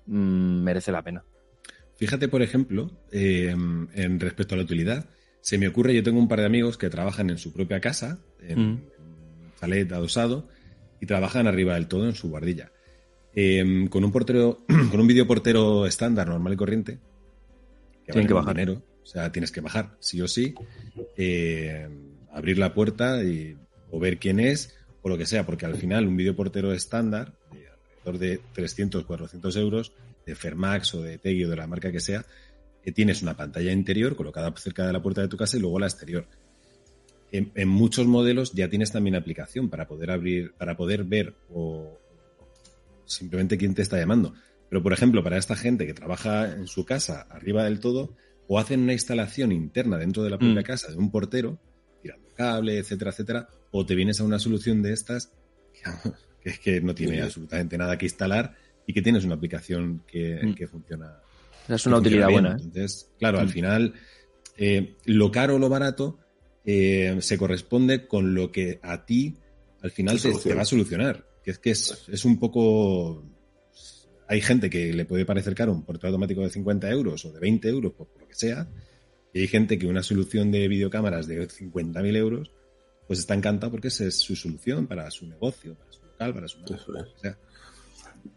mm, 0.06 0.62
merece 0.62 0.92
la 0.92 1.02
pena. 1.02 1.24
Fíjate, 1.96 2.28
por 2.28 2.42
ejemplo, 2.42 2.90
eh, 3.12 3.50
en 3.94 4.20
respecto 4.20 4.54
a 4.54 4.58
la 4.58 4.64
utilidad, 4.64 5.08
se 5.40 5.58
me 5.58 5.68
ocurre, 5.68 5.94
yo 5.94 6.02
tengo 6.02 6.18
un 6.18 6.28
par 6.28 6.40
de 6.40 6.46
amigos 6.46 6.76
que 6.78 6.90
trabajan 6.90 7.30
en 7.30 7.38
su 7.38 7.52
propia 7.52 7.80
casa, 7.80 8.18
en, 8.40 8.58
Mm. 8.58 8.62
en 8.96 9.02
un 9.46 9.52
chalet 9.60 9.92
adosado, 9.92 10.48
y 11.00 11.06
trabajan 11.06 11.46
arriba 11.48 11.74
del 11.74 11.88
todo 11.88 12.06
en 12.06 12.14
su 12.14 12.28
guardilla. 12.30 12.70
Eh, 13.34 13.88
con 13.90 14.04
un 14.04 14.12
portero, 14.12 14.64
con 14.90 15.00
un 15.00 15.06
videoportero 15.06 15.86
estándar, 15.86 16.28
normal 16.28 16.52
y 16.52 16.56
corriente, 16.56 16.92
que 18.04 18.12
Tienen 18.12 18.14
vale 18.14 18.26
que 18.28 18.34
bajar. 18.34 18.54
dinero, 18.54 18.82
o 19.04 19.06
sea, 19.06 19.30
tienes 19.30 19.52
que 19.52 19.60
bajar, 19.60 19.96
sí 20.00 20.20
o 20.22 20.28
sí, 20.28 20.54
eh, 21.16 21.88
abrir 22.32 22.58
la 22.58 22.72
puerta 22.72 23.22
y, 23.22 23.56
o 23.90 24.00
ver 24.00 24.18
quién 24.18 24.40
es, 24.40 24.74
o 25.02 25.10
lo 25.10 25.18
que 25.18 25.26
sea, 25.26 25.44
porque 25.44 25.66
al 25.66 25.76
final 25.76 26.08
un 26.08 26.16
videoportero 26.16 26.72
estándar, 26.72 27.34
de 27.52 27.68
alrededor 27.68 28.18
de 28.18 28.40
300, 28.54 29.04
400 29.04 29.56
euros, 29.56 29.92
de 30.24 30.34
Fermax 30.34 30.94
o 30.94 31.02
de 31.02 31.18
Tegui 31.18 31.44
o 31.44 31.50
de 31.50 31.56
la 31.56 31.66
marca 31.66 31.92
que 31.92 32.00
sea, 32.00 32.24
eh, 32.82 32.92
tienes 32.92 33.22
una 33.22 33.36
pantalla 33.36 33.72
interior 33.72 34.16
colocada 34.16 34.52
cerca 34.56 34.86
de 34.86 34.92
la 34.94 35.02
puerta 35.02 35.20
de 35.20 35.28
tu 35.28 35.36
casa 35.36 35.58
y 35.58 35.60
luego 35.60 35.78
la 35.78 35.86
exterior. 35.86 36.26
En, 37.30 37.52
en 37.54 37.68
muchos 37.68 38.06
modelos 38.06 38.52
ya 38.52 38.70
tienes 38.70 38.90
también 38.90 39.16
aplicación 39.16 39.68
para 39.68 39.86
poder 39.86 40.10
abrir, 40.10 40.54
para 40.54 40.76
poder 40.76 41.04
ver 41.04 41.34
o 41.52 41.98
simplemente 43.04 43.58
quién 43.58 43.74
te 43.74 43.82
está 43.82 43.98
llamando. 43.98 44.34
Pero, 44.70 44.82
por 44.82 44.92
ejemplo, 44.92 45.22
para 45.22 45.36
esta 45.36 45.56
gente 45.56 45.86
que 45.86 45.94
trabaja 45.94 46.50
en 46.50 46.66
su 46.66 46.84
casa 46.84 47.26
arriba 47.30 47.64
del 47.64 47.80
todo, 47.80 48.16
o 48.48 48.58
hacen 48.58 48.80
una 48.80 48.92
instalación 48.92 49.52
interna 49.52 49.96
dentro 49.98 50.22
de 50.22 50.30
la 50.30 50.38
propia 50.38 50.60
Mm. 50.60 50.64
casa 50.64 50.90
de 50.90 50.96
un 50.98 51.10
portero, 51.10 51.58
tirando 52.02 52.28
cable, 52.34 52.78
etcétera, 52.78 53.10
etcétera, 53.10 53.48
o 53.70 53.84
te 53.86 53.94
vienes 53.94 54.20
a 54.20 54.24
una 54.24 54.38
solución 54.38 54.82
de 54.82 54.92
estas 54.92 55.32
que 56.42 56.50
es 56.50 56.58
que 56.58 56.80
no 56.80 56.94
tiene 56.94 57.16
Sí. 57.16 57.20
absolutamente 57.22 57.76
nada 57.78 57.96
que 57.98 58.06
instalar 58.06 58.54
y 58.86 58.92
que 58.92 59.02
tienes 59.02 59.24
una 59.24 59.34
aplicación 59.34 60.02
que, 60.06 60.40
Mm. 60.42 60.54
que 60.54 60.68
funciona. 60.68 61.18
Esa 61.64 61.74
es 61.76 61.86
una 61.86 61.96
utilidad 61.98 62.28
buena. 62.30 62.50
¿eh? 62.52 62.56
Entonces, 62.62 63.10
claro, 63.18 63.38
al 63.40 63.46
Mm. 63.46 63.50
final, 63.50 63.94
eh, 64.58 64.96
lo 65.06 65.30
caro 65.30 65.56
o 65.56 65.58
lo 65.58 65.68
barato 65.68 66.18
eh, 66.66 67.16
se 67.20 67.36
corresponde 67.36 68.06
con 68.06 68.34
lo 68.34 68.50
que 68.50 68.78
a 68.82 69.04
ti 69.04 69.36
al 69.82 69.90
final 69.90 70.18
Te 70.18 70.54
va 70.54 70.62
a 70.62 70.64
solucionar. 70.64 71.26
Que 71.44 71.50
es 71.50 71.58
que 71.58 71.70
es, 71.72 72.04
es 72.08 72.24
un 72.24 72.38
poco. 72.38 73.22
Hay 74.26 74.40
gente 74.40 74.70
que 74.70 74.92
le 74.92 75.04
puede 75.04 75.26
parecer 75.26 75.54
caro 75.54 75.72
un 75.72 75.84
portal 75.84 76.08
automático 76.08 76.42
de 76.42 76.50
50 76.50 76.90
euros 76.90 77.24
o 77.24 77.32
de 77.32 77.40
20 77.40 77.68
euros, 77.68 77.92
por, 77.92 78.06
por 78.08 78.22
lo 78.22 78.28
que 78.28 78.34
sea. 78.34 78.68
Y 79.32 79.40
hay 79.40 79.48
gente 79.48 79.78
que 79.78 79.86
una 79.86 80.02
solución 80.02 80.50
de 80.50 80.68
videocámaras 80.68 81.26
de 81.26 81.46
50.000 81.46 82.16
euros, 82.16 82.50
pues 83.06 83.18
está 83.18 83.34
encantada 83.34 83.70
porque 83.70 83.88
esa 83.88 84.04
es 84.04 84.18
su 84.18 84.36
solución 84.36 84.86
para 84.86 85.10
su 85.10 85.26
negocio, 85.26 85.74
para 85.74 85.92
su 85.92 86.02
local, 86.04 86.34
para 86.34 86.48
su 86.48 86.58
Eso 86.64 86.74
es. 86.74 86.82
o 86.86 87.18
sea, 87.18 87.36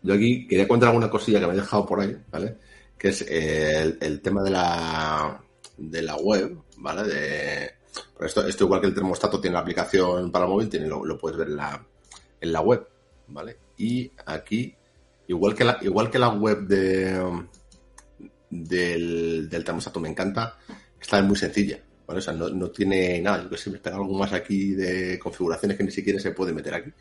Yo 0.02 0.14
aquí 0.14 0.48
quería 0.48 0.68
contar 0.68 0.90
alguna 0.90 1.10
cosilla 1.10 1.40
que 1.40 1.48
me 1.48 1.54
he 1.54 1.58
dejado 1.58 1.86
por 1.86 2.02
ahí, 2.02 2.18
¿vale? 2.30 2.58
Que 2.98 3.10
es 3.10 3.22
eh, 3.22 3.82
el, 3.82 3.98
el 4.02 4.22
tema 4.22 4.44
de 4.44 4.50
la, 4.50 5.42
de 5.78 6.02
la 6.02 6.16
web, 6.18 6.58
¿vale? 6.78 7.04
De, 7.04 7.72
pues 8.18 8.30
esto, 8.30 8.48
esto 8.48 8.66
igual 8.66 8.82
que 8.82 8.88
el 8.88 8.94
termostato 8.94 9.40
tiene 9.40 9.54
la 9.54 9.62
aplicación 9.62 10.32
para 10.32 10.46
el 10.46 10.52
móvil, 10.52 10.70
tiene, 10.70 10.88
lo, 10.88 11.06
lo 11.06 11.18
puedes 11.18 11.38
ver 11.38 11.48
en 11.50 11.58
la, 11.58 11.86
en 12.42 12.52
la 12.52 12.62
web, 12.62 12.88
¿vale? 13.28 13.58
Y 13.78 14.12
aquí, 14.26 14.76
igual 15.28 15.56
que 15.56 15.64
la, 15.64 15.78
igual 15.82 16.10
que 16.10 16.20
la 16.20 16.30
web 16.30 16.68
de, 16.68 17.46
del, 18.50 19.50
del 19.50 19.64
termostato 19.64 20.00
me 20.00 20.10
encanta, 20.10 20.58
esta 21.00 21.20
es 21.20 21.26
muy 21.26 21.36
sencilla, 21.36 21.80
¿vale? 22.06 22.20
O 22.20 22.22
sea, 22.22 22.34
no, 22.34 22.50
no 22.50 22.70
tiene 22.70 23.22
nada. 23.22 23.44
Yo 23.44 23.50
que 23.50 23.58
sé, 23.58 23.70
me 23.70 23.78
espera 23.78 23.96
algo 23.98 24.18
más 24.18 24.34
aquí 24.34 24.72
de 24.74 25.20
configuraciones 25.20 25.78
que 25.78 25.84
ni 25.84 25.92
siquiera 25.92 26.20
se 26.20 26.32
puede 26.32 26.54
meter 26.54 26.74
aquí 26.74 26.92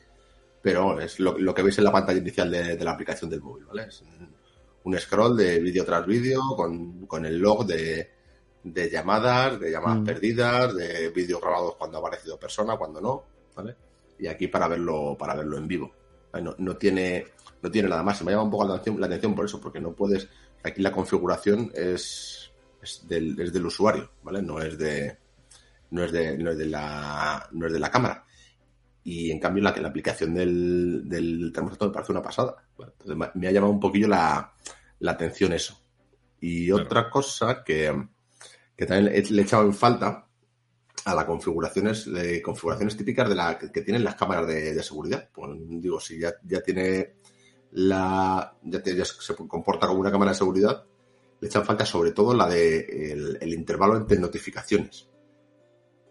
pero 0.62 0.98
es 0.98 1.20
lo, 1.20 1.38
lo 1.38 1.54
que 1.54 1.62
veis 1.62 1.78
en 1.78 1.84
la 1.84 1.92
pantalla 1.92 2.18
inicial 2.18 2.50
de, 2.50 2.76
de 2.76 2.84
la 2.84 2.90
aplicación 2.90 3.30
del 3.30 3.40
móvil, 3.40 3.66
¿vale? 3.66 3.84
Es 3.84 4.02
un, 4.02 4.34
un 4.82 4.98
scroll 4.98 5.36
de 5.36 5.60
vídeo 5.60 5.84
tras 5.84 6.04
vídeo 6.04 6.40
con, 6.56 7.06
con 7.06 7.24
el 7.24 7.38
log 7.38 7.64
de, 7.66 8.10
de 8.64 8.90
llamadas, 8.90 9.60
de 9.60 9.70
llamadas 9.70 10.00
Mm. 10.00 10.04
perdidas, 10.04 10.74
de 10.74 11.10
vídeos 11.10 11.40
grabados 11.40 11.76
cuando 11.76 11.98
ha 11.98 12.00
aparecido 12.00 12.36
persona, 12.36 12.76
cuando 12.76 13.00
no, 13.00 13.22
¿vale? 13.54 13.76
Y 14.18 14.26
aquí 14.26 14.48
para 14.48 14.66
verlo, 14.66 15.14
para 15.16 15.36
verlo 15.36 15.56
en 15.56 15.68
vivo. 15.68 15.92
No, 16.42 16.54
no 16.58 16.76
tiene, 16.76 17.26
no 17.62 17.70
tiene 17.70 17.88
nada 17.88 18.02
más. 18.02 18.18
Se 18.18 18.24
me 18.24 18.32
llama 18.32 18.44
un 18.44 18.50
poco 18.50 18.64
la 18.66 18.74
atención, 18.74 19.00
la 19.00 19.06
atención 19.06 19.34
por 19.34 19.44
eso, 19.44 19.60
porque 19.60 19.80
no 19.80 19.92
puedes. 19.92 20.28
Aquí 20.64 20.82
la 20.82 20.92
configuración 20.92 21.70
es, 21.74 22.50
es, 22.82 23.06
del, 23.08 23.38
es 23.40 23.52
del 23.52 23.66
usuario, 23.66 24.10
¿vale? 24.22 24.42
No 24.42 24.60
es 24.60 24.76
de. 24.78 25.18
No 25.90 26.02
es 26.04 26.12
de, 26.12 26.36
no 26.38 26.50
es 26.50 26.58
de 26.58 26.66
la. 26.66 27.48
No 27.52 27.66
es 27.66 27.72
de 27.72 27.78
la 27.80 27.90
cámara 27.90 28.22
y 29.08 29.30
en 29.30 29.38
cambio 29.38 29.62
la, 29.62 29.70
la 29.76 29.86
aplicación 29.88 30.34
del, 30.34 31.08
del 31.08 31.52
termostato 31.54 31.86
me 31.86 31.92
parece 31.92 32.10
una 32.10 32.22
pasada. 32.22 32.56
Entonces 32.76 33.16
me- 33.36 33.46
ha 33.46 33.52
llamado 33.52 33.72
un 33.72 33.78
poquillo 33.78 34.08
la, 34.08 34.52
la 34.98 35.12
atención 35.12 35.52
eso. 35.52 35.78
Y 36.40 36.66
Claro. 36.66 36.82
otra 36.82 37.08
cosa 37.08 37.62
que, 37.62 38.08
que 38.76 38.84
también 38.84 39.12
le 39.30 39.40
he 39.42 39.44
echado 39.44 39.62
en 39.64 39.74
falta 39.74 40.25
a 41.06 41.14
las 41.14 41.24
configuraciones 41.24 42.12
de 42.12 42.42
configuraciones 42.42 42.96
típicas 42.96 43.28
de 43.28 43.34
la 43.36 43.56
que, 43.58 43.70
que 43.72 43.82
tienen 43.82 44.04
las 44.04 44.16
cámaras 44.16 44.46
de, 44.48 44.74
de 44.74 44.82
seguridad. 44.82 45.28
Pues, 45.32 45.50
digo, 45.82 46.00
si 46.00 46.18
ya, 46.20 46.34
ya 46.44 46.60
tiene 46.62 47.14
la 47.72 48.56
ya, 48.62 48.82
te- 48.82 48.96
ya 48.96 49.04
se 49.04 49.34
comporta 49.36 49.86
como 49.86 50.00
una 50.00 50.10
cámara 50.10 50.32
de 50.32 50.38
seguridad, 50.38 50.84
le 51.40 51.48
echan 51.48 51.64
falta 51.64 51.86
sobre 51.86 52.12
todo 52.12 52.34
la 52.34 52.48
de 52.48 53.12
el, 53.12 53.38
el 53.40 53.54
intervalo 53.54 53.96
entre 53.96 54.18
notificaciones. 54.18 55.08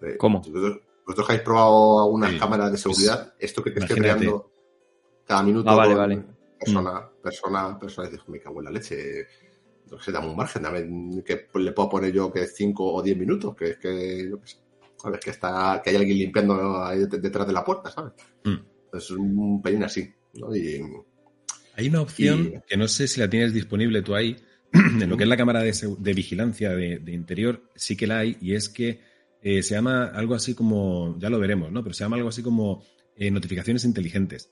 Eh, 0.01 0.17
¿Cómo? 0.17 0.39
Vosotros, 0.39 0.79
vosotros 1.05 1.27
que 1.27 1.33
habéis 1.33 1.45
probado 1.45 2.03
algunas 2.03 2.31
Sí, 2.31 2.39
cámaras 2.39 2.65
de 2.67 2.71
pues, 2.71 2.81
seguridad, 2.81 3.33
esto 3.39 3.63
que 3.63 3.71
te 3.71 3.79
esté 3.79 3.95
creando 3.95 4.51
cada 5.25 5.43
minuto 5.43 5.69
Ah, 5.69 5.75
vale, 5.75 5.95
con 5.95 5.97
vale. 5.99 6.23
persona, 6.59 7.09
persona, 7.21 7.79
persona, 7.79 8.07
y 8.07 8.11
dices, 8.11 8.29
me 8.29 8.39
cago 8.39 8.59
en 8.59 8.65
la 8.65 8.71
leche. 8.71 9.27
No 9.91 9.99
sé, 9.99 10.11
dame 10.11 10.29
un 10.29 10.35
margen, 10.35 10.63
dame 10.63 11.23
que 11.23 11.47
le 11.55 11.71
puedo 11.71 11.89
poner 11.89 12.11
yo 12.11 12.31
que 12.31 12.47
5 12.47 12.93
o 12.93 13.01
10 13.03 13.17
minutos, 13.17 13.55
que 13.55 13.71
es 13.71 13.77
que, 13.77 14.29
yo 14.29 14.39
qué 14.41 14.47
sé, 14.47 14.57
¿sabes? 15.05 15.19
Que 15.23 15.29
está, 15.29 15.81
que 15.83 15.91
hay 15.91 15.95
alguien 15.97 16.17
limpiando 16.17 16.83
ahí 16.83 17.05
detrás 17.05 17.45
de 17.45 17.53
la 17.53 17.63
puerta, 17.63 17.91
¿sabes? 17.91 18.13
Mm. 18.43 18.95
Es 18.97 19.11
un 19.11 19.61
pelín 19.61 19.83
así, 19.83 20.09
¿no? 20.33 20.55
Y, 20.55 20.81
Hay 21.75 21.89
una 21.89 22.01
opción 22.01 22.53
Y- 22.55 22.67
que 22.67 22.75
no 22.77 22.87
sé 22.87 23.07
si 23.07 23.19
la 23.19 23.29
tienes 23.29 23.53
disponible 23.53 24.01
tú 24.01 24.15
ahí, 24.15 24.35
en 24.73 25.07
lo 25.09 25.15
que 25.15 25.23
es 25.23 25.29
la 25.29 25.37
cámara 25.37 25.61
de, 25.61 26.13
vigilancia 26.13 26.71
de, 26.71 26.97
de 26.99 27.11
interior, 27.11 27.61
sí 27.75 27.95
que 27.95 28.07
la 28.07 28.19
hay, 28.19 28.37
y 28.41 28.55
es 28.55 28.67
que 28.67 28.99
eh, 29.41 29.61
se 29.61 29.75
llama 29.75 30.05
algo 30.05 30.33
así 30.33 30.55
como, 30.55 31.17
ya 31.19 31.29
lo 31.29 31.39
veremos, 31.39 31.71
¿no? 31.71 31.83
Pero 31.83 31.93
se 31.93 32.03
llama 32.03 32.15
algo 32.15 32.29
así 32.29 32.41
como 32.41 32.83
eh, 33.15 33.29
notificaciones 33.29 33.85
inteligentes, 33.85 34.49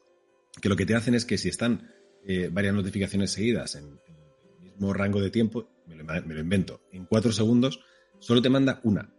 que 0.62 0.70
lo 0.70 0.76
que 0.76 0.86
te 0.86 0.94
hacen 0.96 1.16
es 1.16 1.26
que 1.26 1.38
si 1.40 1.50
están 1.50 1.90
eh, 2.28 2.50
varias 2.52 2.76
notificaciones 2.76 3.32
seguidas 3.32 3.74
en, 3.76 3.86
en 3.86 4.16
el 4.58 4.62
mismo 4.62 4.94
rango 4.94 5.20
de 5.20 5.32
tiempo, 5.32 5.68
me 5.88 5.96
lo, 5.96 6.04
me 6.04 6.34
lo 6.36 6.40
invento, 6.40 6.82
en 6.92 7.06
cuatro 7.06 7.32
segundos, 7.32 7.80
solo 8.20 8.42
te 8.42 8.50
manda 8.50 8.80
una, 8.84 9.10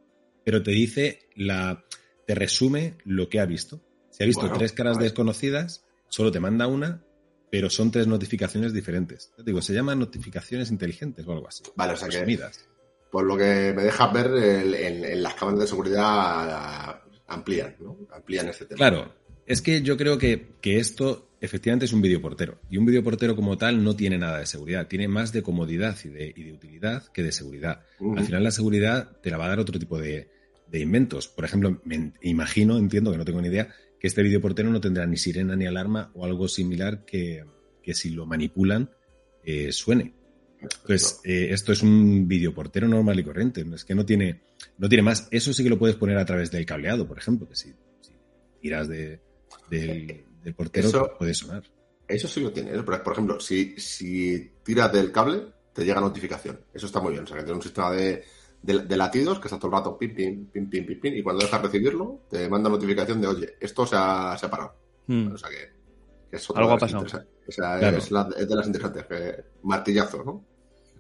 pero 0.45 0.63
te 0.63 0.71
dice 0.71 1.21
la, 1.37 1.85
te 2.27 2.35
resume 2.35 2.97
lo 3.05 3.29
que 3.29 3.41
ha 3.41 3.47
visto. 3.47 3.81
Si 4.11 4.23
ha 4.23 4.27
visto 4.27 4.43
Bueno, 4.43 4.59
tres 4.59 4.73
caras 4.73 4.97
vale. 4.97 5.05
desconocidas, 5.05 5.85
solo 6.09 6.31
te 6.31 6.41
manda 6.41 6.67
una, 6.67 7.03
pero 7.51 7.71
son 7.71 7.91
tres 7.91 8.07
notificaciones 8.07 8.73
diferentes. 8.73 9.33
Te 9.37 9.43
digo, 9.43 9.61
se 9.63 9.75
llaman 9.75 9.99
notificaciones 9.99 10.71
inteligentes 10.71 11.27
o 11.27 11.33
algo 11.33 11.49
así. 11.49 11.63
Vale, 11.77 11.93
o 11.95 11.97
sea 11.97 12.09
que- 12.09 12.17
Resumidas. 12.17 12.69
por 13.11 13.25
lo 13.25 13.37
que 13.37 13.73
me 13.77 13.85
dejas 13.85 14.13
ver, 14.13 14.27
en, 14.75 15.23
las 15.23 15.35
cámaras 15.35 15.61
de 15.61 15.67
seguridad 15.69 17.01
amplían, 17.29 17.77
¿no? 17.81 17.97
Amplían 18.13 18.49
este 18.49 18.67
tema. 18.67 18.77
Claro, 18.77 19.15
es 19.47 19.63
que 19.63 19.83
yo 19.83 19.97
creo 19.97 20.19
que, 20.19 20.55
que 20.61 20.79
esto 20.79 21.31
efectivamente 21.41 21.85
es 21.85 21.93
un 21.93 22.03
videoportero. 22.03 22.59
Y 22.71 22.77
un 22.77 22.87
videoportero 22.87 23.37
como 23.37 23.57
tal 23.59 23.85
no 23.85 23.95
tiene 23.95 24.19
nada 24.19 24.39
de 24.39 24.47
seguridad. 24.47 24.89
Tiene 24.89 25.07
más 25.09 25.33
de 25.33 25.43
comodidad 25.43 25.97
y 26.05 26.09
de, 26.09 26.33
y 26.35 26.43
de 26.43 26.53
utilidad 26.53 27.07
que 27.13 27.23
de 27.23 27.33
seguridad. 27.33 27.85
Al 28.17 28.25
final 28.25 28.43
la 28.43 28.51
seguridad 28.51 29.17
te 29.21 29.31
la 29.31 29.37
va 29.37 29.47
a 29.47 29.49
dar 29.51 29.61
otro 29.61 29.79
tipo 29.79 29.99
de, 29.99 30.31
de 30.69 30.81
inventos. 30.81 31.29
Por 31.29 31.45
ejemplo, 31.45 31.81
me 31.85 32.13
imagino, 32.23 32.79
entiendo 32.79 33.11
que 33.13 33.19
no 33.19 33.25
tengo 33.25 33.41
ni 33.41 33.49
idea, 33.49 33.69
que 33.99 34.07
este 34.07 34.23
videoportero 34.23 34.71
no 34.71 34.81
tendrá 34.81 35.07
ni 35.07 35.17
sirena 35.17 35.57
ni 35.57 35.67
alarma 35.67 36.11
o 36.15 36.25
algo 36.25 36.49
similar 36.49 37.05
que, 37.05 37.45
que 37.83 37.95
si 37.95 38.11
lo 38.11 38.27
manipulan 38.27 38.91
eh, 39.45 39.73
suene. 39.73 40.15
Entonces, 40.61 41.21
eh, 41.25 41.49
esto 41.51 41.73
es 41.73 41.83
un 41.83 42.27
videoportero 42.27 42.89
normal 42.89 43.19
y 43.21 43.25
corriente. 43.25 43.65
Es 43.75 43.85
que 43.85 43.95
no 43.95 44.07
tiene, 44.07 44.41
no 44.79 44.89
tiene 44.89 45.03
más. 45.03 45.29
Eso 45.31 45.53
sí 45.53 45.63
que 45.63 45.69
lo 45.71 45.79
puedes 45.79 45.97
poner 45.97 46.17
a 46.17 46.25
través 46.25 46.51
del 46.51 46.65
cableado, 46.65 47.07
por 47.07 47.19
ejemplo, 47.19 47.47
que 47.49 47.55
si, 47.55 47.73
si 48.01 48.13
tiras 48.61 48.89
de, 48.89 49.21
del, 49.71 50.25
del 50.43 50.55
portero 50.55 50.89
Eso- 50.89 51.13
puede 51.19 51.35
sonar. 51.35 51.63
Eso 52.09 52.29
sí 52.29 52.41
lo 52.41 52.53
tiene. 52.53 52.71
¿eh? 52.75 52.83
Por, 52.83 53.03
por 53.03 53.13
ejemplo, 53.15 53.41
si, 53.41 53.75
si 53.79 54.53
tiras 54.63 54.93
del 54.93 55.11
cable, 55.13 55.43
te 55.73 55.85
llega 55.85 56.01
notificación. 56.01 56.61
Eso 56.73 56.87
está 56.87 57.01
muy 57.01 57.13
bien. 57.13 57.25
O 57.25 57.27
sea, 57.27 57.37
que 57.39 57.45
tiene 57.45 57.57
un 57.57 57.63
sistema 57.63 57.91
de, 57.93 58.23
de- 58.65 58.81
de 58.87 58.97
latidos 58.97 59.39
que 59.39 59.47
está 59.49 59.59
todo 59.59 59.69
el 59.69 59.75
rato 59.79 59.99
pim, 59.99 60.15
pim, 60.15 60.47
pim, 60.47 60.69
pim, 60.71 60.87
pim, 60.87 61.01
pim, 61.01 61.15
y 61.15 61.23
cuando 61.23 61.45
dejas 61.45 61.61
recibirlo, 61.63 62.21
te 62.31 62.49
manda 62.49 62.71
notificación 62.71 63.21
de, 63.21 63.27
oye, 63.27 63.49
esto 63.61 63.87
se 63.87 63.95
ha 63.99 64.37
separado. 64.39 64.75
Mm. 65.07 65.33
O 65.33 65.39
sea, 65.39 65.51
que, 65.51 65.57
que 66.31 66.37
es 66.37 66.51
otra 66.51 66.63
Algo 66.63 66.75
ha 66.75 66.79
pasado. 66.79 67.05
Esa 67.47 67.79
Claro. 67.79 67.99
es, 67.99 68.11
la- 68.11 68.29
es 68.39 68.49
de 68.49 68.55
las 68.57 68.67
interesantes. 68.67 69.05
que- 69.07 69.45
martillazo, 69.63 70.25
¿no? 70.25 70.45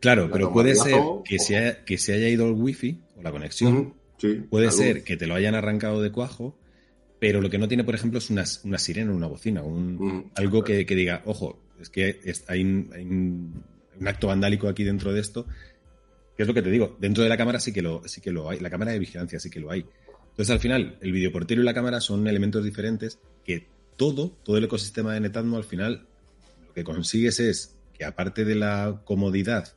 Claro, 0.00 0.26
La 0.26 0.32
pero 0.32 0.52
puede 0.52 0.70
de 0.70 0.74
ser 0.76 1.00
que 1.24 1.36
o- 1.36 1.38
se, 1.38 1.56
haya, 1.56 1.84
que 1.84 1.96
se 1.96 2.12
haya 2.12 2.28
ido 2.28 2.46
el 2.46 2.52
wifi 2.52 3.00
o 3.16 3.22
la 3.22 3.30
conexión. 3.32 3.94
Sí, 4.18 4.34
Puede 4.50 4.66
la 4.66 4.70
luz. 4.72 4.78
ser 4.80 5.02
que 5.04 5.16
te 5.16 5.26
lo 5.26 5.34
hayan 5.34 5.54
arrancado 5.54 6.02
de 6.02 6.12
cuajo, 6.12 6.58
pero 7.18 7.40
lo 7.40 7.48
que 7.48 7.56
no 7.58 7.66
tiene, 7.68 7.84
por 7.84 7.94
ejemplo, 7.94 8.18
es 8.18 8.28
una, 8.28 8.44
una 8.64 8.78
sirena, 8.78 9.12
una 9.12 9.26
bocina, 9.26 9.62
un, 9.62 10.30
algo 10.34 10.62
que, 10.62 10.84
que 10.84 10.94
diga, 10.94 11.22
ojo, 11.24 11.58
es 11.80 11.88
que 11.88 12.20
es- 12.24 12.44
hay, 12.48 12.62
un, 12.62 12.90
hay 12.94 13.02
un- 13.04 13.64
un 13.98 14.08
acto 14.08 14.26
vandálico 14.26 14.68
aquí 14.68 14.84
dentro 14.84 15.12
de 15.14 15.20
esto. 15.20 15.46
Que 16.36 16.42
es 16.42 16.48
lo 16.48 16.54
que 16.54 16.62
te 16.62 16.70
digo, 16.70 16.96
dentro 17.00 17.22
de 17.22 17.28
la 17.28 17.36
cámara 17.36 17.60
sí 17.60 17.72
que 17.72 17.82
lo, 17.82 18.06
sí 18.08 18.20
que 18.20 18.32
lo 18.32 18.48
hay, 18.50 18.58
la 18.60 18.70
cámara 18.70 18.92
de 18.92 18.98
vigilancia 18.98 19.38
sí 19.38 19.50
que 19.50 19.60
lo 19.60 19.70
hay. 19.70 19.86
Entonces, 20.30 20.50
al 20.50 20.58
final, 20.58 20.98
el 21.00 21.12
videoportero 21.12 21.62
y 21.62 21.64
la 21.64 21.74
cámara 21.74 22.00
son 22.00 22.26
elementos 22.26 22.64
diferentes 22.64 23.20
que 23.44 23.68
todo, 23.96 24.30
todo 24.42 24.56
el 24.56 24.64
ecosistema 24.64 25.14
de 25.14 25.20
Netatmo, 25.20 25.56
al 25.56 25.64
final, 25.64 26.06
lo 26.66 26.72
que 26.74 26.82
consigues 26.82 27.38
es 27.38 27.76
que 27.96 28.04
aparte 28.04 28.44
de 28.44 28.56
la 28.56 29.02
comodidad 29.04 29.74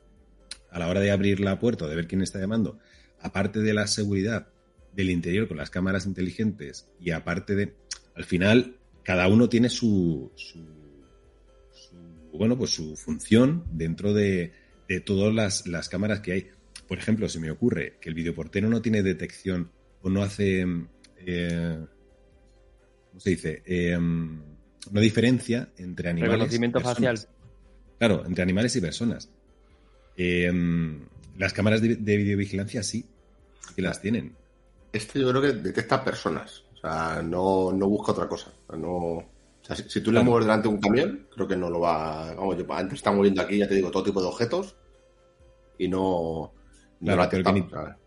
a 0.70 0.80
la 0.80 0.88
hora 0.88 1.00
de 1.00 1.12
abrir 1.12 1.38
la 1.38 1.60
puerta 1.60 1.86
de 1.86 1.94
ver 1.94 2.08
quién 2.08 2.22
está 2.22 2.40
llamando, 2.40 2.78
aparte 3.20 3.60
de 3.60 3.72
la 3.72 3.86
seguridad 3.86 4.48
del 4.92 5.10
interior 5.10 5.46
con 5.46 5.56
las 5.58 5.70
cámaras 5.70 6.06
inteligentes 6.06 6.88
y 7.00 7.12
aparte 7.12 7.54
de, 7.54 7.74
al 8.16 8.24
final, 8.24 8.74
cada 9.04 9.28
uno 9.28 9.48
tiene 9.48 9.68
su- 9.70 10.32
bueno, 12.32 12.58
pues 12.58 12.70
su 12.70 12.96
función 12.96 13.64
dentro 13.72 14.12
de, 14.12 14.52
de 14.88 15.00
todas 15.00 15.34
las, 15.34 15.66
las 15.66 15.88
cámaras 15.88 16.20
que 16.20 16.32
hay. 16.32 16.50
Por 16.86 16.98
ejemplo, 16.98 17.28
se 17.28 17.38
me 17.38 17.50
ocurre 17.50 17.98
que 18.00 18.08
el 18.08 18.14
videoportero 18.14 18.68
no 18.68 18.80
tiene 18.80 19.02
detección 19.02 19.70
o 20.02 20.08
no 20.08 20.22
hace, 20.22 20.64
eh, 21.18 21.78
¿cómo 23.08 23.20
se 23.20 23.30
dice? 23.30 23.62
Eh, 23.66 23.98
no 23.98 25.00
diferencia 25.00 25.68
entre 25.76 26.08
animales. 26.08 26.30
y 26.30 26.36
Reconocimiento 26.36 26.78
personas. 26.78 26.96
facial. 26.96 27.34
Claro, 27.98 28.24
entre 28.26 28.42
animales 28.42 28.74
y 28.76 28.80
personas. 28.80 29.28
Eh, 30.16 30.50
las 31.36 31.52
cámaras 31.52 31.82
de, 31.82 31.96
de 31.96 32.16
videovigilancia 32.16 32.82
sí, 32.82 33.04
que 33.76 33.82
las 33.82 34.00
tienen. 34.00 34.34
Este 34.92 35.20
yo 35.20 35.28
creo 35.30 35.42
que 35.42 35.52
detecta 35.52 36.02
personas. 36.02 36.64
O 36.74 36.76
sea, 36.80 37.22
no, 37.22 37.72
no 37.72 37.88
busca 37.88 38.12
otra 38.12 38.28
cosa. 38.28 38.52
No, 38.76 39.24
sea, 39.68 39.76
si, 39.76 39.88
si 39.88 40.00
tú 40.00 40.10
le 40.12 40.20
mueves 40.22 40.46
delante 40.46 40.68
un 40.68 40.80
camión, 40.80 41.26
creo 41.34 41.46
que 41.48 41.56
no 41.56 41.70
lo 41.70 41.80
va. 41.80 42.34
Vamos, 42.34 42.56
yo 42.58 42.72
antes 42.72 42.94
estamos 42.98 43.22
viendo 43.22 43.42
aquí, 43.42 43.58
ya 43.58 43.68
te 43.68 43.74
digo, 43.74 43.90
todo 43.90 44.02
tipo 44.02 44.20
de 44.20 44.28
objetos 44.28 44.76
y 45.78 45.88
no. 45.88 46.52
no 47.00 47.14
Claro, 47.14 47.28
pero 47.30 47.52
ni- 47.52 47.60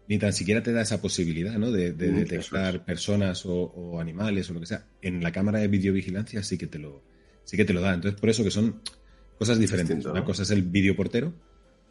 Ni 0.08 0.20
tan 0.20 0.34
siquiera 0.34 0.62
te 0.62 0.74
da 0.74 0.82
esa 0.82 1.02
posibilidad, 1.02 1.54
¿no? 1.58 1.72
De, 1.72 1.94
de 1.94 2.12
Mm, 2.12 2.16
detectar 2.18 2.76
eso 2.76 2.86
personas 2.86 3.46
o, 3.46 3.54
o 3.54 4.00
animales 4.02 4.50
o 4.50 4.54
lo 4.54 4.60
que 4.60 4.66
sea. 4.66 4.86
En 5.02 5.24
la 5.24 5.32
cámara 5.32 5.60
de 5.60 5.68
videovigilancia 5.70 6.44
sí 6.44 6.58
que 6.58 6.68
te 6.68 6.80
lo, 6.80 7.02
sí 7.46 7.56
que 7.56 7.66
te 7.66 7.74
lo 7.74 7.82
da. 7.82 7.94
Entonces, 7.94 8.20
por 8.20 8.30
eso 8.30 8.44
que 8.44 8.52
son 8.52 8.82
cosas 9.38 9.58
diferentes. 9.60 9.96
Distinto, 9.96 10.12
Una 10.12 10.20
¿no? 10.22 10.26
cosa 10.26 10.44
es 10.44 10.52
el 10.52 10.64
videoportero, 10.64 11.34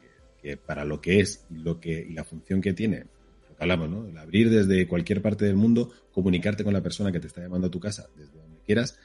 que, 0.01 0.49
que 0.51 0.57
para 0.59 0.85
lo 0.85 1.01
que 1.01 1.21
es 1.21 1.47
y 1.49 1.55
lo 1.59 1.81
que, 1.81 1.93
y 2.09 2.13
la 2.13 2.25
función 2.25 2.61
que 2.61 2.75
tiene, 2.75 3.07
lo 3.49 3.57
que 3.57 3.63
hablamos, 3.63 3.89
¿no? 3.89 4.07
El 4.07 4.19
abrir 4.19 4.51
desde 4.51 4.87
cualquier 4.87 5.23
parte 5.23 5.47
del 5.47 5.57
mundo, 5.57 5.91
comunicarte 6.13 6.63
con 6.63 6.75
la 6.75 6.83
persona 6.83 7.11
que 7.13 7.21
te 7.21 7.27
está 7.29 7.41
llamando 7.41 7.69
a 7.69 7.71
tu 7.71 7.81
casa, 7.81 8.11
desde 8.15 8.39
donde 8.39 8.61
quieras, 8.61 8.99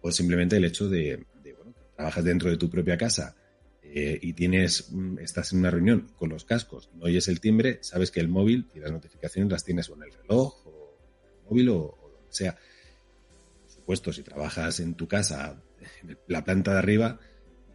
o 0.00 0.12
simplemente 0.12 0.56
el 0.56 0.64
hecho 0.64 0.88
de, 0.88 1.24
de, 1.42 1.54
bueno, 1.54 1.74
trabajas 1.96 2.24
dentro 2.24 2.50
de 2.50 2.56
tu 2.56 2.70
propia 2.70 2.96
casa 2.96 3.36
eh, 3.82 4.18
y 4.20 4.32
tienes, 4.32 4.90
mm, 4.90 5.18
estás 5.18 5.52
en 5.52 5.60
una 5.60 5.70
reunión 5.70 6.08
con 6.16 6.30
los 6.30 6.44
cascos, 6.44 6.90
no 6.94 7.06
oyes 7.06 7.28
el 7.28 7.40
timbre, 7.40 7.78
sabes 7.82 8.10
que 8.10 8.20
el 8.20 8.28
móvil 8.28 8.68
y 8.74 8.80
las 8.80 8.92
notificaciones 8.92 9.50
las 9.50 9.64
tienes 9.64 9.88
o 9.90 9.96
en 9.96 10.04
el 10.04 10.12
reloj 10.12 10.66
o 10.66 10.96
en 11.24 11.30
el 11.30 11.44
móvil 11.44 11.68
o, 11.70 11.78
o 11.78 12.10
donde 12.12 12.32
sea. 12.32 12.52
Por 13.62 13.70
supuesto, 13.70 14.12
si 14.12 14.22
trabajas 14.22 14.80
en 14.80 14.94
tu 14.94 15.08
casa, 15.08 15.60
en 16.02 16.16
la 16.28 16.44
planta 16.44 16.72
de 16.72 16.78
arriba, 16.78 17.18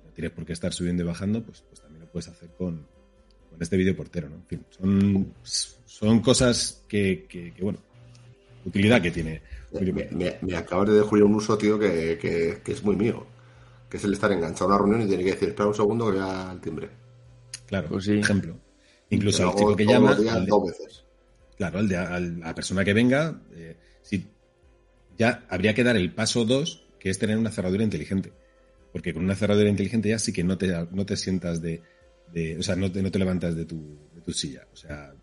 no 0.06 0.12
tienes 0.12 0.32
por 0.32 0.46
qué 0.46 0.54
estar 0.54 0.74
subiendo 0.74 1.04
y 1.04 1.06
bajando, 1.06 1.44
pues, 1.44 1.62
pues 1.62 1.82
también 1.82 2.02
lo 2.02 2.12
puedes 2.12 2.30
hacer 2.30 2.50
con, 2.58 2.88
con 3.50 3.62
este 3.62 3.78
videoportero, 3.78 4.30
¿no? 4.30 4.36
En 4.36 4.46
fin, 4.48 4.66
son, 4.70 5.34
son 5.86 6.22
cosas 6.22 6.84
que, 6.88 7.54
bueno, 7.62 7.80
utilidad 8.66 9.02
que 9.02 9.12
tiene. 9.12 9.42
Me, 9.72 9.92
me- 10.12 10.38
me 10.42 10.56
acabas 10.58 10.90
de 10.90 10.96
descubrir 10.96 11.24
un 11.24 11.36
uso, 11.36 11.58
tío, 11.58 11.80
que, 11.80 12.18
que- 12.20 12.62
que 12.64 12.72
es 12.72 12.84
muy 12.84 12.96
mío. 12.96 13.26
Que 13.90 13.98
es 13.98 14.04
el 14.04 14.14
estar 14.14 14.32
enganchado 14.32 14.66
a 14.66 14.68
una 14.76 14.78
reunión 14.80 15.02
y 15.04 15.08
tiene 15.08 15.24
que 15.24 15.32
decir, 15.32 15.50
espera 15.50 15.68
un 15.70 15.76
segundo 15.76 16.06
que 16.12 16.18
vea 16.18 16.52
el 16.52 16.60
timbre. 16.60 16.90
Claro, 17.68 17.88
Pues 17.90 18.04
sí. 18.06 18.12
por 18.12 18.20
ejemplo. 18.20 18.60
Incluso 19.10 19.44
al 19.44 19.50
hago 19.50 19.58
chico 19.60 19.76
que 19.76 19.86
llama, 19.86 20.10
los 20.12 20.22
días, 20.22 20.36
al 20.36 20.46
de- 20.46 20.50
dos 20.50 20.66
veces. 20.68 21.04
Claro, 21.58 21.80
al 21.80 21.88
de- 21.88 21.96
al- 21.98 22.44
a 22.44 22.48
la 22.48 22.56
persona 22.56 22.84
que 22.84 22.94
venga, 22.94 23.40
eh, 23.54 23.78
si 24.02 24.28
ya 25.18 25.46
habría 25.50 25.74
que 25.74 25.84
dar 25.84 25.96
el 25.96 26.12
paso 26.14 26.44
2, 26.46 26.86
que 27.00 27.10
es 27.10 27.20
tener 27.20 27.38
una 27.38 27.52
cerradura 27.52 27.84
inteligente. 27.84 28.34
Porque 28.92 29.14
con 29.14 29.24
una 29.24 29.36
cerradura 29.36 29.70
inteligente 29.70 30.10
ya 30.10 30.20
sí 30.20 30.34
que 30.34 30.44
no 30.44 30.58
te, 30.58 30.68
no 30.92 31.06
te 31.06 31.16
sientas 31.18 31.62
de, 31.62 31.82
de- 32.34 32.58
o 32.58 32.64
sea, 32.64 32.76
no 32.76 32.92
te, 32.92 33.02
no 33.04 33.12
te 33.12 33.20
levantas 33.20 33.56
de 33.56 33.66
tu, 33.66 33.98
de 34.16 34.22
tu 34.22 34.34
silla. 34.34 34.66
O 34.74 34.76
sea, 34.76 35.14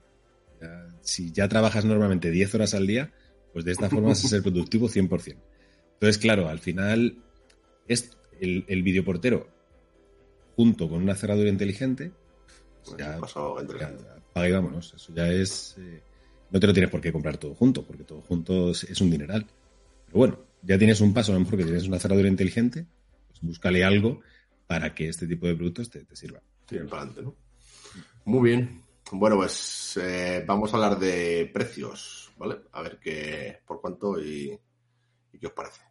ya- 0.60 0.86
si 1.00 1.32
ya 1.32 1.48
trabajas 1.48 1.84
normalmente 1.84 2.30
10 2.30 2.54
horas 2.54 2.74
al 2.74 2.86
día, 2.86 3.10
pues 3.52 3.64
de 3.64 3.72
esta 3.72 3.88
forma 3.90 4.08
vas 4.08 4.24
a 4.24 4.28
ser 4.28 4.42
productivo 4.42 4.88
100%. 4.88 5.36
Entonces, 5.94 6.18
claro, 6.18 6.48
al 6.48 6.58
final 6.58 7.16
es 7.86 8.16
el, 8.40 8.64
el 8.68 8.82
videoportero 8.82 9.48
junto 10.56 10.88
con 10.88 11.02
una 11.02 11.14
cerradura 11.14 11.48
inteligente, 11.48 12.12
Pues 12.84 12.96
ya- 12.98 13.18
pasado 13.18 13.60
entre- 13.60 13.78
ya, 13.78 14.48
y 14.48 14.52
vámonos. 14.52 14.94
Eso 14.94 15.12
ya 15.14 15.30
es. 15.30 15.76
eh, 15.78 16.02
no 16.50 16.60
te 16.60 16.66
lo 16.66 16.72
tienes 16.72 16.90
por 16.90 17.00
qué 17.00 17.12
comprar 17.12 17.38
todo 17.38 17.54
junto, 17.54 17.82
porque 17.84 18.04
todo 18.04 18.20
junto 18.22 18.70
es, 18.72 19.00
un 19.00 19.10
dineral. 19.10 19.46
Pero 20.06 20.18
bueno, 20.18 20.38
ya 20.62 20.76
tienes 20.78 21.00
un 21.00 21.14
paso, 21.14 21.32
a 21.32 21.34
lo 21.34 21.40
mejor 21.40 21.58
que 21.58 21.64
tienes 21.64 21.86
una 21.86 21.98
cerradura 21.98 22.28
inteligente, 22.28 22.86
pues 23.28 23.40
búscale 23.40 23.84
algo 23.84 24.20
para 24.66 24.94
que 24.94 25.08
este 25.08 25.26
tipo 25.26 25.46
de 25.46 25.54
productos 25.54 25.88
te, 25.88 26.04
te 26.04 26.14
sirva. 26.16 26.42
Tirar 26.66 26.86
para 26.88 27.02
adelante, 27.02 27.22
¿no? 27.22 27.34
Muy 28.24 28.50
bien. 28.50 28.81
Bueno, 29.14 29.36
pues 29.36 29.98
eh, 30.00 30.42
vamos 30.46 30.72
a 30.72 30.76
hablar 30.76 30.98
de 30.98 31.50
precios, 31.52 32.32
¿vale? 32.38 32.62
A 32.72 32.80
ver 32.80 32.98
qué, 32.98 33.60
por 33.66 33.78
cuánto 33.78 34.18
y, 34.18 34.58
y 35.32 35.38
qué 35.38 35.46
os 35.48 35.52
parece. 35.52 35.82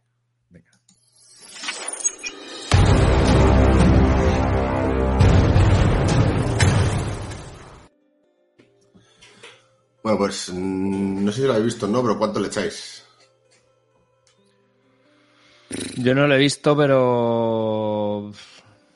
Venga. 0.50 0.70
Bueno, 10.02 10.18
pues 10.18 10.52
mm, 10.52 11.24
no 11.24 11.30
sé 11.30 11.42
si 11.42 11.46
lo 11.46 11.52
habéis 11.52 11.66
visto, 11.66 11.86
¿no? 11.86 12.02
Pero 12.02 12.18
¿cuánto 12.18 12.40
le 12.40 12.48
echáis? 12.48 13.06
Yo 15.96 16.12
no 16.12 16.26
lo 16.26 16.34
he 16.34 16.38
visto, 16.38 16.76
pero 16.76 18.32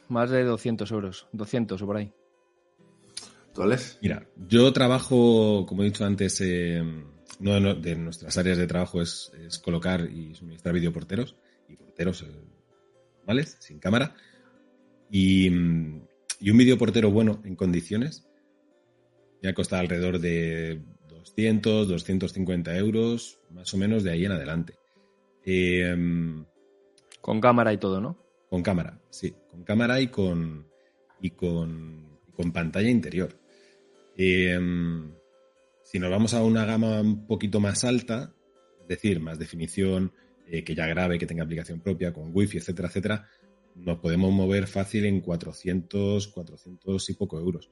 más 0.09 0.31
de 0.31 0.43
200 0.43 0.91
euros, 0.91 1.29
200 1.31 1.81
o 1.81 1.87
por 1.87 1.97
ahí. 1.99 2.13
¿Tú, 3.57 3.63
Alex? 3.63 3.99
Mira, 4.03 4.29
yo 4.37 4.71
trabajo, 4.73 5.65
como 5.67 5.83
he 5.83 5.87
dicho 5.87 6.05
antes, 6.05 6.41
eh, 6.43 6.83
una 7.41 7.75
de 7.75 7.97
nuestras 7.97 8.37
áreas 8.37 8.59
de 8.59 8.67
trabajo 8.67 9.01
es, 9.01 9.33
es 9.47 9.59
colocar 9.59 10.03
y 10.11 10.35
suministrar 10.35 10.75
videoporteros 10.75 11.37
y 11.69 11.77
porteros 11.77 12.23
eh, 12.23 12.27
normales, 13.17 13.57
sin 13.61 13.79
cámara. 13.79 14.15
Y, 15.11 15.49
mm, 15.49 16.07
y 16.41 16.51
un 16.51 16.59
videoportero 16.59 17.11
bueno, 17.11 17.41
en 17.45 17.57
condiciones, 17.57 18.29
ya 19.43 19.55
cuesta 19.55 19.79
alrededor 19.79 20.19
de 20.19 20.83
200, 21.09 21.89
250 21.89 22.77
euros, 22.77 23.41
más 23.51 23.73
o 23.73 23.79
menos 23.79 24.05
de 24.05 24.11
ahí 24.11 24.27
en 24.27 24.33
adelante. 24.33 24.75
Eh, 25.47 25.97
Con 27.23 27.41
cámara 27.41 27.73
y 27.73 27.79
todo, 27.79 28.01
¿no? 28.01 28.27
con 28.51 28.63
cámara, 28.63 29.01
sí, 29.11 29.35
con 29.51 29.65
cámara 29.65 30.01
y 30.01 30.09
con, 30.09 30.67
y 31.21 31.31
con, 31.31 32.19
y 32.27 32.33
con 32.33 32.53
pantalla 32.53 32.89
interior. 32.89 33.37
Eh, 34.17 34.59
si 35.83 35.99
nos 35.99 36.11
vamos 36.11 36.35
a 36.35 36.43
una 36.43 36.65
gama 36.65 37.01
un 37.01 37.27
poquito 37.27 37.61
más 37.61 37.85
alta, 37.85 38.35
es 38.83 38.89
decir, 38.89 39.21
más 39.21 39.39
definición, 39.39 40.13
eh, 40.49 40.65
que 40.65 40.75
ya 40.75 40.87
grabe, 40.87 41.19
que 41.19 41.27
tenga 41.27 41.45
aplicación 41.45 41.81
propia, 41.81 42.13
con 42.13 42.31
wifi, 42.33 42.59
etcétera, 42.59 42.89
etcétera, 42.89 43.29
nos 43.75 43.99
podemos 43.99 44.33
mover 44.33 44.67
fácil 44.67 45.05
en 45.05 45.21
400, 45.21 46.29
400 46.29 47.11
y 47.11 47.15
poco 47.15 47.39
euros. 47.39 47.69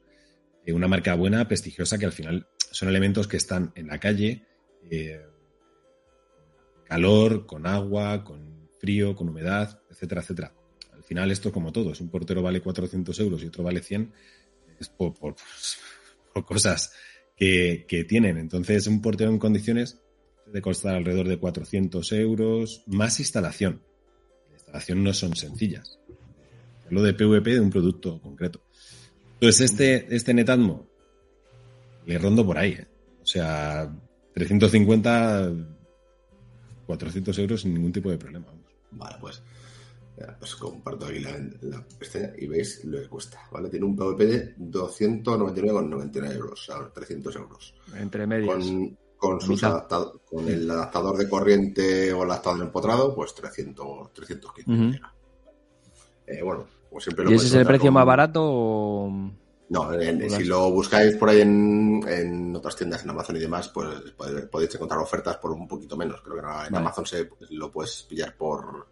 Eh, 0.67 0.73
una 0.73 0.89
marca 0.89 1.15
buena, 1.15 1.47
prestigiosa, 1.49 1.99
que 1.99 2.07
al 2.07 2.13
final 2.13 2.47
son 2.71 2.89
elementos 2.89 3.27
que 3.29 3.37
están 3.37 3.73
en 3.75 3.87
la 3.89 3.99
calle, 3.99 4.45
eh, 4.91 5.21
calor, 6.85 7.47
con 7.47 7.67
agua, 7.67 8.25
con 8.25 8.69
frío, 8.79 9.15
con 9.17 9.29
humedad, 9.29 9.81
etcétera, 9.91 10.21
etcétera. 10.21 10.55
Al 10.93 11.03
final 11.05 11.31
esto 11.31 11.49
es 11.49 11.55
como 11.55 11.73
todo, 11.73 11.93
es 11.93 12.01
un 12.01 12.11
portero 12.11 12.43
vale 12.43 12.61
400 12.61 13.19
euros 13.21 13.43
y 13.43 13.47
otro 13.47 13.63
vale 13.65 13.81
100, 13.83 14.13
es 14.79 14.89
por, 14.89 15.15
por- 15.15 15.37
por 16.35 16.45
cosas 16.45 16.93
que, 17.37 17.87
que 17.89 18.05
tienen. 18.05 18.37
Entonces 18.37 18.87
un 18.87 19.01
portero 19.01 19.31
en 19.31 19.39
condiciones 19.39 20.01
debe 20.47 20.61
costar 20.61 20.97
alrededor 20.97 21.29
de 21.29 21.39
400 21.39 22.13
euros, 22.13 22.83
más 22.87 23.19
instalación. 23.21 23.83
La 24.51 24.57
instalación 24.57 25.03
no 25.03 25.15
son 25.15 25.35
sencillas. 25.35 25.99
Hablo 26.87 27.03
de 27.03 27.15
PVP 27.15 27.55
de 27.55 27.61
un 27.61 27.71
producto 27.71 28.21
concreto. 28.21 28.61
Entonces 29.35 29.71
este, 29.71 30.15
este 30.15 30.35
Netatmo 30.35 30.87
le 32.07 32.19
rondo 32.19 32.45
por 32.45 32.59
ahí. 32.59 32.73
¿eh? 32.73 32.87
O 33.23 33.27
sea, 33.27 33.91
350, 34.35 35.53
400 36.87 37.39
euros 37.39 37.61
sin 37.63 37.73
ningún 37.73 37.93
tipo 37.93 38.11
de 38.11 38.19
problema. 38.19 38.47
Vale, 38.91 39.17
pues 39.21 39.43
Os 40.41 40.55
comparto 40.57 41.07
aquí 41.07 41.19
la, 41.19 41.33
la 41.63 41.85
pestaña 41.99 42.31
y 42.39 42.47
veis 42.47 42.85
lo 42.85 43.01
que 43.01 43.09
cuesta, 43.09 43.41
¿vale? 43.51 43.69
Tiene 43.69 43.85
un 43.87 43.97
PVP 43.97 44.27
de 44.27 44.57
299,99 44.59 46.33
euros, 46.37 46.65
sea, 46.65 46.77
300 46.93 47.35
euros. 47.37 47.75
Entre 47.97 48.27
medias. 48.27 48.55
Con, 48.55 48.97
con, 49.17 49.41
sus 49.41 49.63
adaptado- 49.65 50.21
con 50.25 50.49
el 50.49 50.71
adaptador 50.71 51.17
de 51.17 51.29
corriente 51.29 52.13
o 52.13 52.23
el 52.25 52.31
adaptador 52.31 52.61
empotrado, 52.63 53.15
pues 53.15 53.35
300, 53.35 54.13
315. 54.13 54.71
Ujú. 54.71 54.93
llega. 54.93 55.15
Eh, 56.27 56.43
bueno, 56.43 56.67
como 56.89 57.01
siempre 57.01 57.25
lo 57.25 57.31
¿Y 57.33 57.35
ese 57.35 57.47
es 57.47 57.55
el 57.55 57.67
precio 57.67 57.87
con- 57.87 57.95
más 57.95 58.07
barato 58.07 58.41
o...? 58.43 59.31
No, 59.71 59.93
en- 59.95 60.31
si 60.31 60.45
lo 60.45 60.71
buscáis 60.71 61.17
por 61.17 61.31
ahí 61.31 61.41
en, 61.41 62.01
en 62.07 62.55
otras 62.55 62.77
tiendas, 62.77 63.03
en 63.03 63.11
Amazon 63.11 63.37
y 63.37 63.41
demás, 63.41 63.69
pues 63.71 63.89
podéis, 64.17 64.47
podéis 64.47 64.75
encontrar 64.75 65.01
ofertas 65.01 65.39
por 65.39 65.51
un 65.53 65.67
poquito 65.67 65.97
menos. 65.97 66.21
Creo 66.21 66.35
que 66.35 66.41
en 66.41 66.47
Vale. 66.47 66.77
Amazon 66.77 67.05
se, 67.07 67.29
lo 67.51 67.73
puedes 67.73 68.03
pillar 68.03 68.37
por 68.37 68.87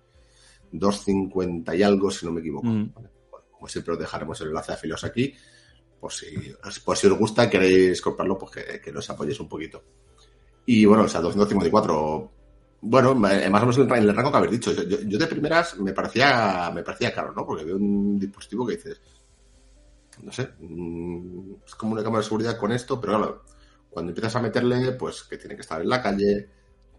2.50 0.72 1.76
y 1.78 1.82
algo, 1.82 2.10
si 2.10 2.26
no 2.26 2.32
me 2.32 2.40
equivoco. 2.40 2.66
Mm. 2.66 2.92
¿vale? 2.94 3.08
Bueno, 3.30 3.46
como 3.52 3.68
siempre 3.68 3.94
os 3.94 3.98
dejaremos 4.00 4.40
el 4.40 4.48
enlace 4.48 4.72
a 4.72 4.76
Filos 4.76 5.04
aquí. 5.04 5.34
Por 6.00 6.12
si, 6.12 6.26
por 6.84 6.96
si 6.96 7.06
os 7.06 7.16
gusta, 7.18 7.48
queréis 7.48 8.00
comprarlo, 8.02 8.36
pues 8.36 8.52
que, 8.52 8.80
que 8.80 8.90
nos 8.92 9.08
apoyéis 9.08 9.38
un 9.38 9.48
poquito. 9.48 9.82
Y 10.66 10.84
bueno, 10.84 11.04
o 11.04 11.08
sea, 11.08 11.20
254. 11.20 12.32
Bueno, 12.80 13.14
ma- 13.14 13.28
más 13.50 13.62
o 13.62 13.66
menos 13.66 13.78
en 13.78 13.92
el 13.92 14.14
rango 14.16 14.30
que 14.32 14.36
habéis 14.38 14.52
dicho. 14.52 14.72
Yo, 14.72 14.98
yo 15.02 15.18
de 15.18 15.26
primeras 15.28 15.78
me 15.78 15.92
parecía, 15.92 16.70
me 16.74 16.82
parecía 16.82 17.14
caro, 17.14 17.32
¿no? 17.32 17.46
Porque 17.46 17.64
veo 17.64 17.76
un 17.76 18.18
dispositivo 18.18 18.66
que 18.66 18.74
dices, 18.76 19.00
no 20.22 20.32
sé, 20.32 20.48
mm, 20.58 21.52
es 21.66 21.74
como 21.76 21.92
una 21.92 22.02
cámara 22.02 22.18
de 22.20 22.24
seguridad 22.24 22.58
con 22.58 22.72
esto, 22.72 23.00
pero 23.00 23.16
claro, 23.18 23.42
cuando 23.88 24.10
empiezas 24.10 24.34
a 24.36 24.42
meterle, 24.42 24.92
pues 24.92 25.22
que 25.22 25.38
tiene 25.38 25.54
que 25.54 25.62
estar 25.62 25.80
en 25.80 25.88
la 25.88 26.02
calle, 26.02 26.48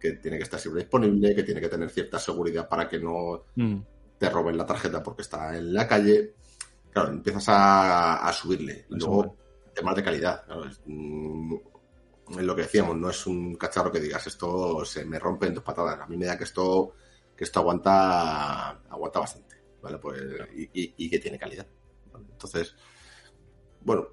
que 0.03 0.11
tiene 0.17 0.35
que 0.37 0.43
estar 0.43 0.59
siempre 0.59 0.81
disponible, 0.83 1.33
que 1.33 1.43
tiene 1.43 1.61
que 1.61 1.69
tener 1.69 1.89
cierta 1.89 2.19
seguridad 2.19 2.67
para 2.67 2.89
que 2.89 2.99
no 2.99 3.45
Mm, 3.55 3.77
te 4.19 4.29
roben 4.29 4.57
la 4.57 4.65
tarjeta 4.65 5.01
porque 5.01 5.21
está 5.21 5.57
en 5.57 5.73
la 5.73 5.87
calle. 5.87 6.33
Claro, 6.91 7.09
empiezas 7.09 7.47
a, 7.47 8.27
a 8.27 8.33
subirle. 8.33 8.85
Y 8.89 8.95
A 8.95 8.97
luego, 8.97 9.37
temas 9.73 9.95
de 9.95 10.03
calidad. 10.03 10.43
Claro, 10.45 10.65
es, 10.65 10.81
mm, 10.85 11.55
es 12.37 12.43
lo 12.43 12.53
que 12.55 12.63
decíamos, 12.63 12.97
no 12.97 13.09
es 13.09 13.25
un 13.27 13.55
cacharro 13.55 13.91
que 13.93 14.01
digas 14.01 14.27
esto 14.27 14.83
se 14.83 15.05
me 15.05 15.19
rompe 15.19 15.47
en 15.47 15.53
dos 15.53 15.63
patadas. 15.63 16.01
A 16.01 16.05
mí 16.07 16.17
me 16.17 16.25
da 16.25 16.37
que 16.37 16.43
esto, 16.43 16.93
que 17.35 17.45
esto 17.45 17.61
aguanta, 17.61 18.71
aguanta 18.89 19.19
bastante, 19.19 19.55
¿vale? 19.81 19.97
Pues, 19.99 20.21
y, 20.53 20.63
y- 20.81 20.93
y 20.97 21.09
que 21.09 21.19
tiene 21.19 21.39
calidad. 21.39 21.65
¿vale? 22.11 22.25
Entonces, 22.29 22.75
bueno, 23.81 24.07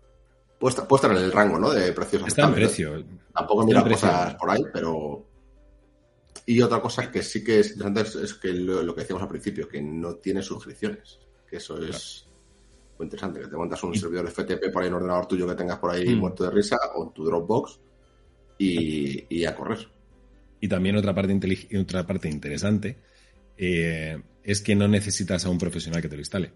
puede 0.58 0.70
estar, 0.96 1.10
en 1.10 1.16
el 1.16 1.32
rango, 1.32 1.58
¿no? 1.58 1.70
De 1.70 1.92
precios 1.92 2.26
Está 2.28 2.46
en 2.46 2.54
precio. 2.54 3.04
Tampoco 3.34 3.64
mira 3.64 3.82
cosas 3.82 4.34
por 4.34 4.50
ahí, 4.50 4.62
pero. 4.72 5.26
Y 6.46 6.60
otra 6.62 6.80
cosa 6.80 7.10
que 7.10 7.22
sí 7.22 7.44
que 7.44 7.60
es 7.60 7.72
interesante 7.72 8.00
es, 8.02 8.14
es 8.16 8.34
que 8.34 8.48
lo, 8.52 8.82
lo 8.82 8.94
que 8.94 9.02
decíamos 9.02 9.22
al 9.22 9.28
principio, 9.28 9.68
que 9.68 9.80
no 9.80 10.14
tiene 10.16 10.42
suscripciones. 10.42 11.18
Que 11.48 11.56
eso 11.56 11.78
es 11.82 12.26
muy 12.98 13.06
interesante. 13.06 13.40
Que 13.40 13.46
te 13.48 13.56
montas 13.56 13.82
un 13.84 13.94
servidor 13.94 14.28
FTP 14.30 14.72
por 14.72 14.82
ahí 14.82 14.88
en 14.88 14.94
un 14.94 15.02
ordenador 15.02 15.26
tuyo 15.26 15.46
que 15.48 15.54
tengas 15.54 15.78
por 15.78 15.90
ahí 15.90 16.08
Mm. 16.14 16.18
muerto 16.18 16.44
de 16.44 16.50
risa 16.50 16.76
o 16.96 17.04
en 17.06 17.12
tu 17.12 17.24
Dropbox 17.24 17.78
y, 18.58 19.24
y 19.28 19.44
a 19.44 19.54
correr. 19.54 19.88
Y 20.60 20.68
también 20.68 20.96
otra 20.96 21.14
parte, 21.14 21.32
intelig- 21.32 21.80
otra 21.80 22.06
parte 22.06 22.28
interesante 22.28 22.98
eh, 23.56 24.20
es 24.42 24.60
que 24.60 24.74
no 24.74 24.88
necesitas 24.88 25.44
a 25.46 25.50
un 25.50 25.58
profesional 25.58 26.02
que 26.02 26.08
te 26.08 26.16
lo 26.16 26.20
instale. 26.20 26.52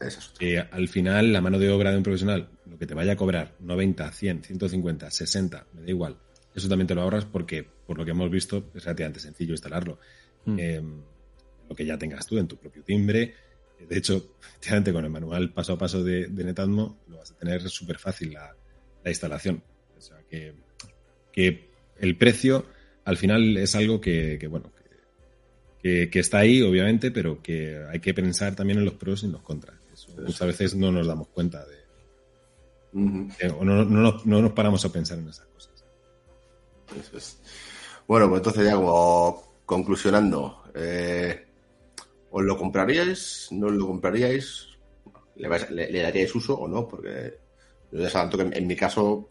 Es. 0.00 0.32
Eh, 0.40 0.58
al 0.70 0.88
final, 0.88 1.32
la 1.32 1.40
mano 1.40 1.58
de 1.58 1.70
obra 1.70 1.90
de 1.90 1.96
un 1.96 2.02
profesional, 2.02 2.48
lo 2.66 2.78
que 2.78 2.86
te 2.86 2.94
vaya 2.94 3.12
a 3.12 3.16
cobrar, 3.16 3.54
90, 3.60 4.10
100, 4.12 4.44
150, 4.44 5.10
60, 5.10 5.66
me 5.74 5.82
da 5.82 5.88
igual. 5.90 6.16
Eso 6.58 6.68
también 6.68 6.86
te 6.86 6.94
lo 6.94 7.02
ahorras 7.02 7.24
porque, 7.24 7.66
por 7.86 7.96
lo 7.98 8.04
que 8.04 8.10
hemos 8.10 8.30
visto, 8.30 8.70
es 8.74 8.84
relativamente 8.84 9.20
sencillo 9.20 9.52
instalarlo. 9.52 9.98
mm. 10.44 10.58
Eh, 10.58 10.82
lo 11.68 11.74
que 11.76 11.84
ya 11.84 11.98
tengas 11.98 12.26
tú 12.26 12.38
en 12.38 12.48
tu 12.48 12.56
propio 12.56 12.82
timbre. 12.82 13.34
De 13.88 13.98
hecho, 13.98 14.34
efectivamente, 14.40 14.92
con 14.92 15.04
el 15.04 15.10
manual 15.10 15.52
paso 15.52 15.74
a 15.74 15.78
paso 15.78 16.02
de, 16.02 16.26
de 16.26 16.44
Netatmo, 16.44 16.98
lo 17.08 17.18
vas 17.18 17.30
a 17.30 17.34
tener 17.36 17.68
súper 17.68 17.98
fácil 17.98 18.32
la, 18.32 18.54
la 19.04 19.10
instalación. 19.10 19.62
O 19.96 20.00
sea, 20.00 20.16
que, 20.30 20.54
que 21.32 21.68
el 21.98 22.16
precio, 22.16 22.66
al 23.04 23.16
final, 23.16 23.56
es 23.56 23.74
algo 23.74 24.00
que, 24.00 24.38
que, 24.40 24.46
bueno, 24.46 24.72
que, 25.82 26.10
está 26.18 26.38
ahí, 26.38 26.60
obviamente, 26.62 27.10
pero 27.10 27.40
que 27.42 27.78
hay 27.90 28.00
que 28.00 28.12
pensar 28.14 28.54
también 28.54 28.78
en 28.78 28.84
los 28.84 28.94
pros 28.94 29.22
y 29.22 29.26
en 29.26 29.32
los 29.32 29.42
contras. 29.42 29.76
Eso 29.92 30.08
muchas 30.22 30.46
veces 30.46 30.74
no 30.74 30.90
nos 30.92 31.06
damos 31.06 31.28
cuenta 31.28 31.64
de, 31.66 31.76
de- 33.40 33.50
o 33.50 33.64
no, 33.64 33.84
no 33.84 34.20
no 34.24 34.42
nos 34.42 34.52
paramos 34.52 34.84
a 34.84 34.92
pensar 34.92 35.18
en 35.18 35.28
esas 35.28 35.46
cosas. 35.46 35.67
Eso 37.00 37.16
es. 37.16 37.38
Bueno, 38.06 38.28
pues 38.28 38.38
entonces 38.40 38.64
ya 38.64 38.74
como 38.76 39.60
conclusionando, 39.66 40.62
eh, 40.74 41.46
¿os 42.30 42.42
lo 42.42 42.56
compraríais? 42.56 43.48
¿No 43.52 43.66
os 43.66 43.72
lo 43.74 43.86
compraríais? 43.86 44.68
¿Le, 45.36 45.48
vais- 45.48 45.68
le- 45.70 45.90
le 45.90 46.02
daríais 46.02 46.34
uso 46.34 46.54
o 46.58 46.66
no? 46.68 46.88
Porque 46.88 47.38
yo 47.92 48.00
ya 48.00 48.10
tanto 48.10 48.36
que 48.38 48.44
en, 48.44 48.56
en 48.56 48.66
mi 48.66 48.74
caso 48.76 49.28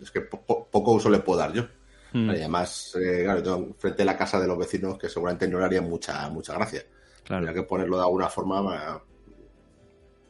es 0.00 0.10
que 0.10 0.20
po- 0.22 0.42
po- 0.42 0.68
poco 0.70 0.92
uso 0.92 1.10
le 1.10 1.18
puedo 1.20 1.40
dar 1.40 1.52
yo. 1.52 1.64
Mm, 2.12 2.26
Y 2.30 2.36
además, 2.36 2.94
eh, 2.96 3.22
claro, 3.24 3.42
tengo 3.42 3.74
frente 3.78 4.02
a 4.02 4.06
la 4.06 4.16
casa 4.16 4.38
de 4.40 4.46
los 4.46 4.58
vecinos 4.58 4.98
que 4.98 5.08
seguramente 5.08 5.48
no 5.48 5.58
le 5.58 5.64
haría 5.64 5.82
mucha, 5.82 6.28
mucha 6.28 6.54
gracia. 6.54 6.82
claro. 7.24 7.46
Habría 7.48 7.62
que 7.62 7.66
ponerlo 7.68 7.96
de 7.96 8.02
alguna 8.04 8.28
forma 8.28 8.62
para, 8.64 9.02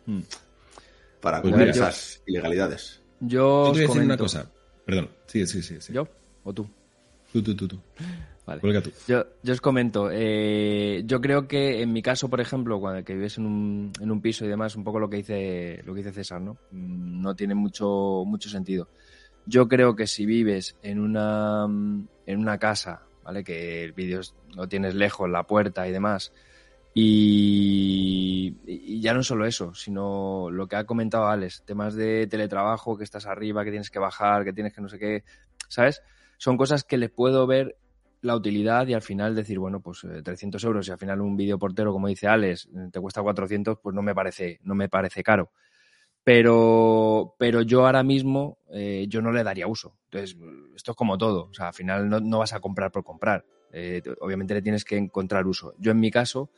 Mm. 0.07 0.21
para 1.21 1.43
Pues 1.43 1.55
yo- 1.55 1.61
esas 1.63 2.23
ilegalidades. 2.27 3.01
Yo 3.21 3.29
Yo 3.29 3.63
os 3.63 3.73
te 3.73 3.73
voy 3.73 3.85
a 3.85 3.89
decir 3.89 4.03
una 4.03 4.17
cosa. 4.17 4.51
Perdón. 4.85 5.11
Sí, 5.27 5.47
sí, 5.47 5.63
sí. 5.63 5.81
sí. 5.81 5.93
¿Yo 5.93 6.09
o 6.45 6.53
tú? 6.53 6.69
Tú, 7.33 7.43
tú, 7.43 7.55
tú, 7.57 7.69
tú. 7.69 7.79
Vale. 8.47 8.61
Tú. 8.61 8.91
Yo, 9.07 9.25
yo 9.43 9.53
os 9.53 9.61
comento, 9.61 10.09
eh, 10.13 11.03
yo 11.07 11.21
creo 11.21 11.47
que 11.47 11.81
en 11.81 11.93
mi 11.93 12.03
caso, 12.03 12.29
por 12.29 12.41
ejemplo, 12.41 12.81
cuando 12.81 13.05
que 13.05 13.15
vives 13.15 13.39
en 13.39 13.47
un, 13.47 13.93
en 14.01 14.11
un 14.11 14.21
piso 14.21 14.45
y 14.45 14.49
demás, 14.49 14.75
un 14.75 14.83
poco 14.85 14.99
lo 14.99 15.09
que 15.09 15.19
dice, 15.19 15.81
lo 15.87 15.95
que 15.95 15.99
dice 15.99 16.13
César, 16.13 16.41
¿no? 16.41 16.55
Mm, 16.73 17.23
No 17.23 17.37
tiene 17.37 17.55
mucho, 17.55 18.25
mucho 18.27 18.49
sentido. 18.49 18.89
Yo 19.47 19.69
creo 19.69 19.95
que 19.95 20.07
si 20.07 20.27
vives 20.27 20.77
en 20.83 20.99
una, 20.99 21.67
mm, 21.69 22.09
en 22.27 22.39
una 22.39 22.59
casa, 22.59 23.03
¿vale? 23.25 23.45
Que 23.45 23.85
el 23.85 23.93
vídeo 23.93 24.21
lo 24.57 24.69
tienes 24.69 24.95
lejos, 24.97 25.31
la 25.31 25.45
puerta 25.45 25.87
y 25.87 25.93
demás, 25.93 26.33
y, 26.95 28.55
y 28.67 29.01
ya 29.01 29.15
no 29.15 29.23
solo 29.23 29.47
eso, 29.47 29.75
sino 29.75 30.51
lo 30.51 30.67
que 30.67 30.77
ha 30.77 30.85
comentado 30.85 31.27
Alex, 31.29 31.63
temas 31.65 31.95
de 31.95 32.27
teletrabajo, 32.27 32.99
que 32.99 33.05
estás 33.05 33.27
arriba, 33.27 33.65
que 33.65 33.71
tienes 33.71 33.91
que 33.91 33.99
bajar, 33.99 34.45
que 34.45 34.53
tienes 34.53 34.75
que 34.75 34.81
no 34.81 34.89
sé 34.89 34.99
qué, 34.99 35.25
¿sabes? 35.69 36.03
Son 36.43 36.57
cosas 36.57 36.83
que 36.83 36.99
les 36.99 37.09
puedo 37.09 37.47
ver 37.47 37.77
la 38.21 38.35
utilidad 38.35 38.89
y 38.89 38.95
al 38.95 39.03
final 39.03 39.37
decir, 39.37 39.61
bueno, 39.61 39.81
pues 39.81 40.03
eh, 40.03 40.23
300 40.25 40.65
euros 40.65 40.89
y 40.89 40.91
al 40.91 40.99
final 40.99 41.21
un 41.21 41.37
vídeo 41.37 41.57
portero, 41.57 41.93
como 41.93 42.09
dice 42.09 42.27
Alex, 42.27 42.69
eh, 42.75 42.89
te 42.93 42.99
cuesta 43.01 43.23
400, 43.23 43.79
pues 43.81 43.95
no 43.95 44.03
me 44.03 44.13
parece, 44.13 44.59
no 44.65 44.75
me 44.75 44.89
parece 44.89 45.23
caro. 45.23 45.53
Pero, 46.25 47.35
pero 47.39 47.63
yo 47.63 47.87
ahora 47.87 48.03
mismo, 48.03 48.59
eh, 48.73 49.07
yo 49.09 49.23
no 49.23 49.33
le 49.33 49.45
daría 49.45 49.69
uso. 49.69 49.97
Entonces, 50.11 50.37
esto 50.77 50.93
es 50.93 50.97
como 50.97 51.19
todo. 51.19 51.49
O 51.51 51.55
sea, 51.55 51.69
al 51.69 51.75
final 51.75 52.09
no, 52.09 52.21
no 52.21 52.39
vas 52.41 52.53
a 52.55 52.61
comprar 52.61 52.93
por 52.93 53.05
comprar. 53.05 53.45
Eh, 53.73 54.01
te- 54.05 54.15
obviamente 54.21 54.55
le 54.55 54.63
tienes 54.63 54.85
que 54.85 54.97
encontrar 54.99 55.47
uso. 55.47 55.75
Yo 55.79 55.93
en 55.93 56.01
mi 56.01 56.11
caso, 56.11 56.51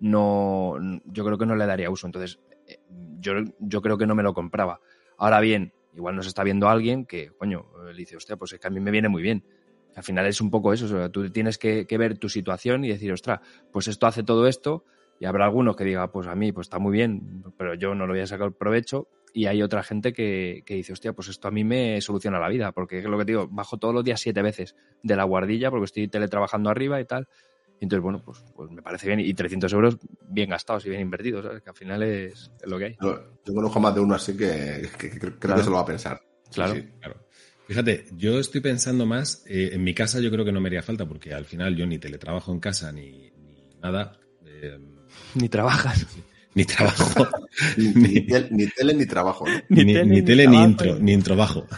no, 0.00 0.76
yo 1.06 1.24
creo 1.24 1.38
que 1.38 1.46
no 1.46 1.56
le 1.56 1.66
daría 1.66 1.90
uso. 1.90 2.06
Entonces, 2.06 2.40
eh, 2.68 2.78
yo, 3.20 3.34
yo 3.60 3.82
creo 3.82 3.98
que 3.98 4.06
no 4.06 4.14
me 4.14 4.24
lo 4.24 4.34
compraba. 4.34 4.80
Ahora 5.18 5.40
bien, 5.40 5.72
igual 5.94 6.16
nos 6.16 6.26
está 6.26 6.42
viendo 6.44 6.68
alguien 6.68 7.06
que, 7.06 7.30
coño, 7.30 7.66
eh, 7.80 7.92
le 7.92 7.98
dice, 7.98 8.16
hostia, 8.16 8.36
pues 8.36 8.52
es 8.52 8.60
que 8.60 8.66
a 8.66 8.70
mí 8.70 8.80
me 8.80 8.90
viene 8.90 9.08
muy 9.08 9.22
bien. 9.22 9.44
Al 9.94 10.02
final 10.02 10.26
es 10.26 10.40
un 10.40 10.50
poco 10.50 10.72
eso, 10.72 10.86
o 10.86 10.88
sea, 10.88 11.08
tú 11.10 11.28
tienes 11.30 11.58
que, 11.58 11.86
ver 11.98 12.18
tu 12.18 12.28
situación 12.28 12.84
y 12.84 12.88
decir, 12.88 13.12
ostras, 13.12 13.40
pues 13.70 13.88
esto 13.88 14.06
hace 14.06 14.22
todo 14.22 14.46
esto, 14.46 14.84
y 15.20 15.26
habrá 15.26 15.44
algunos 15.44 15.76
que 15.76 15.84
diga, 15.84 16.10
pues 16.10 16.26
a 16.26 16.34
mí 16.34 16.50
pues 16.50 16.66
está 16.66 16.78
muy 16.78 16.92
bien, 16.92 17.44
pero 17.58 17.74
yo 17.74 17.94
no 17.94 18.06
lo 18.06 18.14
voy 18.14 18.22
a 18.22 18.26
sacar 18.26 18.52
provecho, 18.52 19.08
y 19.34 19.46
hay 19.46 19.62
otra 19.62 19.82
gente 19.82 20.14
que, 20.14 20.62
que 20.64 20.74
dice, 20.74 20.94
hostia, 20.94 21.12
pues 21.12 21.28
esto 21.28 21.48
a 21.48 21.50
mí 21.50 21.62
me 21.62 22.00
soluciona 22.00 22.38
la 22.38 22.48
vida, 22.48 22.72
porque 22.72 22.98
es 22.98 23.04
lo 23.04 23.18
que 23.18 23.26
te 23.26 23.32
digo, 23.32 23.48
bajo 23.50 23.76
todos 23.76 23.94
los 23.94 24.02
días 24.02 24.20
siete 24.20 24.40
veces 24.40 24.76
de 25.02 25.14
la 25.14 25.24
guardilla, 25.24 25.70
porque 25.70 25.84
estoy 25.84 26.08
teletrabajando 26.08 26.70
arriba 26.70 26.98
y 26.98 27.04
tal, 27.04 27.28
entonces, 27.84 28.02
bueno, 28.02 28.22
pues, 28.24 28.38
pues 28.54 28.70
me 28.70 28.82
parece 28.82 29.06
bien, 29.06 29.20
y 29.20 29.32
300 29.34 29.72
euros 29.72 29.96
bien 30.28 30.50
gastados 30.50 30.84
y 30.86 30.88
bien 30.90 31.00
invertidos, 31.02 31.44
¿sabes? 31.44 31.62
que 31.62 31.70
al 31.70 31.76
final 31.76 32.02
es, 32.02 32.50
es 32.62 32.68
lo 32.70 32.78
que 32.78 32.84
hay. 32.86 32.96
Yo, 33.00 33.20
yo 33.44 33.54
conozco 33.54 33.80
más 33.80 33.94
de 33.94 34.00
uno 34.00 34.14
así 34.14 34.36
que, 34.36 34.88
que- 34.98 35.10
que 35.10 35.18
creo 35.18 35.38
Claro. 35.38 35.56
que 35.58 35.64
se 35.64 35.70
lo 35.70 35.76
va 35.76 35.82
a 35.82 35.86
pensar. 35.86 36.20
Claro. 36.52 36.74
sí. 36.74 36.84
Claro. 37.00 37.26
Fíjate, 37.68 38.06
yo 38.12 38.38
estoy 38.38 38.60
pensando 38.60 39.06
más, 39.06 39.44
eh, 39.46 39.70
en 39.72 39.82
mi 39.84 39.94
casa 39.94 40.20
yo 40.20 40.30
creo 40.30 40.44
que 40.44 40.52
no 40.52 40.60
me 40.60 40.68
haría 40.68 40.82
falta, 40.82 41.06
porque 41.06 41.32
al 41.32 41.44
final 41.44 41.74
yo 41.76 41.86
ni 41.86 41.98
teletrabajo 41.98 42.52
en 42.52 42.60
casa 42.60 42.92
ni, 42.92 43.30
ni 43.30 43.76
nada, 43.82 44.18
eh, 44.44 44.78
Ni 45.34 45.48
trabajas. 45.48 46.06
ni 46.54 46.64
trabajo, 46.66 47.26
Ni, 47.78 47.86
ni 47.94 48.26
tel- 48.26 48.48
ni 48.50 48.66
tele 48.66 48.94
ni 48.94 49.06
trabajo. 49.06 49.46
¿no? 49.48 49.54
ni, 49.70 49.84
Ni 49.84 49.92
tele, 49.94 50.04
ni 50.04 50.10
ni 50.16 50.22
tele, 50.22 50.46
ni 50.46 50.52
trabajo. 50.52 50.68
intro, 50.70 50.98
ni 50.98 51.12
introbajo. 51.12 51.66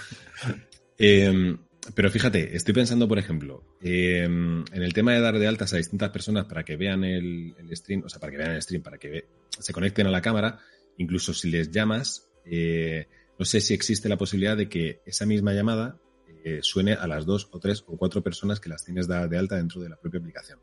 Eh, 0.96 1.56
pero 1.94 2.10
fíjate, 2.10 2.56
estoy 2.56 2.72
pensando, 2.72 3.06
por 3.06 3.18
ejemplo, 3.18 3.62
eh, 3.82 4.24
en 4.24 4.64
el 4.82 4.92
tema 4.94 5.12
de 5.12 5.20
dar 5.20 5.38
de 5.38 5.46
altas 5.46 5.74
a 5.74 5.76
distintas 5.76 6.10
personas 6.10 6.46
para 6.46 6.64
que 6.64 6.76
vean 6.76 7.04
el, 7.04 7.54
stream, 7.72 8.02
o 8.04 8.08
sea, 8.08 8.20
para 8.20 8.32
que 8.32 8.38
vean 8.38 8.52
el 8.52 8.62
stream, 8.62 8.82
para 8.82 8.96
que 8.98 9.08
ve- 9.10 9.26
se 9.58 9.72
conecten 9.72 10.06
a 10.06 10.10
la 10.10 10.22
cámara, 10.22 10.60
incluso 10.96 11.34
si 11.34 11.50
les 11.50 11.70
llamas, 11.70 12.28
eh, 12.46 13.06
no 13.38 13.44
sé 13.44 13.60
si 13.60 13.74
existe 13.74 14.08
la 14.08 14.16
posibilidad 14.16 14.56
de 14.56 14.68
que 14.68 15.00
esa 15.04 15.26
misma 15.26 15.52
llamada 15.52 15.98
eh, 16.44 16.60
suene 16.62 16.92
a 16.94 17.06
las 17.06 17.26
dos 17.26 17.48
o 17.52 17.58
tres 17.58 17.84
o 17.86 17.96
cuatro 17.96 18.22
personas 18.22 18.60
que 18.60 18.68
las 18.68 18.84
tienes 18.84 19.06
dadas 19.06 19.28
de 19.28 19.38
alta 19.38 19.56
dentro 19.56 19.80
de 19.82 19.88
la 19.90 19.96
propia 19.96 20.20
aplicación. 20.20 20.60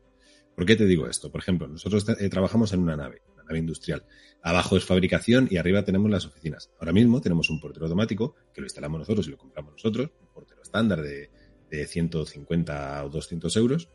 ¿Por 0.56 0.66
qué 0.66 0.76
te 0.76 0.86
digo 0.86 1.06
esto? 1.08 1.30
Por 1.30 1.40
ejemplo, 1.40 1.66
nosotros 1.68 2.06
eh, 2.08 2.28
trabajamos 2.28 2.72
en 2.72 2.80
una 2.80 2.96
nave, 2.96 3.22
una 3.34 3.44
nave 3.44 3.58
industrial. 3.58 4.04
Abajo 4.42 4.76
es 4.76 4.84
fabricación 4.84 5.48
y 5.50 5.56
arriba 5.56 5.84
tenemos 5.84 6.10
las 6.10 6.26
oficinas. 6.26 6.70
Ahora 6.78 6.92
mismo 6.92 7.20
tenemos 7.20 7.48
un 7.48 7.60
portero 7.60 7.86
automático 7.86 8.34
que 8.52 8.60
lo 8.60 8.66
instalamos 8.66 8.98
nosotros 9.00 9.26
y 9.28 9.30
lo 9.30 9.38
compramos 9.38 9.72
nosotros, 9.72 10.10
estándar 10.72 11.02
de, 11.02 11.28
de 11.70 11.86
150 11.86 13.04
o 13.04 13.10
200 13.10 13.56
euros. 13.56 13.88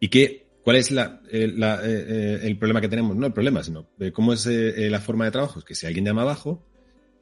¿Y 0.00 0.08
qué, 0.08 0.46
cuál 0.62 0.76
es 0.76 0.90
la, 0.90 1.20
eh, 1.30 1.44
eh, 1.44 2.04
eh, 2.08 2.40
el 2.42 2.58
problema 2.58 2.80
que 2.80 2.88
tenemos? 2.88 3.14
No 3.14 3.26
el 3.26 3.32
problema, 3.34 3.62
sino 3.62 3.90
cómo 4.14 4.32
es 4.32 4.46
la 4.46 5.00
forma 5.00 5.26
de 5.26 5.30
trabajo. 5.30 5.58
Es 5.58 5.64
que 5.64 5.74
si 5.74 5.86
alguien 5.86 6.06
llama 6.06 6.22
abajo, 6.22 6.66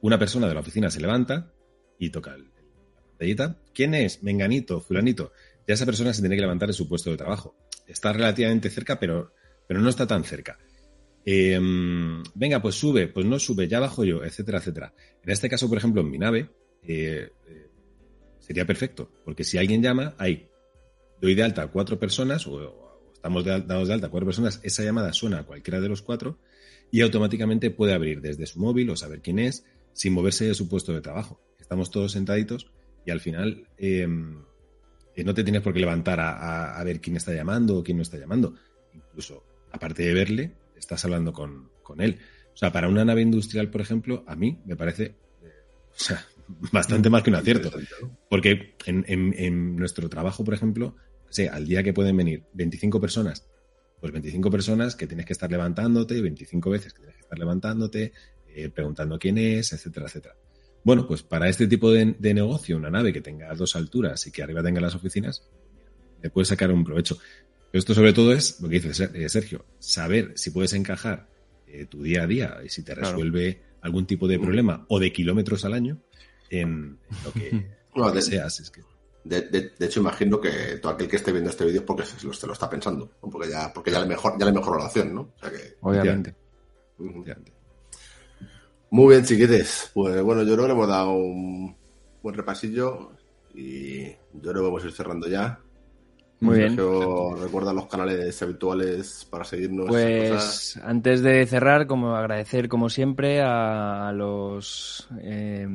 una 0.03 0.19
persona 0.19 0.47
de 0.47 0.55
la 0.55 0.61
oficina 0.61 0.91
se 0.91 1.01
levanta 1.01 1.53
y 1.99 2.11
toca 2.11 2.35
el, 2.35 2.45
la 2.45 3.03
pantallita. 3.09 3.59
¿Quién 3.75 3.95
es? 3.95 4.23
Menganito, 4.23 4.81
fulanito. 4.81 5.33
Ya 5.67 5.75
esa 5.75 5.87
persona 5.87 6.13
se 6.13 6.21
tiene 6.21 6.37
que 6.37 6.43
levantar 6.43 6.69
de 6.69 6.75
su 6.75 6.89
puesto 6.89 7.11
de 7.11 7.17
trabajo. 7.17 7.57
Está 7.89 8.13
relativamente 8.13 8.71
cerca, 8.71 9.01
pero, 9.01 9.33
pero 9.67 9.81
no 9.81 9.89
está 9.89 10.07
tan 10.07 10.23
cerca. 10.23 10.59
Venga, 11.25 12.63
pues 12.63 12.77
sube, 12.77 13.09
pues 13.09 13.27
no 13.27 13.41
sube, 13.41 13.67
ya 13.67 13.81
bajo 13.81 14.05
yo, 14.05 14.23
etcétera, 14.23 14.59
etcétera. 14.59 14.95
En 15.25 15.31
este 15.31 15.49
caso, 15.49 15.69
por 15.69 15.79
ejemplo, 15.79 16.03
en 16.03 16.11
mi 16.11 16.19
nave, 16.19 16.51
sería 18.47 18.67
perfecto, 18.67 19.11
porque 19.25 19.45
si 19.45 19.59
alguien 19.59 19.83
llama, 19.83 20.15
hay, 20.19 20.49
doy 21.21 21.35
de 21.35 21.43
alta 21.43 21.63
a 21.63 21.67
cuatro 21.69 21.99
personas, 21.99 22.47
o, 22.47 23.11
estamos 23.13 23.45
de, 23.45 23.61
dados 23.63 23.89
de 23.89 23.95
alta 23.95 24.07
a 24.07 24.11
cuatro 24.11 24.27
personas, 24.27 24.61
esa 24.63 24.83
llamada 24.83 25.13
suena 25.13 25.41
a 25.41 25.43
cualquiera 25.45 25.81
de 25.81 25.89
los 25.89 26.03
cuatro 26.03 26.39
y 26.91 27.01
automáticamente 27.01 27.71
puede 27.71 27.93
abrir 27.93 28.21
desde 28.21 28.47
su 28.47 28.61
móvil 28.61 28.91
o 28.91 28.97
saber 28.97 29.21
quién 29.21 29.39
es, 29.39 29.65
sin 29.93 30.13
moverse 30.13 30.45
de 30.45 30.55
su 30.55 30.69
puesto 30.69 30.93
de 30.93 31.01
trabajo. 31.01 31.41
Estamos 31.59 31.91
todos 31.91 32.13
sentaditos 32.13 32.71
y 33.05 33.11
al 33.11 33.21
final 33.21 33.67
eh, 33.79 34.07
eh, 35.17 35.25
no 35.25 35.35
te 35.35 35.43
tienes 35.43 35.63
por 35.63 35.73
qué 35.73 35.81
levantar 35.81 36.21
a 36.21 36.83
ver 36.85 37.01
quién 37.01 37.17
está 37.17 37.35
llamando 37.35 37.79
o 37.79 37.83
quién 37.83 37.97
no 37.97 38.03
está 38.03 38.19
llamando. 38.19 38.55
Incluso, 38.95 39.45
aparte 39.73 40.05
de 40.05 40.15
verle, 40.15 40.53
estás 40.77 41.05
hablando 41.05 41.33
con, 41.33 41.71
con 41.83 42.01
él. 42.01 42.19
O 42.55 42.57
sea, 42.57 42.73
para 42.73 42.89
una 42.89 43.05
nave 43.05 43.23
industrial, 43.23 43.71
por 43.71 43.81
ejemplo, 43.81 44.25
a 44.27 44.35
mí 44.35 44.59
me 44.65 44.77
parece 44.77 45.15
eh, 45.43 45.53
o 45.95 45.99
sea, 45.99 46.25
bastante 46.73 47.11
más 47.11 47.23
que 47.23 47.31
un 47.31 47.37
acierto. 47.37 47.71
Porque 48.29 48.75
en, 48.87 49.05
en- 49.09 49.35
en 49.37 49.77
nuestro 49.77 50.09
trabajo, 50.09 50.45
por 50.45 50.55
ejemplo, 50.55 50.97
sé, 51.31 51.49
al 51.49 51.67
día 51.67 51.83
que 51.83 51.93
pueden 51.93 52.17
venir 52.17 52.45
25 52.55 53.01
personas, 53.01 53.47
pues 54.01 54.13
25 54.13 54.51
personas 54.51 54.95
que 54.97 55.07
tienes 55.07 55.27
que 55.27 55.33
estar 55.33 55.51
levantándote, 55.51 56.21
25 56.21 56.71
veces 56.71 56.93
que 56.93 56.99
tienes 57.01 57.17
que 57.17 57.23
estar 57.23 57.39
levantándote, 57.39 58.13
eh, 58.49 58.69
preguntando 58.69 59.19
quién 59.19 59.39
es, 59.39 59.73
etcétera, 59.73 60.07
etcétera. 60.07 60.37
Bueno, 60.85 61.07
pues 61.07 61.23
para 61.23 61.49
este 61.49 61.67
tipo 61.67 61.91
de, 61.91 62.15
de 62.19 62.35
negocio, 62.35 62.77
una 62.77 62.91
nave 62.91 63.13
que 63.13 63.21
tenga 63.21 63.53
dos 63.55 63.75
alturas 63.75 64.27
y 64.27 64.31
que 64.31 64.43
arriba 64.43 64.63
tenga 64.63 64.81
las 64.81 64.95
oficinas, 64.95 65.49
le 66.23 66.31
puedes 66.31 66.49
sacar 66.49 66.71
un 66.71 66.85
provecho. 66.85 67.19
Pero 67.73 67.79
esto 67.81 67.95
sobre 67.95 68.13
todo 68.13 68.33
es 68.33 68.61
lo 68.61 68.69
que 68.69 68.79
dice 68.81 69.11
eh, 69.15 69.29
Sergio, 69.29 69.65
saber 69.81 70.33
si 70.37 70.51
puedes 70.51 70.73
encajar 70.75 71.29
eh, 71.67 71.87
tu 71.87 72.03
día 72.05 72.23
a 72.23 72.27
día 72.29 72.59
y 72.65 72.69
si 72.69 72.85
te 72.85 72.95
Claro. 72.95 73.09
resuelve 73.11 73.63
algún 73.81 74.07
tipo 74.07 74.29
de 74.29 74.39
problema 74.39 74.85
o 74.89 74.99
de 75.01 75.13
kilómetros 75.13 75.65
al 75.65 75.75
año 75.75 76.01
en, 76.51 76.99
en 77.11 77.25
lo 77.25 77.33
que, 77.33 77.51
Bueno, 77.51 77.69
lo 77.95 78.13
que 78.13 78.17
de, 78.17 78.23
seas. 78.23 78.61
Es 78.61 78.71
que, 78.71 78.83
de- 79.25 79.43
de- 79.43 79.73
de 79.79 79.87
hecho, 79.87 80.01
imagino 80.01 80.41
que 80.41 80.79
todo 80.81 80.93
aquel 80.93 81.09
que 81.09 81.17
esté 81.17 81.33
viendo 81.33 81.51
este 81.51 81.65
vídeo 81.65 81.81
es 81.81 81.87
porque 81.87 82.05
se 82.05 82.25
lo, 82.27 82.33
se 82.33 82.47
lo 82.47 82.53
está 82.53 82.69
pensando, 82.71 83.11
¿no? 83.23 83.31
porque 83.31 83.51
ya, 83.51 83.73
porque 83.73 83.91
ya 83.91 84.01
le 84.01 84.07
mejor, 84.07 84.39
ya 84.39 84.47
le 84.47 84.53
mejoró 84.53 84.79
la 84.79 84.87
opción, 84.87 85.15
¿no? 85.15 85.21
O 85.23 85.39
sea 85.41 85.51
que, 85.51 85.77
Obviamente. 85.81 86.35
Muy 88.91 89.15
bien, 89.15 89.25
chiquetes. 89.25 89.91
Pues 89.93 90.23
bueno, 90.23 90.43
yo 90.43 90.53
creo 90.55 90.65
que 90.65 90.69
le 90.69 90.75
hemos 90.75 90.89
dado 90.89 91.11
un 91.13 91.77
buen 92.23 92.35
repasillo 92.35 93.13
y 93.55 94.05
yo 94.11 94.17
creo 94.43 94.55
que 94.55 94.61
vamos 94.61 94.85
a 94.85 94.87
ir 94.87 94.93
cerrando 94.93 95.29
ya. 95.29 95.61
Muy 96.41 96.59
bien. 96.59 96.77
Recuerda 97.41 97.73
los 97.73 97.87
canales 97.87 98.43
habituales 98.43 99.27
para 99.31 99.45
seguirnos. 99.45 99.87
cosas. 99.87 99.97
Pues 99.97 100.81
antes 100.85 101.23
de 101.23 101.47
cerrar, 101.47 101.87
como 101.87 102.15
agradecer 102.15 102.69
como 102.69 102.91
siempre 102.91 103.41
a, 103.41 104.13
los 104.15 105.09
eh, 105.23 105.67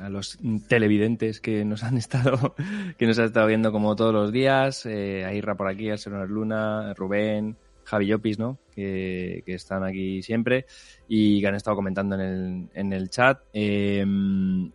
a 0.00 0.08
los 0.08 0.38
televidentes 0.68 1.40
que 1.40 1.64
nos 1.64 1.82
han 1.82 1.96
estado 1.98 2.54
que 2.96 3.06
nos 3.06 3.18
han 3.18 3.26
estado 3.26 3.46
viendo 3.46 3.72
como 3.72 3.96
todos 3.96 4.12
los 4.12 4.30
días, 4.30 4.86
eh, 4.86 5.24
a 5.24 5.34
Irra 5.34 5.56
por 5.56 5.68
aquí, 5.68 5.90
a 5.90 5.96
Seronar 5.96 6.28
Luna, 6.28 6.94
Rubén, 6.94 7.56
Javi 7.84 8.06
Llopis, 8.06 8.38
¿no? 8.38 8.58
Que, 8.74 9.42
están 9.46 9.84
aquí 9.84 10.22
siempre 10.22 10.66
y 11.08 11.40
que 11.40 11.46
han 11.46 11.54
estado 11.54 11.76
comentando 11.76 12.16
en 12.16 12.20
el, 12.20 12.68
en 12.74 12.92
el 12.92 13.10
chat. 13.10 13.40
Eh, 13.52 14.04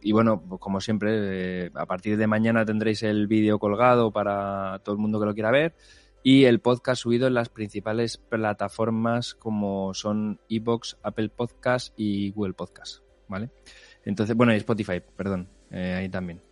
y 0.02 0.12
bueno, 0.12 0.42
pues 0.48 0.62
como 0.62 0.80
siempre, 0.80 1.66
eh, 1.66 1.72
a 1.74 1.86
partir 1.86 2.18
de 2.18 2.28
mañana 2.28 2.66
tendréis 2.66 3.04
el 3.04 3.28
vídeo 3.28 3.60
colgado 3.60 4.12
para 4.12 4.80
todo 4.84 4.96
el 4.96 5.02
mundo 5.02 5.20
que 5.20 5.26
lo 5.26 5.34
quiera 5.34 5.52
ver 5.52 5.74
y 6.24 6.46
el 6.46 6.60
podcast 6.60 7.02
subido 7.02 7.28
en 7.28 7.34
las 7.34 7.50
principales 7.50 8.18
plataformas 8.18 9.36
como 9.36 9.94
son 9.94 10.40
Evox, 10.50 10.98
Apple 11.04 11.30
Podcast 11.30 11.94
y 11.98 12.32
Google 12.32 12.54
Podcast, 12.54 13.04
¿vale? 13.28 13.50
Entonces, 14.04 14.36
bueno, 14.36 14.54
y 14.54 14.58
Spotify, 14.58 15.02
perdón, 15.16 15.48
eh, 15.72 15.96
ahí 15.98 16.10
también. 16.10 16.49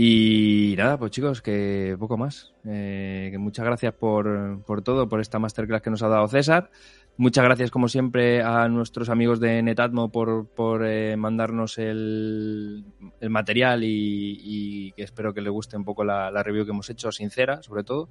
Y 0.00 0.76
nada, 0.78 0.96
pues 0.96 1.10
chicos, 1.10 1.42
que 1.42 1.96
poco 1.98 2.16
más. 2.16 2.54
Eh, 2.64 3.30
que 3.32 3.38
muchas 3.38 3.64
gracias 3.64 3.92
por, 3.94 4.62
por 4.64 4.80
todo, 4.80 5.08
por 5.08 5.20
esta 5.20 5.40
masterclass 5.40 5.82
que 5.82 5.90
nos 5.90 6.04
ha 6.04 6.08
dado 6.08 6.28
César. 6.28 6.70
Muchas 7.16 7.42
gracias, 7.42 7.72
como 7.72 7.88
siempre, 7.88 8.40
a 8.40 8.68
nuestros 8.68 9.08
amigos 9.08 9.40
de 9.40 9.60
Netatmo 9.60 10.12
por, 10.12 10.46
por 10.46 10.86
eh, 10.86 11.16
mandarnos 11.16 11.78
el, 11.78 12.84
el 13.20 13.30
material 13.30 13.82
y, 13.82 14.38
y 14.40 14.92
que 14.92 15.02
espero 15.02 15.34
que 15.34 15.40
les 15.40 15.50
guste 15.50 15.76
un 15.76 15.84
poco 15.84 16.04
la, 16.04 16.30
la 16.30 16.44
review 16.44 16.64
que 16.64 16.70
hemos 16.70 16.88
hecho, 16.90 17.10
sincera, 17.10 17.60
sobre 17.64 17.82
todo. 17.82 18.10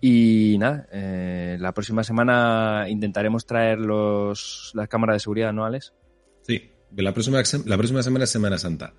Y 0.00 0.54
nada, 0.60 0.86
eh, 0.92 1.56
la 1.58 1.74
próxima 1.74 2.04
semana 2.04 2.86
intentaremos 2.88 3.44
traer 3.44 3.80
los, 3.80 4.70
las 4.74 4.86
cámaras 4.86 5.16
de 5.16 5.20
seguridad 5.20 5.48
anuales. 5.48 5.94
Sí, 6.42 6.70
la 6.94 7.12
próxima, 7.12 7.42
la 7.66 7.76
próxima 7.76 8.04
semana 8.04 8.22
es 8.22 8.30
Semana 8.30 8.56
Santa. 8.56 8.94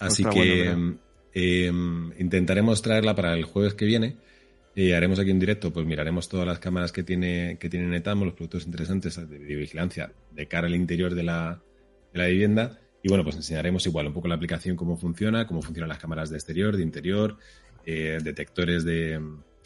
Así 0.00 0.24
Ostras, 0.24 0.34
que 0.34 0.64
bueno, 0.74 0.98
eh, 1.34 1.72
intentaremos 2.18 2.82
traerla 2.82 3.14
para 3.14 3.34
el 3.34 3.44
jueves 3.44 3.74
que 3.74 3.84
viene. 3.84 4.16
Eh, 4.76 4.94
haremos 4.94 5.18
aquí 5.18 5.30
en 5.30 5.40
directo, 5.40 5.72
pues 5.72 5.84
miraremos 5.84 6.28
todas 6.28 6.46
las 6.46 6.58
cámaras 6.58 6.92
que 6.92 7.02
tiene, 7.02 7.56
que 7.58 7.68
tiene 7.68 7.86
Netamo, 7.86 8.24
los 8.24 8.34
productos 8.34 8.66
interesantes 8.66 9.16
de, 9.16 9.38
de 9.38 9.54
vigilancia 9.56 10.12
de 10.30 10.46
cara 10.46 10.68
al 10.68 10.74
interior 10.74 11.14
de 11.14 11.22
la, 11.24 11.60
de 12.12 12.18
la 12.18 12.26
vivienda. 12.26 12.78
Y 13.02 13.08
bueno, 13.08 13.24
pues 13.24 13.34
enseñaremos 13.36 13.86
igual 13.86 14.06
un 14.06 14.12
poco 14.12 14.28
la 14.28 14.36
aplicación, 14.36 14.76
cómo 14.76 14.96
funciona, 14.96 15.46
cómo 15.46 15.60
funcionan 15.62 15.88
las 15.88 15.98
cámaras 15.98 16.30
de 16.30 16.36
exterior, 16.36 16.76
de 16.76 16.82
interior, 16.82 17.36
eh, 17.84 18.18
detectores 18.22 18.84
de, 18.84 19.20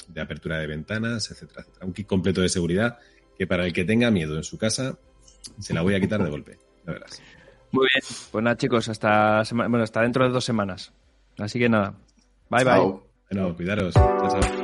de 0.09 0.21
apertura 0.21 0.59
de 0.59 0.69
ventanas, 0.69 1.31
etcétera, 1.31 1.63
etcétera. 1.63 1.87
Un 1.87 1.93
kit 1.93 2.07
completo 2.07 2.41
de 2.41 2.49
seguridad 2.49 2.99
que 3.37 3.47
para 3.47 3.67
el 3.67 3.73
que 3.73 3.85
tenga 3.85 4.11
miedo 4.11 4.37
en 4.37 4.45
su 4.45 4.57
casa 4.57 4.99
se 5.59 5.75
la 5.75 5.83
voy 5.83 5.95
a 5.95 6.01
quitar 6.01 6.23
de 6.23 6.31
golpe. 6.31 6.59
Muy 7.73 7.89
bien. 7.93 8.03
Pues 8.31 8.45
nada, 8.45 8.57
chicos, 8.57 8.89
hasta, 8.89 9.45
sema- 9.45 9.67
bueno, 9.69 9.83
hasta 9.83 10.01
dentro 10.01 10.25
de 10.25 10.31
dos 10.31 10.45
semanas. 10.45 10.93
Así 11.39 11.59
que 11.59 11.69
nada. 11.69 11.95
Bye, 12.51 12.65
bye. 12.65 12.75
Chao. 12.75 13.03
Bueno, 13.31 13.57
cuidaros. 13.57 13.95
Chao, 13.95 14.41
chao. 14.41 14.64